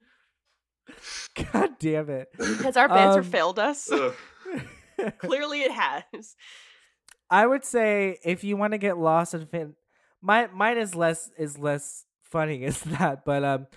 god 1.52 1.72
damn 1.80 2.10
it 2.10 2.30
Has 2.64 2.76
our 2.78 2.88
banter 2.90 3.20
Um, 3.20 3.26
failed 3.26 3.60
us? 3.60 3.90
Clearly, 5.20 5.62
it 5.62 5.72
has. 5.72 6.36
I 7.30 7.48
would 7.48 7.64
say 7.64 8.20
if 8.24 8.44
you 8.44 8.58
want 8.58 8.74
to 8.74 8.78
get 8.78 8.98
lost 8.98 9.34
in 9.34 9.46
fan, 9.48 9.76
mine 10.22 10.50
mine 10.54 10.78
is 10.78 10.94
less 10.96 11.32
is 11.38 11.58
less 11.58 12.06
funny 12.24 12.64
as 12.66 12.82
that, 12.82 13.26
but 13.26 13.44
um, 13.44 13.68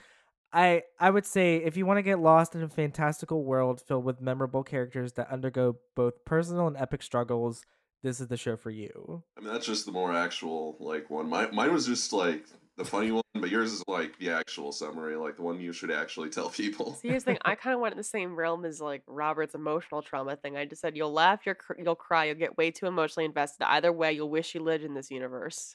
I 0.55 0.85
I 1.01 1.11
would 1.11 1.27
say 1.27 1.57
if 1.57 1.77
you 1.77 1.85
want 1.85 1.99
to 1.99 2.03
get 2.03 2.21
lost 2.21 2.55
in 2.55 2.63
a 2.63 2.69
fantastical 2.69 3.45
world 3.45 3.81
filled 3.81 4.05
with 4.05 4.21
memorable 4.21 4.63
characters 4.63 5.13
that 5.15 5.29
undergo 5.31 5.77
both 5.97 6.25
personal 6.25 6.69
and 6.69 6.77
epic 6.77 7.03
struggles, 7.03 7.65
this 8.05 8.21
is 8.21 8.29
the 8.29 8.37
show 8.37 8.57
for 8.57 8.71
you. 8.71 9.25
I 9.37 9.41
mean, 9.41 9.53
that's 9.53 9.67
just 9.67 9.85
the 9.85 9.91
more 9.93 10.13
actual 10.13 10.77
like 10.79 11.11
one. 11.11 11.29
My, 11.29 11.51
mine 11.51 11.73
was 11.73 11.87
just 11.87 12.13
like 12.13 12.47
the 12.77 12.85
funny 12.85 13.11
one, 13.11 13.23
but 13.35 13.51
yours 13.51 13.73
is 13.73 13.83
like 13.89 14.17
the 14.21 14.31
actual 14.31 14.71
summary, 14.71 15.17
like 15.17 15.37
the 15.37 15.43
one 15.43 15.61
you 15.61 15.73
should 15.73 15.91
actually 15.91 16.31
tell 16.31 16.51
people. 16.51 16.95
See, 16.95 17.09
here's 17.09 17.25
the 17.25 17.33
thing. 17.33 17.39
I 17.45 17.55
kind 17.57 17.75
of 17.75 17.81
went 17.81 17.95
in 17.95 17.99
the 17.99 18.05
same 18.05 18.37
realm 18.37 18.65
as 18.65 18.81
like 18.81 19.03
Robert's 19.09 19.57
emotional 19.57 20.03
trauma 20.03 20.37
thing. 20.37 20.57
I 20.57 20.67
just 20.67 20.81
said 20.81 20.97
you'll 20.97 21.13
laugh, 21.13 21.41
you'll, 21.45 21.57
cr- 21.57 21.81
you'll 21.83 21.97
cry, 21.97 22.27
you'll 22.27 22.37
get 22.37 22.57
way 22.57 22.71
too 22.71 22.87
emotionally 22.87 23.25
invested. 23.25 23.65
Either 23.65 23.93
way, 23.93 24.13
you'll 24.13 24.31
wish 24.31 24.55
you 24.55 24.63
lived 24.63 24.85
in 24.85 24.95
this 24.95 25.11
universe. 25.11 25.75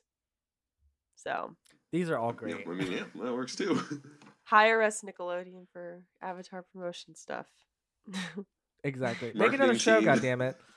So 1.16 1.58
these 1.92 2.10
are 2.10 2.18
all 2.18 2.30
Yeah, 2.30 2.54
great. 2.54 2.68
I 2.68 2.72
mean, 2.72 2.92
yeah, 2.94 3.04
that 3.22 3.34
works 3.34 3.58
too. 3.58 3.82
hire 4.50 4.82
us 4.82 5.04
Nickelodeon 5.04 5.68
for 5.72 6.04
Avatar 6.22 6.64
promotion 6.74 7.16
stuff. 7.16 7.48
Exactly. 8.84 9.32
Make 9.36 9.54
another 9.54 9.78
show, 9.78 9.98
team. 9.98 10.06
God 10.06 10.22
damn 10.22 10.42
it. 10.42 10.58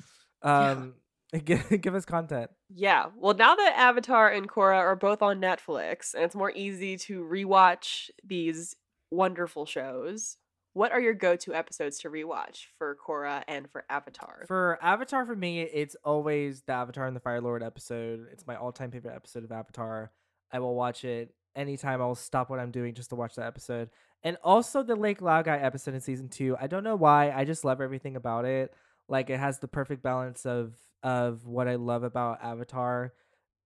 Um, 0.44 0.94
give, 1.44 1.80
give 1.80 1.94
us 1.94 2.04
content. 2.04 2.50
yeah. 2.68 3.06
Well, 3.16 3.34
now 3.34 3.54
that 3.54 3.74
Avatar 3.76 4.28
and 4.28 4.48
Korra 4.48 4.74
are 4.78 4.96
both 4.96 5.22
on 5.22 5.40
Netflix, 5.40 6.14
and 6.14 6.24
it's 6.24 6.34
more 6.34 6.50
easy 6.50 6.96
to 6.96 7.22
rewatch 7.22 8.10
these 8.24 8.74
wonderful 9.12 9.66
shows. 9.66 10.36
What 10.72 10.90
are 10.90 11.00
your 11.00 11.14
go-to 11.14 11.54
episodes 11.54 12.00
to 12.00 12.10
rewatch 12.10 12.64
for 12.76 12.96
Korra 13.06 13.44
and 13.46 13.70
for 13.70 13.84
Avatar? 13.88 14.42
For 14.48 14.80
Avatar, 14.82 15.24
for 15.24 15.36
me, 15.36 15.60
it's 15.60 15.94
always 16.02 16.62
the 16.62 16.72
Avatar 16.72 17.06
and 17.06 17.14
the 17.14 17.20
Fire 17.20 17.40
Lord 17.40 17.62
episode. 17.62 18.26
It's 18.32 18.44
my 18.48 18.56
all-time 18.56 18.90
favorite 18.90 19.14
episode 19.14 19.44
of 19.44 19.52
Avatar. 19.52 20.10
I 20.50 20.58
will 20.58 20.74
watch 20.74 21.04
it 21.04 21.32
anytime. 21.56 22.00
I 22.00 22.06
will 22.06 22.14
stop 22.14 22.50
what 22.50 22.58
I'm 22.58 22.70
doing 22.70 22.94
just 22.94 23.10
to 23.10 23.16
watch 23.16 23.34
that 23.36 23.46
episode. 23.46 23.90
And 24.22 24.36
also 24.42 24.82
the 24.82 24.96
Lake 24.96 25.20
Laogai 25.20 25.62
episode 25.62 25.94
in 25.94 26.00
season 26.00 26.28
two. 26.28 26.56
I 26.60 26.66
don't 26.66 26.84
know 26.84 26.96
why. 26.96 27.30
I 27.30 27.44
just 27.44 27.64
love 27.64 27.80
everything 27.80 28.16
about 28.16 28.44
it. 28.44 28.72
Like 29.08 29.30
it 29.30 29.38
has 29.38 29.58
the 29.58 29.68
perfect 29.68 30.02
balance 30.02 30.46
of 30.46 30.74
of 31.02 31.46
what 31.46 31.66
I 31.66 31.74
love 31.74 32.04
about 32.04 32.42
Avatar 32.42 33.12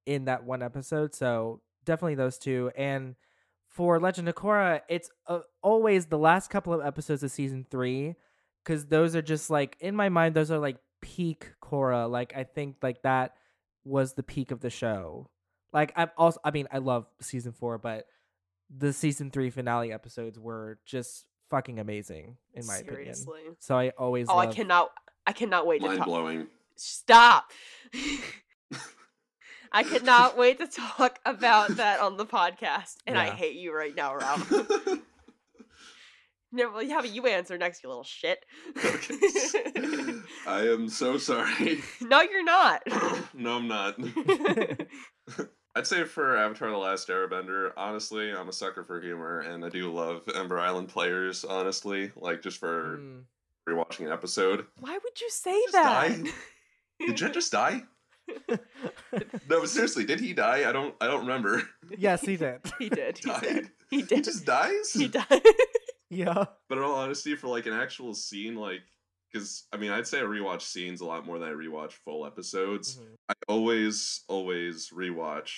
in 0.07 0.25
that 0.25 0.45
one 0.45 0.63
episode. 0.63 1.15
So 1.15 1.61
definitely 1.85 2.15
those 2.15 2.39
two. 2.39 2.71
And 2.77 3.15
for 3.69 4.01
Legend 4.01 4.29
of 4.29 4.35
Korra, 4.35 4.81
it's 4.89 5.11
uh, 5.27 5.41
always 5.63 6.07
the 6.07 6.19
last 6.19 6.49
couple 6.49 6.73
of 6.73 6.85
episodes 6.85 7.23
of 7.23 7.31
season 7.31 7.67
three, 7.71 8.15
because 8.65 8.87
those 8.87 9.15
are 9.15 9.23
just 9.23 9.51
like 9.51 9.77
in 9.81 9.95
my 9.95 10.09
mind, 10.09 10.35
those 10.35 10.51
are 10.51 10.59
like 10.59 10.79
peak 11.03 11.53
Korra. 11.63 12.11
Like 12.11 12.33
I 12.35 12.45
think 12.45 12.77
like 12.83 13.03
that 13.03 13.35
was 13.85 14.15
the 14.15 14.23
peak 14.23 14.51
of 14.51 14.61
the 14.61 14.71
show. 14.71 15.29
Like 15.73 15.93
I'm 15.97 16.11
also, 16.17 16.41
I 16.45 16.51
mean, 16.51 16.69
I 16.73 16.79
love 16.79 17.07
season 17.21 17.53
four, 17.53 17.79
but 17.79 18.07
the 18.75 18.93
season 18.93 19.31
three 19.31 19.51
finale 19.51 19.93
episodes 19.93 20.39
were 20.39 20.79
just 20.87 21.27
fucking 21.51 21.79
amazing 21.79 22.37
in 22.55 22.67
my 22.67 22.79
Seriously. 22.79 23.35
opinion. 23.41 23.57
So 23.61 23.77
I 23.79 23.91
always 23.99 24.27
Oh, 24.29 24.39
I 24.39 24.47
cannot. 24.47 24.91
I 25.27 25.33
cannot 25.33 25.67
wait 25.67 25.83
to 25.83 25.97
talk. 25.97 26.07
blowing. 26.07 26.47
Stop. 26.77 27.51
I 29.73 29.83
cannot 29.83 30.39
wait 30.39 30.59
to 30.59 30.67
talk 30.67 31.19
about 31.27 31.77
that 31.77 32.01
on 32.01 32.17
the 32.17 32.25
podcast, 32.27 32.97
and 33.07 33.19
I 33.19 33.31
hate 33.31 33.57
you 33.57 33.75
right 33.77 33.95
now, 33.95 34.15
Ralph. 34.17 34.53
no, 36.53 36.71
well, 36.73 36.83
yeah, 36.83 37.01
but 37.01 37.11
you 37.11 37.27
answer 37.27 37.59
next, 37.59 37.83
you 37.83 37.89
little 37.89 38.05
shit. 38.05 38.45
Okay. 38.85 39.15
I 40.47 40.63
am 40.69 40.89
so 40.89 41.19
sorry. 41.19 41.81
no, 42.01 42.21
you're 42.23 42.45
not. 42.45 42.83
no, 43.35 43.57
I'm 43.57 43.69
not. 43.69 43.97
I'd 45.75 45.87
say 45.87 46.05
for 46.05 46.37
Avatar: 46.37 46.71
The 46.71 46.77
Last 46.79 47.09
Airbender, 47.09 47.73
honestly, 47.77 48.33
I'm 48.33 48.49
a 48.49 48.53
sucker 48.53 48.83
for 48.85 49.01
humor, 49.01 49.41
and 49.41 49.65
I 49.65 49.69
do 49.69 49.93
love 49.93 50.23
Ember 50.35 50.59
Island 50.59 50.89
players. 50.89 51.45
Honestly, 51.45 52.13
like 52.17 52.43
just 52.43 52.59
for 52.59 52.99
Mm. 52.99 53.23
rewatching 53.69 54.07
an 54.07 54.13
episode. 54.13 54.67
Why 54.81 54.93
would 55.03 55.21
you 55.21 55.29
say 55.31 55.61
Just 55.63 55.73
that? 55.73 55.85
die. 56.25 56.31
Did 57.07 57.17
Jet 57.17 57.35
just 57.35 57.53
die? 57.53 57.83
No, 58.49 59.61
but 59.61 59.69
seriously, 59.69 60.05
did 60.05 60.19
he 60.19 60.33
die? 60.33 60.69
I 60.69 60.73
don't. 60.73 60.95
I 61.01 61.07
don't 61.09 61.21
remember. 61.21 61.63
yes, 61.99 62.23
he 62.23 62.37
did. 62.37 62.61
he 62.79 62.89
did. 62.89 63.19
He 63.19 63.29
Died? 63.29 63.43
did. 63.43 63.71
He 63.91 64.01
He 64.03 64.21
just 64.23 64.45
dies. 64.47 64.93
He 64.95 65.09
died. 65.09 65.43
Yeah. 66.11 66.45
But 66.69 66.79
in 66.79 66.85
all 66.85 66.95
honesty, 66.95 67.35
for 67.37 67.49
like 67.49 67.67
an 67.67 67.73
actual 67.73 68.15
scene, 68.15 68.57
like, 68.57 68.83
because 69.33 69.67
I 69.73 69.77
mean, 69.77 69.91
I'd 69.91 70.07
say 70.07 70.21
I 70.21 70.25
rewatch 70.25 70.63
scenes 70.63 71.01
a 71.01 71.05
lot 71.07 71.27
more 71.27 71.39
than 71.39 71.49
I 71.49 71.53
rewatch 71.53 71.93
full 71.93 72.27
episodes. 72.27 72.97
Mhm. 72.99 73.15
I 73.29 73.35
always, 73.49 74.25
always 74.29 74.91
rewatch 74.91 75.51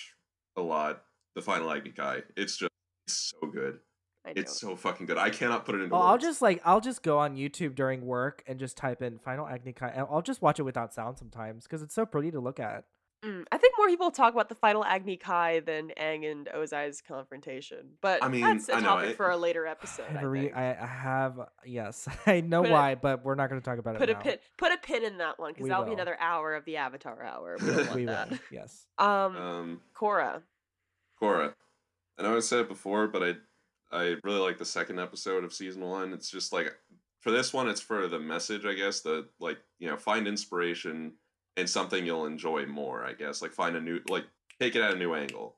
a 0.57 0.63
lot 0.63 1.05
the 1.35 1.43
final 1.43 1.71
Agni 1.71 1.91
Kai. 1.93 2.23
It's 2.37 2.57
just 2.57 2.71
it's 3.07 3.33
so 3.41 3.47
good. 3.47 3.81
It's 4.37 4.61
so 4.61 4.77
fucking 4.77 5.07
good. 5.07 5.17
I 5.17 5.31
cannot 5.31 5.65
put 5.65 5.75
it 5.75 5.81
into 5.81 5.95
Oh, 5.95 6.01
I'll 6.01 6.19
just 6.19 6.43
like 6.43 6.61
I'll 6.65 6.81
just 6.83 7.03
go 7.03 7.19
on 7.19 7.37
YouTube 7.37 7.75
during 7.75 8.05
work 8.05 8.43
and 8.47 8.59
just 8.59 8.77
type 8.77 9.01
in 9.01 9.19
Final 9.19 9.47
Agni 9.47 9.73
Kai. 9.73 9.89
and 9.89 10.07
I'll 10.11 10.21
just 10.21 10.43
watch 10.43 10.59
it 10.59 10.65
without 10.65 10.93
sound 10.93 11.17
sometimes 11.19 11.65
because 11.65 11.83
it's 11.83 11.95
so 11.95 12.05
pretty 12.05 12.31
to 12.33 12.41
look 12.41 12.61
at. 12.61 12.85
Mm, 13.25 13.45
I 13.51 13.59
think 13.59 13.75
more 13.77 13.89
people 13.89 14.13
talk 14.13 14.33
about 14.33 14.49
the 14.49 14.55
final 14.55 14.85
Agni 14.85 15.17
Kai 15.17 15.59
than 15.61 15.91
Aang 16.01 16.31
and 16.31 16.49
Ozai's 16.55 17.01
confrontation, 17.01 17.89
but 18.01 18.23
I 18.23 18.29
mean, 18.29 18.43
that's 18.43 18.69
a 18.69 18.75
I 18.77 18.81
know, 18.81 18.87
topic 18.91 19.09
I- 19.11 19.13
for 19.15 19.31
a 19.31 19.37
later 19.47 19.67
episode. 19.67 20.05
I, 20.09 20.11
I 20.11 20.13
have 20.13 20.23
a 20.23 20.29
re- 20.29 20.53
I, 20.53 20.83
I 20.83 20.87
have 20.87 21.41
yes, 21.67 22.07
I 22.27 22.41
know 22.43 22.61
Put 22.63 22.71
it- 22.71 22.73
why, 22.75 22.95
but 22.95 23.25
we're 23.25 23.35
not 23.35 23.51
going 23.51 23.61
to 23.61 23.65
talk 23.65 23.79
about 23.81 23.97
put 23.97 24.09
it 24.09 24.13
a 24.13 24.15
now. 24.15 24.21
pin, 24.23 24.39
put 24.57 24.71
a 24.73 24.77
pin 24.79 25.05
in 25.05 25.19
that 25.19 25.39
one 25.41 25.53
because 25.53 25.69
that'll 25.69 25.85
be 25.85 25.93
another 25.95 26.17
hour 26.21 26.55
of 26.55 26.65
the 26.65 26.77
Avatar 26.77 27.21
hour. 27.25 27.57
We 27.61 27.67
don't 27.67 27.77
want 27.87 27.95
we 27.95 28.05
that. 28.05 28.31
will. 28.31 28.39
Yes. 28.53 28.87
Um, 28.99 29.09
um, 29.37 29.81
Korra. 29.97 30.43
Korra. 31.21 31.55
I 32.19 32.23
know 32.23 32.37
I 32.37 32.41
said 32.41 32.61
it 32.61 32.69
before, 32.69 33.09
but 33.09 33.23
I 33.25 33.35
I 33.91 34.15
really 34.23 34.39
like 34.41 34.59
the 34.59 34.65
second 34.65 35.01
episode 35.01 35.43
of 35.43 35.53
season 35.53 35.83
one. 35.83 36.13
It's 36.13 36.31
just 36.31 36.53
like 36.53 36.73
for 37.21 37.33
this 37.33 37.53
one, 37.53 37.69
it's 37.69 37.81
for 37.81 38.07
the 38.07 38.21
message, 38.21 38.65
I 38.65 38.75
guess. 38.75 39.01
The 39.01 39.27
like 39.41 39.59
you 39.81 39.89
know 39.91 39.97
find 39.97 40.29
inspiration 40.29 41.15
in 41.59 41.67
something 41.67 42.07
you'll 42.07 42.27
enjoy 42.27 42.65
more. 42.67 43.05
I 43.05 43.13
guess 43.13 43.43
like 43.43 43.53
find 43.53 43.77
a 43.77 43.81
new 43.81 44.01
like 44.09 44.25
take 44.61 44.77
it 44.77 44.83
at 44.83 44.95
a 44.95 44.97
new 44.97 45.15
angle. 45.15 45.57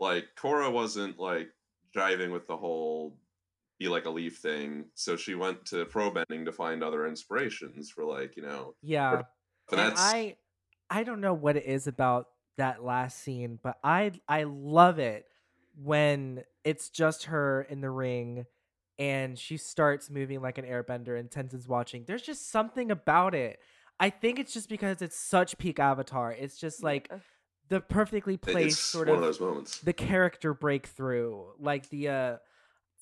Like 0.00 0.26
Korra 0.36 0.72
wasn't 0.72 1.18
like 1.18 1.50
driving 1.92 2.32
with 2.32 2.46
the 2.46 2.56
whole 2.56 3.16
be 3.78 3.88
like 3.88 4.06
a 4.06 4.10
leaf 4.10 4.38
thing, 4.38 4.86
so 4.94 5.16
she 5.16 5.34
went 5.34 5.64
to 5.66 5.84
pro 5.84 6.10
bending 6.10 6.44
to 6.46 6.52
find 6.52 6.82
other 6.82 7.06
inspirations 7.06 7.90
for 7.90 8.04
like 8.04 8.36
you 8.36 8.42
know. 8.42 8.74
Yeah. 8.82 9.12
And 9.12 9.24
and 9.70 9.78
that's 9.80 10.00
I 10.00 10.36
I 10.90 11.04
don't 11.04 11.20
know 11.20 11.34
what 11.34 11.56
it 11.56 11.66
is 11.66 11.86
about 11.86 12.26
that 12.56 12.82
last 12.82 13.22
scene, 13.22 13.58
but 13.62 13.76
I 13.84 14.12
I 14.26 14.44
love 14.44 14.98
it 14.98 15.26
when 15.76 16.44
it's 16.64 16.88
just 16.88 17.24
her 17.24 17.66
in 17.68 17.80
the 17.80 17.90
ring 17.90 18.46
and 18.98 19.38
she 19.38 19.56
starts 19.56 20.08
moving 20.08 20.40
like 20.40 20.58
an 20.58 20.64
airbender 20.64 21.18
and 21.18 21.30
Tenzin's 21.30 21.68
watching. 21.68 22.04
There's 22.06 22.22
just 22.22 22.50
something 22.50 22.90
about 22.90 23.34
it. 23.34 23.58
I 24.00 24.10
think 24.10 24.38
it's 24.38 24.52
just 24.52 24.68
because 24.68 25.02
it's 25.02 25.16
such 25.16 25.56
peak 25.58 25.78
avatar. 25.78 26.32
It's 26.32 26.56
just 26.58 26.82
like 26.82 27.10
the 27.68 27.80
perfectly 27.80 28.36
placed 28.36 28.78
it's 28.78 28.78
sort 28.78 29.08
one 29.08 29.18
of 29.18 29.22
of 29.22 29.26
those 29.28 29.40
moments. 29.40 29.78
the 29.80 29.92
character 29.92 30.52
breakthrough. 30.54 31.44
Like 31.58 31.88
the 31.90 32.08
uh 32.08 32.36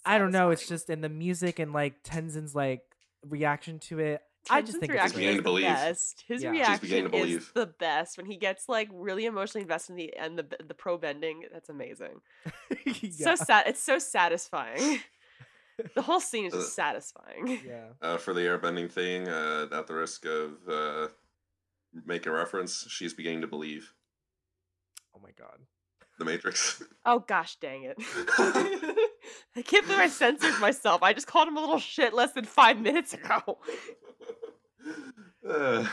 I 0.04 0.18
don't 0.18 0.32
know, 0.32 0.50
it's 0.50 0.66
just 0.66 0.90
in 0.90 1.00
the 1.00 1.08
music 1.08 1.58
and 1.58 1.72
like 1.72 2.02
Tenzin's 2.02 2.54
like 2.54 2.82
reaction 3.28 3.78
to 3.80 4.00
it. 4.00 4.22
I 4.50 4.60
just 4.60 4.78
think 4.80 4.90
it's 4.90 4.94
reaction 4.94 5.16
beginning 5.20 5.34
is 5.34 5.38
to 5.38 5.42
the 5.42 5.48
believe. 5.48 5.64
best. 5.64 6.24
His 6.26 6.42
Yeah. 6.42 6.50
Reaction 6.50 7.14
is 7.14 7.50
the 7.54 7.66
best 7.66 8.16
when 8.16 8.26
he 8.26 8.36
gets 8.36 8.68
like 8.68 8.88
really 8.92 9.24
emotionally 9.26 9.62
invested 9.62 9.92
in 9.92 9.96
the 9.96 10.16
end, 10.16 10.38
the 10.38 10.46
the 10.66 10.74
pro 10.74 10.98
bending. 10.98 11.44
That's 11.52 11.68
amazing. 11.68 12.20
Yeah. 12.84 13.34
So 13.34 13.44
sad. 13.44 13.64
It's 13.68 13.82
so 13.82 13.98
satisfying. 13.98 15.00
the 15.94 16.02
whole 16.02 16.20
scene 16.20 16.46
is 16.46 16.54
Uh, 16.54 16.58
just 16.58 16.74
satisfying. 16.74 17.60
yeah. 17.66 17.88
uh, 18.00 18.16
for 18.16 18.34
the 18.34 18.40
airbending 18.40 18.90
thing, 18.90 19.28
uh, 19.28 19.66
at 19.72 19.86
the 19.86 19.94
risk 19.94 20.24
of 20.26 20.52
uh, 20.68 21.08
making 22.06 22.30
a 22.32 22.34
reference, 22.34 22.86
she's 22.88 23.14
beginning 23.14 23.40
to 23.42 23.46
believe 23.46 23.92
Oh 25.14 25.20
my 25.22 25.30
god. 25.38 25.58
the 26.18 26.24
Matrix. 26.24 26.82
Oh 27.04 27.18
gosh, 27.20 27.56
dang 27.56 27.82
it! 27.84 27.96
I 29.56 29.62
can't 29.62 29.84
believe 29.86 29.98
I 30.00 30.08
censored 30.08 30.58
myself. 30.60 31.02
I 31.02 31.12
just 31.12 31.26
called 31.26 31.48
him 31.48 31.56
a 31.56 31.60
little 31.60 31.78
shit 31.80 32.14
less 32.14 32.32
than 32.32 32.44
five 32.44 32.78
minutes 32.80 33.12
ago. 33.12 33.58
Uh, 35.48 35.86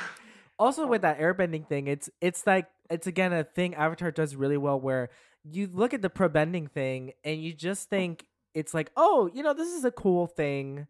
Also 0.60 0.86
with 0.86 1.02
that 1.02 1.20
airbending 1.20 1.66
thing, 1.68 1.88
it's 1.88 2.10
it's 2.22 2.46
like 2.46 2.68
it's 2.90 3.08
again 3.08 3.32
a 3.34 3.44
thing 3.44 3.74
Avatar 3.76 4.12
does 4.12 4.36
really 4.36 4.58
well 4.58 4.80
where 4.80 5.10
you 5.44 5.68
look 5.72 5.94
at 5.94 6.02
the 6.02 6.10
pro 6.10 6.28
bending 6.30 6.68
thing 6.68 7.14
and 7.24 7.42
you 7.42 7.54
just 7.54 7.90
think 7.90 8.26
it's 8.54 8.74
like, 8.74 8.92
oh, 8.98 9.30
you 9.34 9.44
know, 9.44 9.54
this 9.54 9.70
is 9.74 9.86
a 9.86 9.92
cool 9.92 10.28
thing 10.28 10.88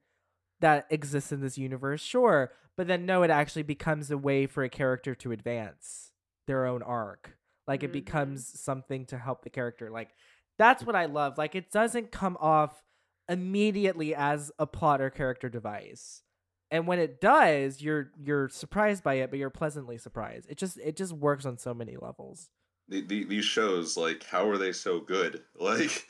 that 0.61 0.87
exists 0.89 1.31
in 1.31 1.41
this 1.41 1.57
universe, 1.57 2.01
sure. 2.01 2.51
But 2.77 2.87
then 2.87 3.05
no, 3.05 3.23
it 3.23 3.29
actually 3.29 3.63
becomes 3.63 4.11
a 4.11 4.17
way 4.17 4.45
for 4.47 4.63
a 4.63 4.69
character 4.69 5.15
to 5.15 5.31
advance 5.31 6.11
their 6.47 6.65
own 6.65 6.81
arc. 6.83 7.37
Like 7.67 7.83
it 7.83 7.89
Mhm. 7.89 7.93
becomes 7.93 8.59
something 8.59 9.05
to 9.07 9.17
help 9.17 9.43
the 9.43 9.49
character. 9.49 9.89
Like 9.89 10.09
that's 10.57 10.83
what 10.83 10.95
I 10.95 11.05
love. 11.05 11.37
Like 11.37 11.55
it 11.55 11.71
doesn't 11.71 12.11
come 12.11 12.37
off 12.39 12.83
immediately 13.27 14.15
as 14.15 14.51
a 14.59 14.65
plot 14.67 15.01
or 15.01 15.09
character 15.09 15.49
device. 15.49 16.23
And 16.71 16.87
when 16.87 16.99
it 16.99 17.19
does, 17.21 17.81
you're 17.81 18.11
you're 18.17 18.49
surprised 18.49 19.03
by 19.03 19.15
it, 19.15 19.29
but 19.29 19.39
you're 19.39 19.49
pleasantly 19.49 19.97
surprised. 19.97 20.47
It 20.49 20.57
just 20.57 20.77
it 20.79 20.95
just 20.95 21.13
works 21.13 21.45
on 21.45 21.57
so 21.57 21.73
many 21.73 21.95
levels. 21.97 22.49
the, 22.87 23.01
the, 23.01 23.23
these 23.25 23.45
shows, 23.45 23.95
like, 23.97 24.23
how 24.23 24.49
are 24.49 24.57
they 24.57 24.71
so 24.71 24.99
good? 24.99 25.43
Like, 25.59 26.07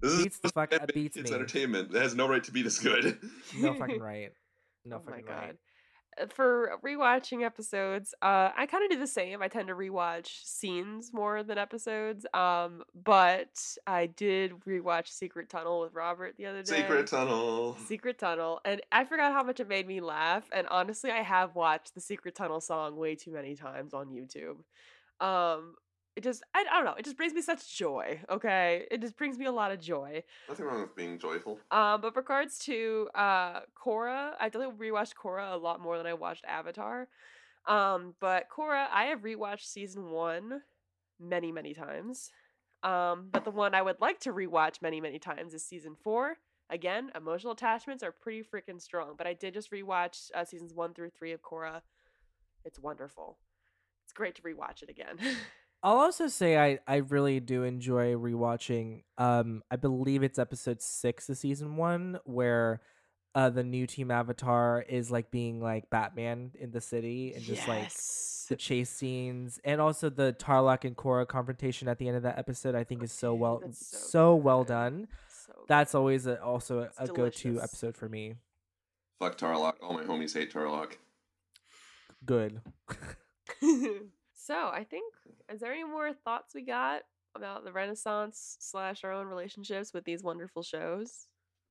this 0.00 0.12
is 0.12 0.22
Beats 0.24 0.38
the 0.40 0.48
fuck- 0.50 0.70
this 0.70 0.78
is 0.78 0.82
uh, 0.82 0.86
beats 0.94 1.16
kids 1.16 1.30
me. 1.30 1.36
entertainment. 1.36 1.94
It 1.94 2.00
has 2.02 2.14
no 2.14 2.28
right 2.28 2.42
to 2.44 2.52
be 2.52 2.62
this 2.62 2.78
good. 2.78 3.18
No 3.58 3.74
fucking 3.78 4.00
right. 4.00 4.32
No 4.84 4.96
oh 4.96 5.02
my 5.04 5.12
fucking 5.12 5.26
god. 5.26 5.34
right. 5.34 5.56
Uh, 6.18 6.26
For 6.34 6.70
rewatching 6.84 7.44
episodes, 7.44 8.14
uh, 8.22 8.50
I 8.56 8.64
kind 8.66 8.84
of 8.84 8.90
do 8.90 8.98
the 8.98 9.06
same. 9.06 9.42
I 9.42 9.48
tend 9.48 9.68
to 9.68 9.74
rewatch 9.74 10.28
scenes 10.44 11.10
more 11.12 11.42
than 11.42 11.58
episodes. 11.58 12.24
Um, 12.32 12.82
but 12.94 13.50
I 13.86 14.06
did 14.06 14.52
rewatch 14.66 15.08
Secret 15.08 15.50
Tunnel 15.50 15.80
with 15.80 15.92
Robert 15.92 16.34
the 16.38 16.46
other 16.46 16.62
day. 16.62 16.76
Secret 16.76 17.06
Tunnel. 17.08 17.76
Secret 17.86 18.18
Tunnel, 18.18 18.60
and 18.64 18.80
I 18.92 19.04
forgot 19.04 19.32
how 19.32 19.42
much 19.42 19.60
it 19.60 19.68
made 19.68 19.86
me 19.86 20.00
laugh. 20.00 20.44
And 20.54 20.66
honestly, 20.68 21.10
I 21.10 21.22
have 21.22 21.54
watched 21.54 21.94
the 21.94 22.00
Secret 22.00 22.34
Tunnel 22.34 22.60
song 22.62 22.96
way 22.96 23.14
too 23.14 23.32
many 23.32 23.54
times 23.54 23.92
on 23.92 24.06
YouTube. 24.08 24.56
Um, 25.24 25.74
it 26.16 26.24
just, 26.24 26.42
I, 26.54 26.64
I 26.70 26.76
don't 26.76 26.84
know, 26.86 26.94
it 26.98 27.04
just 27.04 27.16
brings 27.16 27.34
me 27.34 27.42
such 27.42 27.76
joy. 27.76 28.20
Okay, 28.30 28.86
it 28.90 29.00
just 29.00 29.16
brings 29.16 29.38
me 29.38 29.44
a 29.44 29.52
lot 29.52 29.70
of 29.70 29.78
joy. 29.78 30.24
Nothing 30.48 30.66
wrong 30.66 30.80
with 30.80 30.96
being 30.96 31.18
joyful. 31.18 31.58
Um, 31.70 32.00
but 32.00 32.16
regards 32.16 32.58
to 32.60 33.08
uh 33.14 33.60
Korra, 33.80 34.32
I 34.40 34.48
definitely 34.48 34.88
rewatched 34.88 35.14
Korra 35.14 35.52
a 35.52 35.56
lot 35.56 35.80
more 35.80 35.98
than 35.98 36.06
I 36.06 36.14
watched 36.14 36.44
Avatar. 36.46 37.08
Um, 37.66 38.14
but 38.20 38.46
Korra, 38.48 38.86
I 38.92 39.04
have 39.04 39.20
rewatched 39.20 39.66
season 39.66 40.10
one 40.10 40.62
many, 41.20 41.52
many 41.52 41.74
times. 41.74 42.30
Um, 42.82 43.28
but 43.32 43.44
the 43.44 43.50
one 43.50 43.74
I 43.74 43.82
would 43.82 44.00
like 44.00 44.20
to 44.20 44.32
rewatch 44.32 44.80
many, 44.80 45.00
many 45.00 45.18
times 45.18 45.54
is 45.54 45.64
season 45.64 45.96
four. 46.02 46.36
Again, 46.70 47.10
emotional 47.14 47.52
attachments 47.52 48.02
are 48.02 48.12
pretty 48.12 48.42
freaking 48.42 48.80
strong. 48.80 49.14
But 49.16 49.26
I 49.26 49.34
did 49.34 49.54
just 49.54 49.72
rewatch 49.72 50.30
uh, 50.34 50.44
seasons 50.44 50.74
one 50.74 50.94
through 50.94 51.10
three 51.10 51.32
of 51.32 51.42
Korra. 51.42 51.80
It's 52.64 52.78
wonderful. 52.78 53.38
It's 54.04 54.12
great 54.12 54.36
to 54.36 54.42
rewatch 54.42 54.82
it 54.82 54.88
again. 54.88 55.18
I'll 55.86 55.98
also 55.98 56.26
say 56.26 56.58
I, 56.58 56.80
I 56.88 56.96
really 56.96 57.38
do 57.38 57.62
enjoy 57.62 58.14
rewatching 58.14 59.04
um 59.18 59.62
I 59.70 59.76
believe 59.76 60.24
it's 60.24 60.38
episode 60.38 60.82
six 60.82 61.28
of 61.28 61.38
season 61.38 61.76
one 61.76 62.18
where 62.24 62.80
uh, 63.36 63.50
the 63.50 63.62
new 63.62 63.86
team 63.86 64.10
Avatar 64.10 64.84
is 64.88 65.10
like 65.10 65.30
being 65.30 65.60
like 65.60 65.90
Batman 65.90 66.52
in 66.58 66.70
the 66.70 66.80
city 66.80 67.34
and 67.34 67.44
just 67.44 67.68
like 67.68 67.92
the 68.48 68.56
chase 68.56 68.90
scenes 68.90 69.60
and 69.62 69.80
also 69.80 70.08
the 70.08 70.34
Tarlok 70.40 70.84
and 70.84 70.96
Korra 70.96 71.28
confrontation 71.28 71.86
at 71.86 71.98
the 71.98 72.08
end 72.08 72.16
of 72.16 72.22
that 72.22 72.38
episode. 72.38 72.74
I 72.74 72.82
think 72.82 73.02
is 73.02 73.12
so 73.12 73.34
well 73.34 73.60
so, 73.72 73.96
so 73.98 74.34
well 74.34 74.64
done. 74.64 75.06
So 75.28 75.52
That's 75.68 75.94
always 75.94 76.26
a, 76.26 76.42
also 76.42 76.78
a, 76.78 76.82
It's 76.84 76.98
a 76.98 77.06
go 77.08 77.28
to 77.28 77.60
episode 77.60 77.94
for 77.94 78.08
me. 78.08 78.36
Fuck 79.20 79.36
Tarlok. 79.36 79.74
All 79.82 79.92
my 79.92 80.04
homies 80.04 80.32
hate 80.32 80.50
Tarlok. 80.52 80.92
Good. 82.24 82.62
good. 84.46 84.52
so 84.54 84.68
I 84.72 84.84
think 84.88 85.12
is 85.52 85.60
there 85.60 85.72
any 85.72 85.84
more 85.84 86.12
thoughts 86.12 86.54
we 86.54 86.62
got 86.62 87.02
about 87.34 87.64
the 87.64 87.72
Renaissance 87.72 88.56
slash 88.60 89.04
our 89.04 89.12
own 89.12 89.26
relationships 89.26 89.92
with 89.92 90.04
these 90.04 90.22
wonderful 90.22 90.62
shows? 90.62 91.26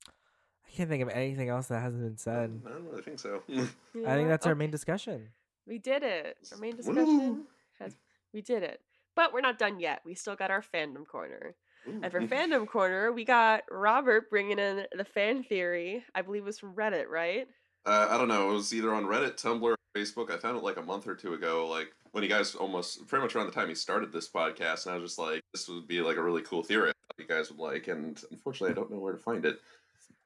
I 0.08 0.72
can't 0.76 0.90
think 0.90 1.04
of 1.04 1.10
anything 1.10 1.50
else 1.50 1.68
that 1.68 1.82
hasn't 1.82 2.04
been 2.04 2.18
said. 2.18 2.62
I 2.66 2.70
don't 2.70 2.86
really 2.90 3.02
think 3.02 3.20
so. 3.20 3.42
I 3.50 3.54
think 3.56 3.70
Yeah, 3.94 4.28
that's 4.28 4.46
our 4.46 4.56
main 4.56 4.72
discussion. 4.72 5.30
We 5.68 5.80
did 5.80 6.04
it. 6.04 6.38
Our 6.52 6.58
main 6.58 6.76
discussion 6.76 7.44
has 7.80 7.96
we 8.34 8.42
did 8.42 8.64
it. 8.64 8.82
But 9.16 9.34
we're 9.34 9.42
not 9.42 9.58
done 9.58 9.80
yet. 9.80 10.02
We 10.06 10.14
still 10.14 10.36
got 10.36 10.52
our 10.52 10.62
fandom 10.62 11.08
corner. 11.08 11.56
And 11.86 12.12
for 12.12 12.20
fandom 12.22 12.68
corner, 12.68 13.12
we 13.12 13.24
got 13.26 13.64
Robert 13.70 14.30
bringing 14.30 14.58
in 14.58 14.86
the 14.98 15.06
fan 15.06 15.44
theory. 15.44 16.04
I 16.16 16.24
believe 16.24 16.42
it 16.42 16.46
was 16.46 16.60
from 16.60 16.74
Reddit, 16.74 17.08
right? 17.08 17.48
Uh, 17.86 18.08
I 18.10 18.18
don't 18.18 18.28
know. 18.28 18.50
It 18.50 18.54
was 18.54 18.74
either 18.74 18.94
on 18.94 19.06
Reddit, 19.06 19.40
Tumblr, 19.42 19.62
or 19.62 19.78
Facebook. 19.96 20.32
I 20.32 20.38
found 20.38 20.58
it 20.58 20.64
like 20.64 20.78
a 20.78 20.82
month 20.82 21.08
or 21.08 21.14
two 21.16 21.36
ago, 21.36 21.68
like 21.68 21.94
when 22.16 22.24
you 22.24 22.30
guys 22.30 22.56
almost 22.56 23.06
pretty 23.08 23.22
much 23.22 23.36
around 23.36 23.48
the 23.48 23.52
time 23.52 23.68
you 23.68 23.76
started 23.76 24.10
this 24.14 24.30
podcast, 24.30 24.86
and 24.86 24.96
I 24.96 24.98
was 24.98 25.12
just 25.12 25.20
like, 25.20 25.42
this 25.54 25.68
would 25.68 25.86
be 25.86 26.00
like 26.00 26.16
a 26.16 26.24
really 26.24 26.44
cool 26.44 26.64
theory 26.64 26.90
I 26.90 27.22
you 27.22 27.28
guys 27.28 27.52
would 27.52 27.60
like, 27.60 27.90
and 27.90 28.18
unfortunately, 28.32 28.72
I 28.72 28.74
don't 28.74 28.90
know 28.90 29.00
where 29.00 29.12
to 29.12 29.20
find 29.20 29.46
it. 29.46 29.60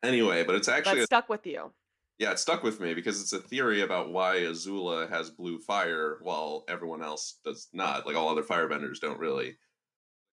Anyway, 0.03 0.43
but 0.43 0.53
it's 0.53 0.67
actually 0.67 0.99
But 0.99 1.05
stuck 1.07 1.29
with 1.29 1.47
you. 1.47 1.71
yeah, 2.19 2.29
it 2.31 2.37
stuck 2.37 2.61
with 2.61 2.79
me 2.79 2.93
because 2.93 3.19
it's 3.19 3.33
a 3.33 3.39
theory 3.39 3.81
about 3.81 4.11
why 4.11 4.35
Azula 4.35 5.09
has 5.09 5.31
blue 5.31 5.57
fire 5.57 6.19
while 6.21 6.63
everyone 6.67 7.01
else 7.01 7.39
does 7.43 7.69
not. 7.73 8.05
Like 8.05 8.15
all 8.15 8.29
other 8.29 8.43
firebenders 8.43 8.99
don't 8.99 9.19
really. 9.19 9.57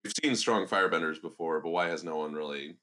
We've 0.05 0.13
seen 0.23 0.37
strong 0.37 0.67
firebenders 0.67 1.21
before, 1.21 1.59
but 1.59 1.71
why 1.71 1.89
has 1.89 2.01
no 2.01 2.15
one 2.15 2.31
really 2.31 2.77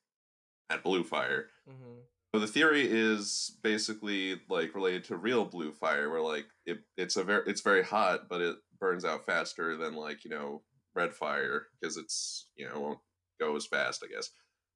had 0.69 0.83
blue 0.83 1.05
fire? 1.05 1.47
Mm-hmm. 1.67 2.01
So 2.35 2.41
the 2.41 2.47
theory 2.47 2.87
is 2.89 3.57
basically 3.63 4.41
like 4.51 4.75
related 4.75 5.05
to 5.05 5.17
real 5.17 5.45
blue 5.45 5.73
fire, 5.73 6.11
where 6.11 6.21
like 6.21 6.47
it, 6.67 6.79
it's 6.97 7.17
a 7.17 7.25
very 7.25 7.43
it's 7.47 7.63
very 7.63 7.83
hot, 7.83 8.29
but 8.29 8.41
it 8.41 8.57
burns 8.79 9.05
out 9.05 9.25
faster 9.25 9.77
than 9.77 9.95
like 9.95 10.25
you 10.25 10.31
know 10.31 10.63
red 10.95 11.15
fire 11.15 11.67
because 11.81 11.97
it's 11.97 12.49
you 12.57 12.69
know 12.69 12.81
won't 12.81 12.99
go 13.41 13.57
as 13.57 13.67
fast, 13.67 14.05
I 14.05 14.13
guess. 14.13 14.31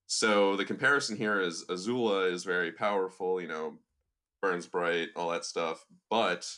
So 0.07 0.57
the 0.57 0.65
comparison 0.65 1.17
here 1.17 1.41
is 1.41 1.65
Azula 1.69 2.31
is 2.31 2.45
very 2.45 2.73
powerful, 2.73 3.41
you 3.41 3.49
know, 3.49 3.79
burns 4.41 4.67
bright, 4.67 5.09
all 5.17 5.31
that 5.31 5.45
stuff, 5.45 5.85
but 6.11 6.49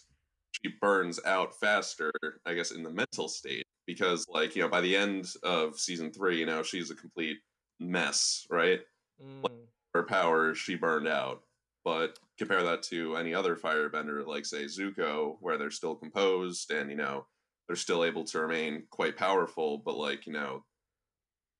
she 0.53 0.73
burns 0.81 1.21
out 1.25 1.59
faster, 1.59 2.11
I 2.47 2.55
guess, 2.55 2.71
in 2.71 2.83
the 2.83 2.91
mental 2.91 3.29
state 3.29 3.65
because 3.87 4.25
like 4.29 4.55
you 4.55 4.63
know 4.63 4.69
by 4.69 4.81
the 4.81 4.97
end 4.97 5.29
of 5.43 5.79
season 5.79 6.13
three, 6.13 6.39
you 6.39 6.47
know 6.47 6.63
she's 6.63 6.91
a 6.91 6.95
complete 6.95 7.39
mess, 7.81 8.47
right? 8.49 8.81
Mm. 9.21 9.51
Her 9.95 10.03
powers, 10.03 10.59
she 10.59 10.75
burned 10.75 11.09
out. 11.09 11.43
But 11.85 12.19
compare 12.39 12.63
that 12.63 12.83
to 12.85 13.17
any 13.17 13.35
other 13.35 13.57
firebender, 13.57 14.27
like 14.27 14.47
say 14.47 14.65
Zuko, 14.65 15.37
where 15.41 15.59
they're 15.59 15.71
still 15.71 15.95
composed 15.95 16.71
and 16.71 16.91
you 16.91 16.97
know 16.97 17.27
they're 17.67 17.77
still 17.77 18.05
able 18.05 18.25
to 18.25 18.41
remain 18.41 18.85
quite 18.91 19.17
powerful, 19.17 19.79
but 19.85 19.97
like 19.97 20.27
you 20.27 20.33
know 20.33 20.65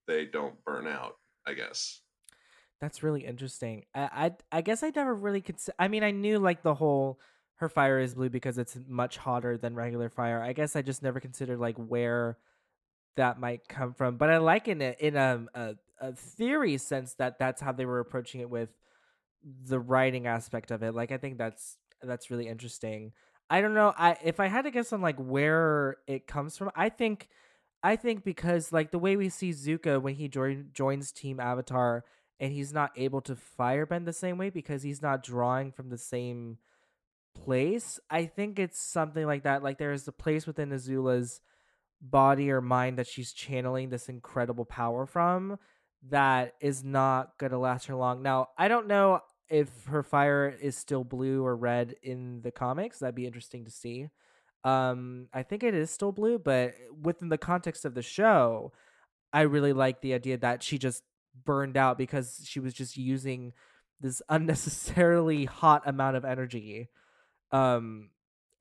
they 0.07 0.25
don't 0.25 0.63
burn 0.65 0.87
out. 0.87 1.17
I 1.47 1.53
guess. 1.53 2.01
That's 2.81 3.03
really 3.03 3.25
interesting. 3.25 3.85
I, 3.95 4.33
I 4.53 4.59
I 4.59 4.61
guess 4.63 4.83
I 4.83 4.93
never 4.95 5.15
really 5.15 5.43
could. 5.43 5.57
I 5.79 5.89
mean, 5.89 6.03
I 6.03 6.11
knew 6.11 6.39
like 6.39 6.63
the 6.63 6.75
whole 6.75 7.21
her 7.57 7.69
fire 7.69 7.99
is 7.99 8.15
blue 8.15 8.31
because 8.31 8.59
it's 8.59 8.77
much 8.89 9.17
hotter 9.17 9.57
than 9.57 9.75
regular 9.75 10.09
fire. 10.09 10.43
I 10.43 10.55
guess 10.55 10.75
I 10.75 10.83
just 10.83 11.03
never 11.03 11.21
considered 11.21 11.59
like 11.59 11.77
where 11.77 12.39
that 13.17 13.39
might 13.39 13.69
come 13.69 13.95
from. 13.95 14.17
But 14.17 14.31
I 14.31 14.39
like 14.39 14.69
in 14.69 14.83
um, 14.83 14.89
a 14.89 15.07
in 15.07 15.17
a, 15.17 15.47
a 15.55 15.75
a 16.05 16.13
theory 16.13 16.77
sense 16.77 17.15
that 17.15 17.39
that's 17.39 17.61
how 17.61 17.73
they 17.73 17.87
were 17.87 18.01
approaching 18.01 18.41
it 18.41 18.51
with 18.51 18.69
the 19.67 19.79
writing 19.79 20.27
aspect 20.27 20.71
of 20.71 20.83
it. 20.83 20.95
Like 20.95 21.13
I 21.13 21.19
think 21.19 21.39
that's 21.39 21.79
that's 22.03 22.31
really 22.31 22.47
interesting. 22.47 23.13
I 23.49 23.61
don't 23.61 23.75
know. 23.75 23.95
I 23.97 24.17
if 24.23 24.41
I 24.41 24.49
had 24.49 24.63
to 24.63 24.71
guess 24.71 24.93
on 24.93 25.01
like 25.01 25.17
where 25.19 25.97
it 26.07 26.27
comes 26.27 26.57
from, 26.57 26.71
I 26.77 26.89
think 26.89 27.29
I 27.83 27.97
think 27.97 28.25
because 28.25 28.73
like 28.73 28.91
the 28.91 28.99
way 28.99 29.17
we 29.17 29.29
see 29.29 29.51
Zuko 29.51 30.01
when 30.01 30.15
he 30.15 30.29
join, 30.29 30.71
joins 30.73 31.13
Team 31.13 31.41
Avatar 31.41 32.05
and 32.41 32.53
he's 32.53 32.73
not 32.73 32.93
able 32.97 33.21
to 33.23 33.37
firebend 33.37 34.05
the 34.05 34.13
same 34.13 34.39
way 34.39 34.51
because 34.51 34.83
he's 34.83 35.03
not 35.03 35.23
drawing 35.23 35.73
from 35.73 35.89
the 35.89 35.99
same 35.99 36.59
place. 37.35 37.99
I 38.11 38.27
think 38.27 38.59
it's 38.59 38.81
something 38.81 39.27
like 39.27 39.45
that. 39.45 39.63
Like 39.63 39.79
there's 39.79 40.07
a 40.09 40.13
place 40.13 40.47
within 40.47 40.71
Azula's 40.71 41.41
body 42.01 42.51
or 42.51 42.61
mind 42.61 42.99
that 42.99 43.07
she's 43.07 43.33
channeling 43.33 43.89
this 43.89 44.09
incredible 44.09 44.65
power 44.65 45.07
from 45.07 45.59
that 46.11 46.55
is 46.61 46.85
not 46.85 47.39
gonna 47.39 47.59
last 47.59 47.87
her 47.87 47.95
long. 47.95 48.23
Now, 48.23 48.49
I 48.59 48.69
don't 48.69 48.87
know 48.87 49.21
if 49.49 49.69
her 49.87 50.03
fire 50.03 50.49
is 50.61 50.77
still 50.77 51.05
blue 51.05 51.45
or 51.45 51.57
red 51.57 51.95
in 52.03 52.43
the 52.43 52.51
comics. 52.51 52.99
That'd 52.99 53.15
be 53.15 53.27
interesting 53.27 53.65
to 53.65 53.71
see. 53.71 54.09
Um, 54.65 55.29
I 55.33 55.43
think 55.43 55.63
it 55.63 55.75
is 55.75 55.91
still 55.91 56.13
blue, 56.13 56.39
but 56.39 56.75
within 57.03 57.29
the 57.29 57.39
context 57.39 57.85
of 57.85 57.95
the 57.95 58.03
show, 58.03 58.73
I 59.33 59.43
really 59.43 59.73
like 59.73 60.01
the 60.01 60.15
idea 60.15 60.39
that 60.39 60.63
she 60.63 60.79
just 60.79 61.03
burned 61.45 61.77
out 61.77 61.99
because 61.99 62.43
she 62.45 62.61
was 62.61 62.73
just 62.73 62.97
using 62.97 63.53
this 64.01 64.23
unnecessarily 64.29 65.45
hot 65.45 65.83
amount 65.87 66.17
of 66.17 66.25
energy. 66.25 66.89
Um, 67.53 68.11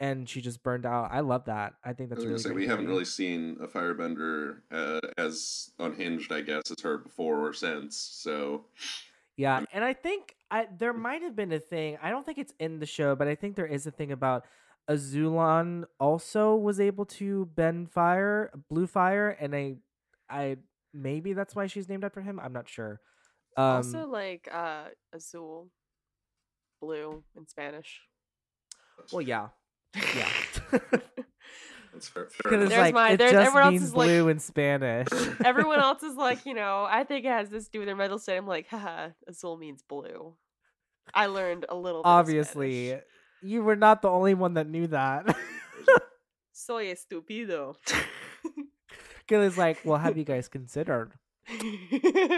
and 0.04 0.28
she 0.28 0.42
just 0.42 0.62
burned 0.64 0.86
out. 0.86 1.10
I 1.14 1.22
love 1.22 1.46
that. 1.46 1.76
I 1.82 1.94
think 1.94 2.10
that's 2.10 2.18
was 2.18 2.26
gonna 2.26 2.32
really 2.32 2.44
say 2.44 2.50
great 2.50 2.58
we 2.58 2.68
haven't 2.68 2.88
really 2.88 3.06
seen 3.06 3.56
a 3.62 3.68
firebender 3.68 4.58
uh, 4.70 5.00
as 5.18 5.72
unhinged, 5.80 6.34
I 6.34 6.42
guess, 6.42 6.64
as 6.70 6.82
her 6.84 6.98
before 6.98 7.40
or 7.40 7.54
since. 7.54 7.96
So 7.98 8.66
Yeah, 9.38 9.64
and 9.72 9.82
I 9.82 9.94
think 9.94 10.36
I 10.52 10.68
there 10.78 10.92
might 10.92 11.22
have 11.22 11.38
been 11.38 11.54
a 11.54 11.60
thing. 11.60 11.98
I 12.04 12.10
don't 12.10 12.26
think 12.26 12.38
it's 12.38 12.54
in 12.60 12.80
the 12.80 12.86
show, 12.86 13.16
but 13.16 13.30
I 13.30 13.36
think 13.36 13.56
there 13.56 13.66
is 13.66 13.88
a 13.88 13.92
thing 13.92 14.12
about 14.12 14.44
Azulon 14.90 15.86
also 16.02 16.58
was 16.58 16.82
able 16.82 17.06
to 17.06 17.46
bend 17.56 17.90
fire, 17.90 18.52
blue 18.70 18.88
fire, 18.88 19.30
and 19.30 19.56
I, 19.56 19.76
I 20.30 20.58
maybe 20.94 21.32
that's 21.32 21.56
why 21.56 21.68
she's 21.68 21.88
named 21.88 22.04
after 22.04 22.20
him. 22.20 22.42
I'm 22.44 22.52
not 22.52 22.68
sure. 22.68 23.00
Um, 23.56 23.78
also 23.78 24.06
like 24.06 24.50
uh 24.52 24.90
azul 25.14 25.70
blue 26.82 27.24
in 27.38 27.48
Spanish. 27.48 28.02
well, 29.14 29.22
yeah, 29.22 29.48
yeah. 30.16 30.30
that's 31.94 32.08
fair. 32.08 32.28
fair 32.28 32.30
Because 32.38 32.52
enough. 32.54 32.62
it's 32.64 32.70
There's 32.70 32.80
like 32.82 32.94
my- 32.94 33.10
it 33.12 33.18
there's- 33.18 33.32
just 33.34 33.46
everyone 33.48 33.64
else 33.64 33.72
means 33.72 33.84
is 33.84 33.96
like- 33.96 34.08
blue 34.08 34.28
in 34.30 34.40
Spanish. 34.40 35.08
Everyone 35.46 35.80
else 35.88 36.04
is 36.04 36.16
like, 36.16 36.46
you 36.46 36.54
know, 36.54 36.86
I 36.90 37.04
think 37.04 37.26
it 37.26 37.30
has 37.30 37.50
this 37.50 37.66
to 37.66 37.72
do 37.72 37.80
with 37.80 37.88
their 37.88 37.96
mental 37.96 38.20
state. 38.20 38.38
I'm 38.38 38.48
like, 38.48 38.68
haha, 38.70 39.10
azul 39.28 39.58
means 39.58 39.82
blue. 39.84 40.36
I 41.14 41.26
learned 41.28 41.66
a 41.70 41.76
little 41.76 42.02
Obviously, 42.06 42.88
Spanish. 42.88 43.04
you 43.42 43.62
were 43.64 43.76
not 43.76 44.02
the 44.02 44.10
only 44.10 44.34
one 44.34 44.54
that 44.56 44.68
knew 44.68 44.88
that. 44.88 45.36
Soy 46.54 46.94
estúpido. 46.94 47.76
Because 49.28 49.58
like, 49.58 49.80
well, 49.84 49.98
have 49.98 50.18
you 50.18 50.24
guys 50.24 50.48
considered 50.48 51.12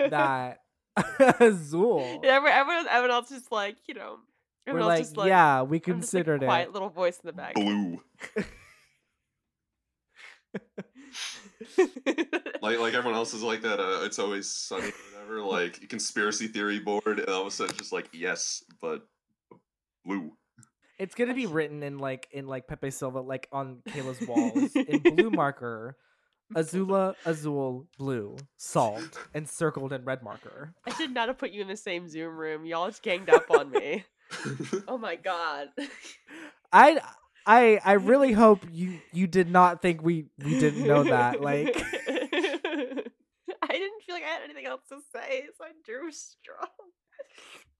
that 0.09 0.59
Azul? 1.39 2.21
Every, 2.23 2.51
everyone, 2.51 2.87
everyone 2.87 3.11
else 3.11 3.31
is 3.31 3.43
like, 3.51 3.77
you 3.87 3.93
know, 3.93 4.17
We're 4.67 4.83
like, 4.83 4.99
just 4.99 5.17
like, 5.17 5.27
yeah, 5.27 5.61
we 5.61 5.77
I'm 5.77 5.81
just, 5.81 5.87
like, 5.87 5.93
considered 5.95 6.41
quiet 6.41 6.43
it. 6.43 6.45
Quiet 6.47 6.73
little 6.73 6.89
voice 6.89 7.19
in 7.23 7.27
the 7.27 7.33
back. 7.33 7.53
blue. 7.55 8.01
Like 12.61 12.79
like 12.79 12.93
everyone 12.93 13.15
else 13.15 13.33
is 13.33 13.43
like 13.43 13.61
that. 13.61 13.79
Uh, 13.79 14.03
it's 14.03 14.17
always 14.17 14.49
sunny, 14.49 14.87
or 14.87 15.13
whatever. 15.13 15.41
Like 15.41 15.87
conspiracy 15.87 16.47
theory 16.47 16.79
board, 16.79 17.19
and 17.19 17.29
all 17.29 17.41
of 17.41 17.47
a 17.47 17.51
sudden, 17.51 17.71
it's 17.71 17.79
just 17.79 17.93
like 17.93 18.09
yes, 18.11 18.63
but 18.81 19.05
blue. 20.03 20.31
It's 20.97 21.13
gonna 21.13 21.33
be 21.35 21.45
written 21.45 21.83
in 21.83 21.99
like 21.99 22.27
in 22.31 22.47
like 22.47 22.67
Pepe 22.67 22.89
Silvia, 22.89 23.21
like 23.21 23.47
on 23.51 23.83
Kayla's 23.87 24.25
walls 24.27 24.75
in 24.75 25.15
blue 25.15 25.29
marker. 25.31 25.95
Azula, 26.55 27.15
Azul, 27.25 27.87
blue, 27.97 28.37
solved, 28.57 29.17
and 29.33 29.49
circled 29.49 29.93
in 29.93 30.05
red 30.05 30.21
marker. 30.23 30.73
I 30.85 30.93
should 30.93 31.11
not 31.11 31.27
have 31.27 31.39
put 31.39 31.51
you 31.51 31.61
in 31.61 31.67
the 31.67 31.75
same 31.75 32.07
Zoom 32.07 32.35
room. 32.35 32.65
Y'all 32.65 32.87
just 32.87 33.01
ganged 33.01 33.29
up 33.29 33.49
on 33.49 33.71
me. 33.71 34.05
Oh 34.87 34.97
my 34.97 35.15
god. 35.15 35.69
I, 36.71 36.99
I, 37.45 37.79
I 37.83 37.93
really 37.93 38.31
hope 38.33 38.65
you 38.71 38.99
you 39.11 39.27
did 39.27 39.49
not 39.49 39.81
think 39.81 40.03
we 40.03 40.25
we 40.43 40.59
didn't 40.59 40.85
know 40.85 41.03
that. 41.03 41.41
Like, 41.41 41.75
I 42.07 43.03
didn't 43.69 44.03
feel 44.05 44.15
like 44.15 44.23
I 44.23 44.27
had 44.27 44.43
anything 44.43 44.65
else 44.65 44.81
to 44.89 44.97
say, 45.13 45.45
so 45.57 45.65
I 45.65 45.71
drew 45.85 46.11
straw. 46.11 46.65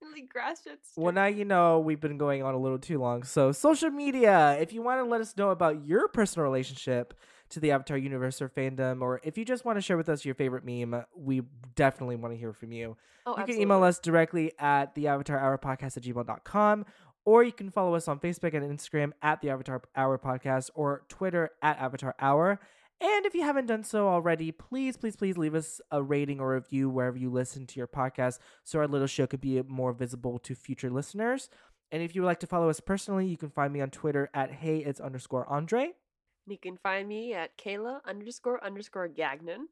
really 0.01 0.21
grasped 0.21 0.67
it. 0.67 0.79
well, 0.95 1.13
now 1.13 1.25
you 1.25 1.45
know 1.45 1.79
we've 1.79 1.99
been 1.99 2.17
going 2.17 2.43
on 2.43 2.53
a 2.53 2.59
little 2.59 2.79
too 2.79 2.99
long. 2.99 3.23
So, 3.23 3.51
social 3.51 3.89
media. 3.89 4.57
If 4.59 4.73
you 4.73 4.81
want 4.81 4.99
to 5.03 5.09
let 5.09 5.21
us 5.21 5.35
know 5.37 5.49
about 5.49 5.85
your 5.85 6.07
personal 6.07 6.43
relationship 6.45 7.13
to 7.49 7.59
the 7.59 7.71
Avatar 7.71 7.97
universe 7.97 8.41
or 8.41 8.49
fandom, 8.49 9.01
or 9.01 9.21
if 9.23 9.37
you 9.37 9.45
just 9.45 9.65
want 9.65 9.77
to 9.77 9.81
share 9.81 9.97
with 9.97 10.09
us 10.09 10.25
your 10.25 10.35
favorite 10.35 10.65
meme, 10.65 11.03
we 11.15 11.41
definitely 11.75 12.15
want 12.15 12.33
to 12.33 12.37
hear 12.37 12.53
from 12.53 12.71
you. 12.71 12.97
Oh, 13.25 13.37
you 13.37 13.45
can 13.45 13.59
email 13.59 13.83
us 13.83 13.99
directly 13.99 14.51
at 14.59 14.93
the 14.95 15.07
Avatar 15.07 15.39
Hour 15.39 15.57
Podcast 15.57 15.97
at 15.97 16.03
gmail.com, 16.03 16.85
or 17.25 17.43
you 17.43 17.51
can 17.51 17.71
follow 17.71 17.95
us 17.95 18.07
on 18.07 18.19
Facebook 18.19 18.53
and 18.53 18.63
Instagram 18.63 19.11
at 19.21 19.41
the 19.41 19.49
Avatar 19.49 19.81
Hour 19.95 20.17
Podcast 20.17 20.69
or 20.75 21.03
Twitter 21.09 21.51
at 21.61 21.79
Avatar 21.79 22.15
Hour. 22.19 22.59
And 23.01 23.25
if 23.25 23.35
you 23.35 23.41
haven't 23.41 23.65
done 23.65 23.83
so 23.83 24.07
already, 24.07 24.51
please, 24.51 24.95
please, 24.95 25.15
please 25.15 25.37
leave 25.37 25.53
us 25.53 25.81
a 25.91 26.01
rating 26.01 26.39
or 26.39 26.53
review 26.53 26.89
wherever 26.89 27.17
you 27.17 27.29
listen 27.29 27.67
to 27.67 27.79
your 27.79 27.87
podcast 27.87 28.39
so 28.63 28.79
our 28.79 28.87
little 28.87 29.07
show 29.07 29.27
could 29.27 29.41
be 29.41 29.61
more 29.63 29.91
visible 29.91 30.39
to 30.39 30.55
future 30.55 30.89
listeners. 30.89 31.49
And 31.91 32.01
if 32.01 32.15
you 32.15 32.21
would 32.21 32.27
like 32.27 32.39
to 32.39 32.47
follow 32.47 32.69
us 32.69 32.79
personally, 32.79 33.27
you 33.27 33.37
can 33.37 33.49
find 33.49 33.73
me 33.73 33.81
on 33.81 33.89
Twitter 33.89 34.29
at 34.33 34.51
hey 34.51 34.77
it's 34.77 34.99
underscore 34.99 35.47
Andre. 35.49 35.93
You 36.47 36.57
can 36.57 36.77
find 36.77 37.07
me 37.07 37.33
at 37.33 37.57
Kayla 37.57 37.99
underscore 38.05 38.63
underscore 38.63 39.07
Gagnon. 39.07 39.67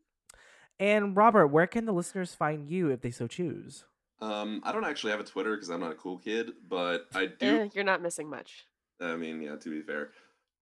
And 0.80 1.16
Robert, 1.16 1.48
where 1.48 1.68
can 1.68 1.86
the 1.86 1.92
listeners 1.92 2.34
find 2.34 2.68
you 2.68 2.90
if 2.90 3.02
they 3.02 3.12
so 3.12 3.28
choose? 3.28 3.86
Um, 4.22 4.62
I 4.64 4.72
don't 4.72 4.86
actually 4.86 5.12
have 5.12 5.20
a 5.20 5.26
Twitter 5.26 5.56
because 5.56 5.70
I'm 5.70 5.82
not 5.82 5.92
a 5.92 5.96
cool 5.96 6.18
kid, 6.18 6.52
but 6.68 7.08
I 7.14 7.28
do. 7.28 7.62
Eh, 7.62 7.70
you're 7.74 7.84
not 7.84 8.02
missing 8.02 8.30
much. 8.30 8.66
I 9.00 9.16
mean, 9.16 9.42
yeah, 9.42 9.56
to 9.56 9.70
be 9.70 9.82
fair. 9.82 10.12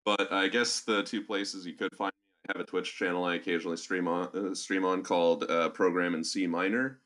But 0.03 0.33
I 0.33 0.47
guess 0.47 0.81
the 0.81 1.03
two 1.03 1.21
places 1.21 1.65
you 1.65 1.73
could 1.73 1.95
find 1.95 2.11
me, 2.11 2.49
I 2.49 2.57
have 2.57 2.67
a 2.67 2.69
Twitch 2.69 2.97
channel 2.97 3.23
I 3.23 3.35
occasionally 3.35 3.77
stream 3.77 4.07
on, 4.07 4.29
uh, 4.33 4.55
stream 4.55 4.83
on 4.83 5.03
called 5.03 5.49
uh, 5.49 5.69
Program 5.69 6.15
in 6.15 6.23
C 6.23 6.47
Minor, 6.47 6.99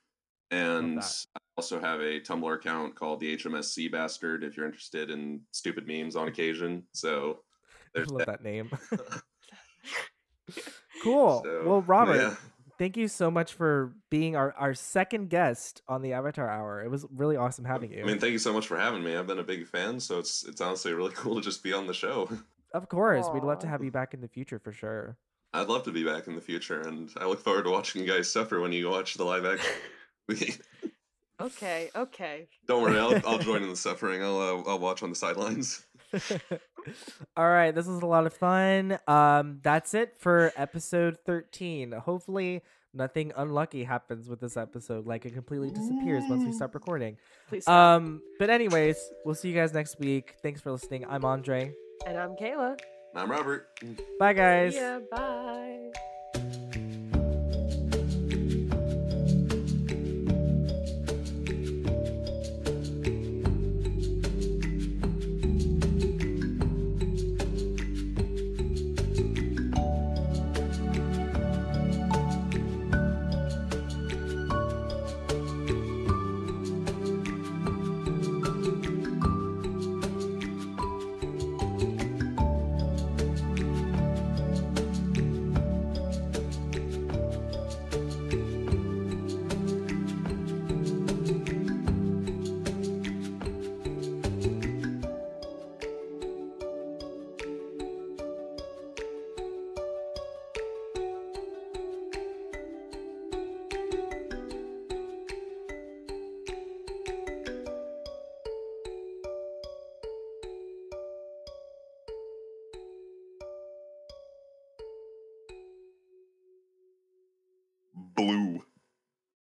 and. 0.51 0.99
I 0.99 1.61
also 1.61 1.79
have 1.79 2.01
a 2.01 2.19
Tumblr 2.19 2.53
account 2.53 2.95
called 2.95 3.21
the 3.21 3.37
HMSC 3.37 3.89
Bastard. 3.89 4.43
If 4.43 4.57
you're 4.57 4.65
interested 4.65 5.09
in 5.09 5.39
stupid 5.51 5.87
memes 5.87 6.17
on 6.17 6.27
occasion, 6.27 6.83
so 6.91 7.39
I 7.95 8.03
love 8.03 8.19
that. 8.19 8.27
that 8.27 8.43
name. 8.43 8.69
cool. 11.03 11.41
So, 11.43 11.63
well, 11.65 11.81
Robert, 11.81 12.17
yeah. 12.17 12.35
thank 12.77 12.97
you 12.97 13.07
so 13.07 13.31
much 13.31 13.53
for 13.53 13.93
being 14.09 14.35
our, 14.35 14.53
our 14.53 14.73
second 14.73 15.29
guest 15.29 15.81
on 15.87 16.01
the 16.01 16.13
Avatar 16.13 16.49
Hour. 16.49 16.83
It 16.83 16.89
was 16.89 17.05
really 17.13 17.37
awesome 17.37 17.65
having 17.65 17.91
you. 17.91 18.01
I 18.01 18.05
mean, 18.05 18.19
thank 18.19 18.33
you 18.33 18.39
so 18.39 18.53
much 18.53 18.67
for 18.67 18.77
having 18.77 19.03
me. 19.03 19.15
I've 19.15 19.27
been 19.27 19.39
a 19.39 19.43
big 19.43 19.67
fan, 19.67 19.99
so 19.99 20.19
it's 20.19 20.43
it's 20.45 20.61
honestly 20.61 20.93
really 20.93 21.11
cool 21.15 21.35
to 21.35 21.41
just 21.41 21.63
be 21.63 21.73
on 21.73 21.87
the 21.87 21.93
show. 21.93 22.29
of 22.73 22.89
course, 22.89 23.27
we'd 23.33 23.43
love 23.43 23.59
to 23.59 23.67
have 23.67 23.83
you 23.83 23.91
back 23.91 24.13
in 24.13 24.21
the 24.21 24.27
future 24.27 24.59
for 24.59 24.71
sure. 24.71 25.17
I'd 25.53 25.67
love 25.67 25.83
to 25.83 25.91
be 25.91 26.03
back 26.03 26.27
in 26.27 26.35
the 26.35 26.41
future, 26.41 26.81
and 26.81 27.09
I 27.17 27.25
look 27.25 27.39
forward 27.39 27.63
to 27.63 27.71
watching 27.71 28.01
you 28.01 28.11
guys 28.11 28.29
suffer 28.31 28.59
when 28.59 28.73
you 28.73 28.89
watch 28.89 29.13
the 29.13 29.23
live 29.23 29.45
action. 29.45 30.61
Okay, 31.41 31.89
okay. 31.95 32.47
Don't 32.65 32.81
worry, 32.81 32.97
I'll, 32.97 33.19
I'll 33.27 33.39
join 33.39 33.61
in 33.61 33.69
the 33.69 33.75
suffering. 33.75 34.23
I'll 34.23 34.39
uh, 34.39 34.69
I'll 34.69 34.79
watch 34.79 35.03
on 35.03 35.09
the 35.09 35.15
sidelines. 35.15 35.85
All 37.38 37.49
right, 37.49 37.73
this 37.73 37.88
was 37.88 38.01
a 38.01 38.05
lot 38.05 38.25
of 38.25 38.33
fun. 38.33 38.97
Um, 39.07 39.59
that's 39.63 39.93
it 39.93 40.15
for 40.17 40.51
episode 40.55 41.17
13. 41.25 41.91
Hopefully, 41.93 42.61
nothing 42.93 43.31
unlucky 43.36 43.83
happens 43.83 44.29
with 44.29 44.39
this 44.39 44.55
episode, 44.57 45.05
like 45.05 45.25
it 45.25 45.33
completely 45.33 45.69
disappears 45.71 46.23
once 46.29 46.43
we 46.45 46.51
stop 46.51 46.73
recording. 46.73 47.17
Please 47.49 47.63
stop. 47.63 47.97
Um, 48.01 48.21
but 48.39 48.49
anyways, 48.49 48.97
we'll 49.25 49.36
see 49.36 49.49
you 49.49 49.55
guys 49.55 49.73
next 49.73 49.99
week. 49.99 50.36
Thanks 50.41 50.61
for 50.61 50.71
listening. 50.71 51.05
I'm 51.09 51.25
Andre. 51.25 51.73
and 52.05 52.17
I'm 52.17 52.36
Kayla. 52.36 52.79
I'm 53.15 53.31
Robert. 53.31 53.67
Bye, 54.19 54.33
guys. 54.33 54.75
Yeah, 54.75 54.99
bye. 55.11 56.14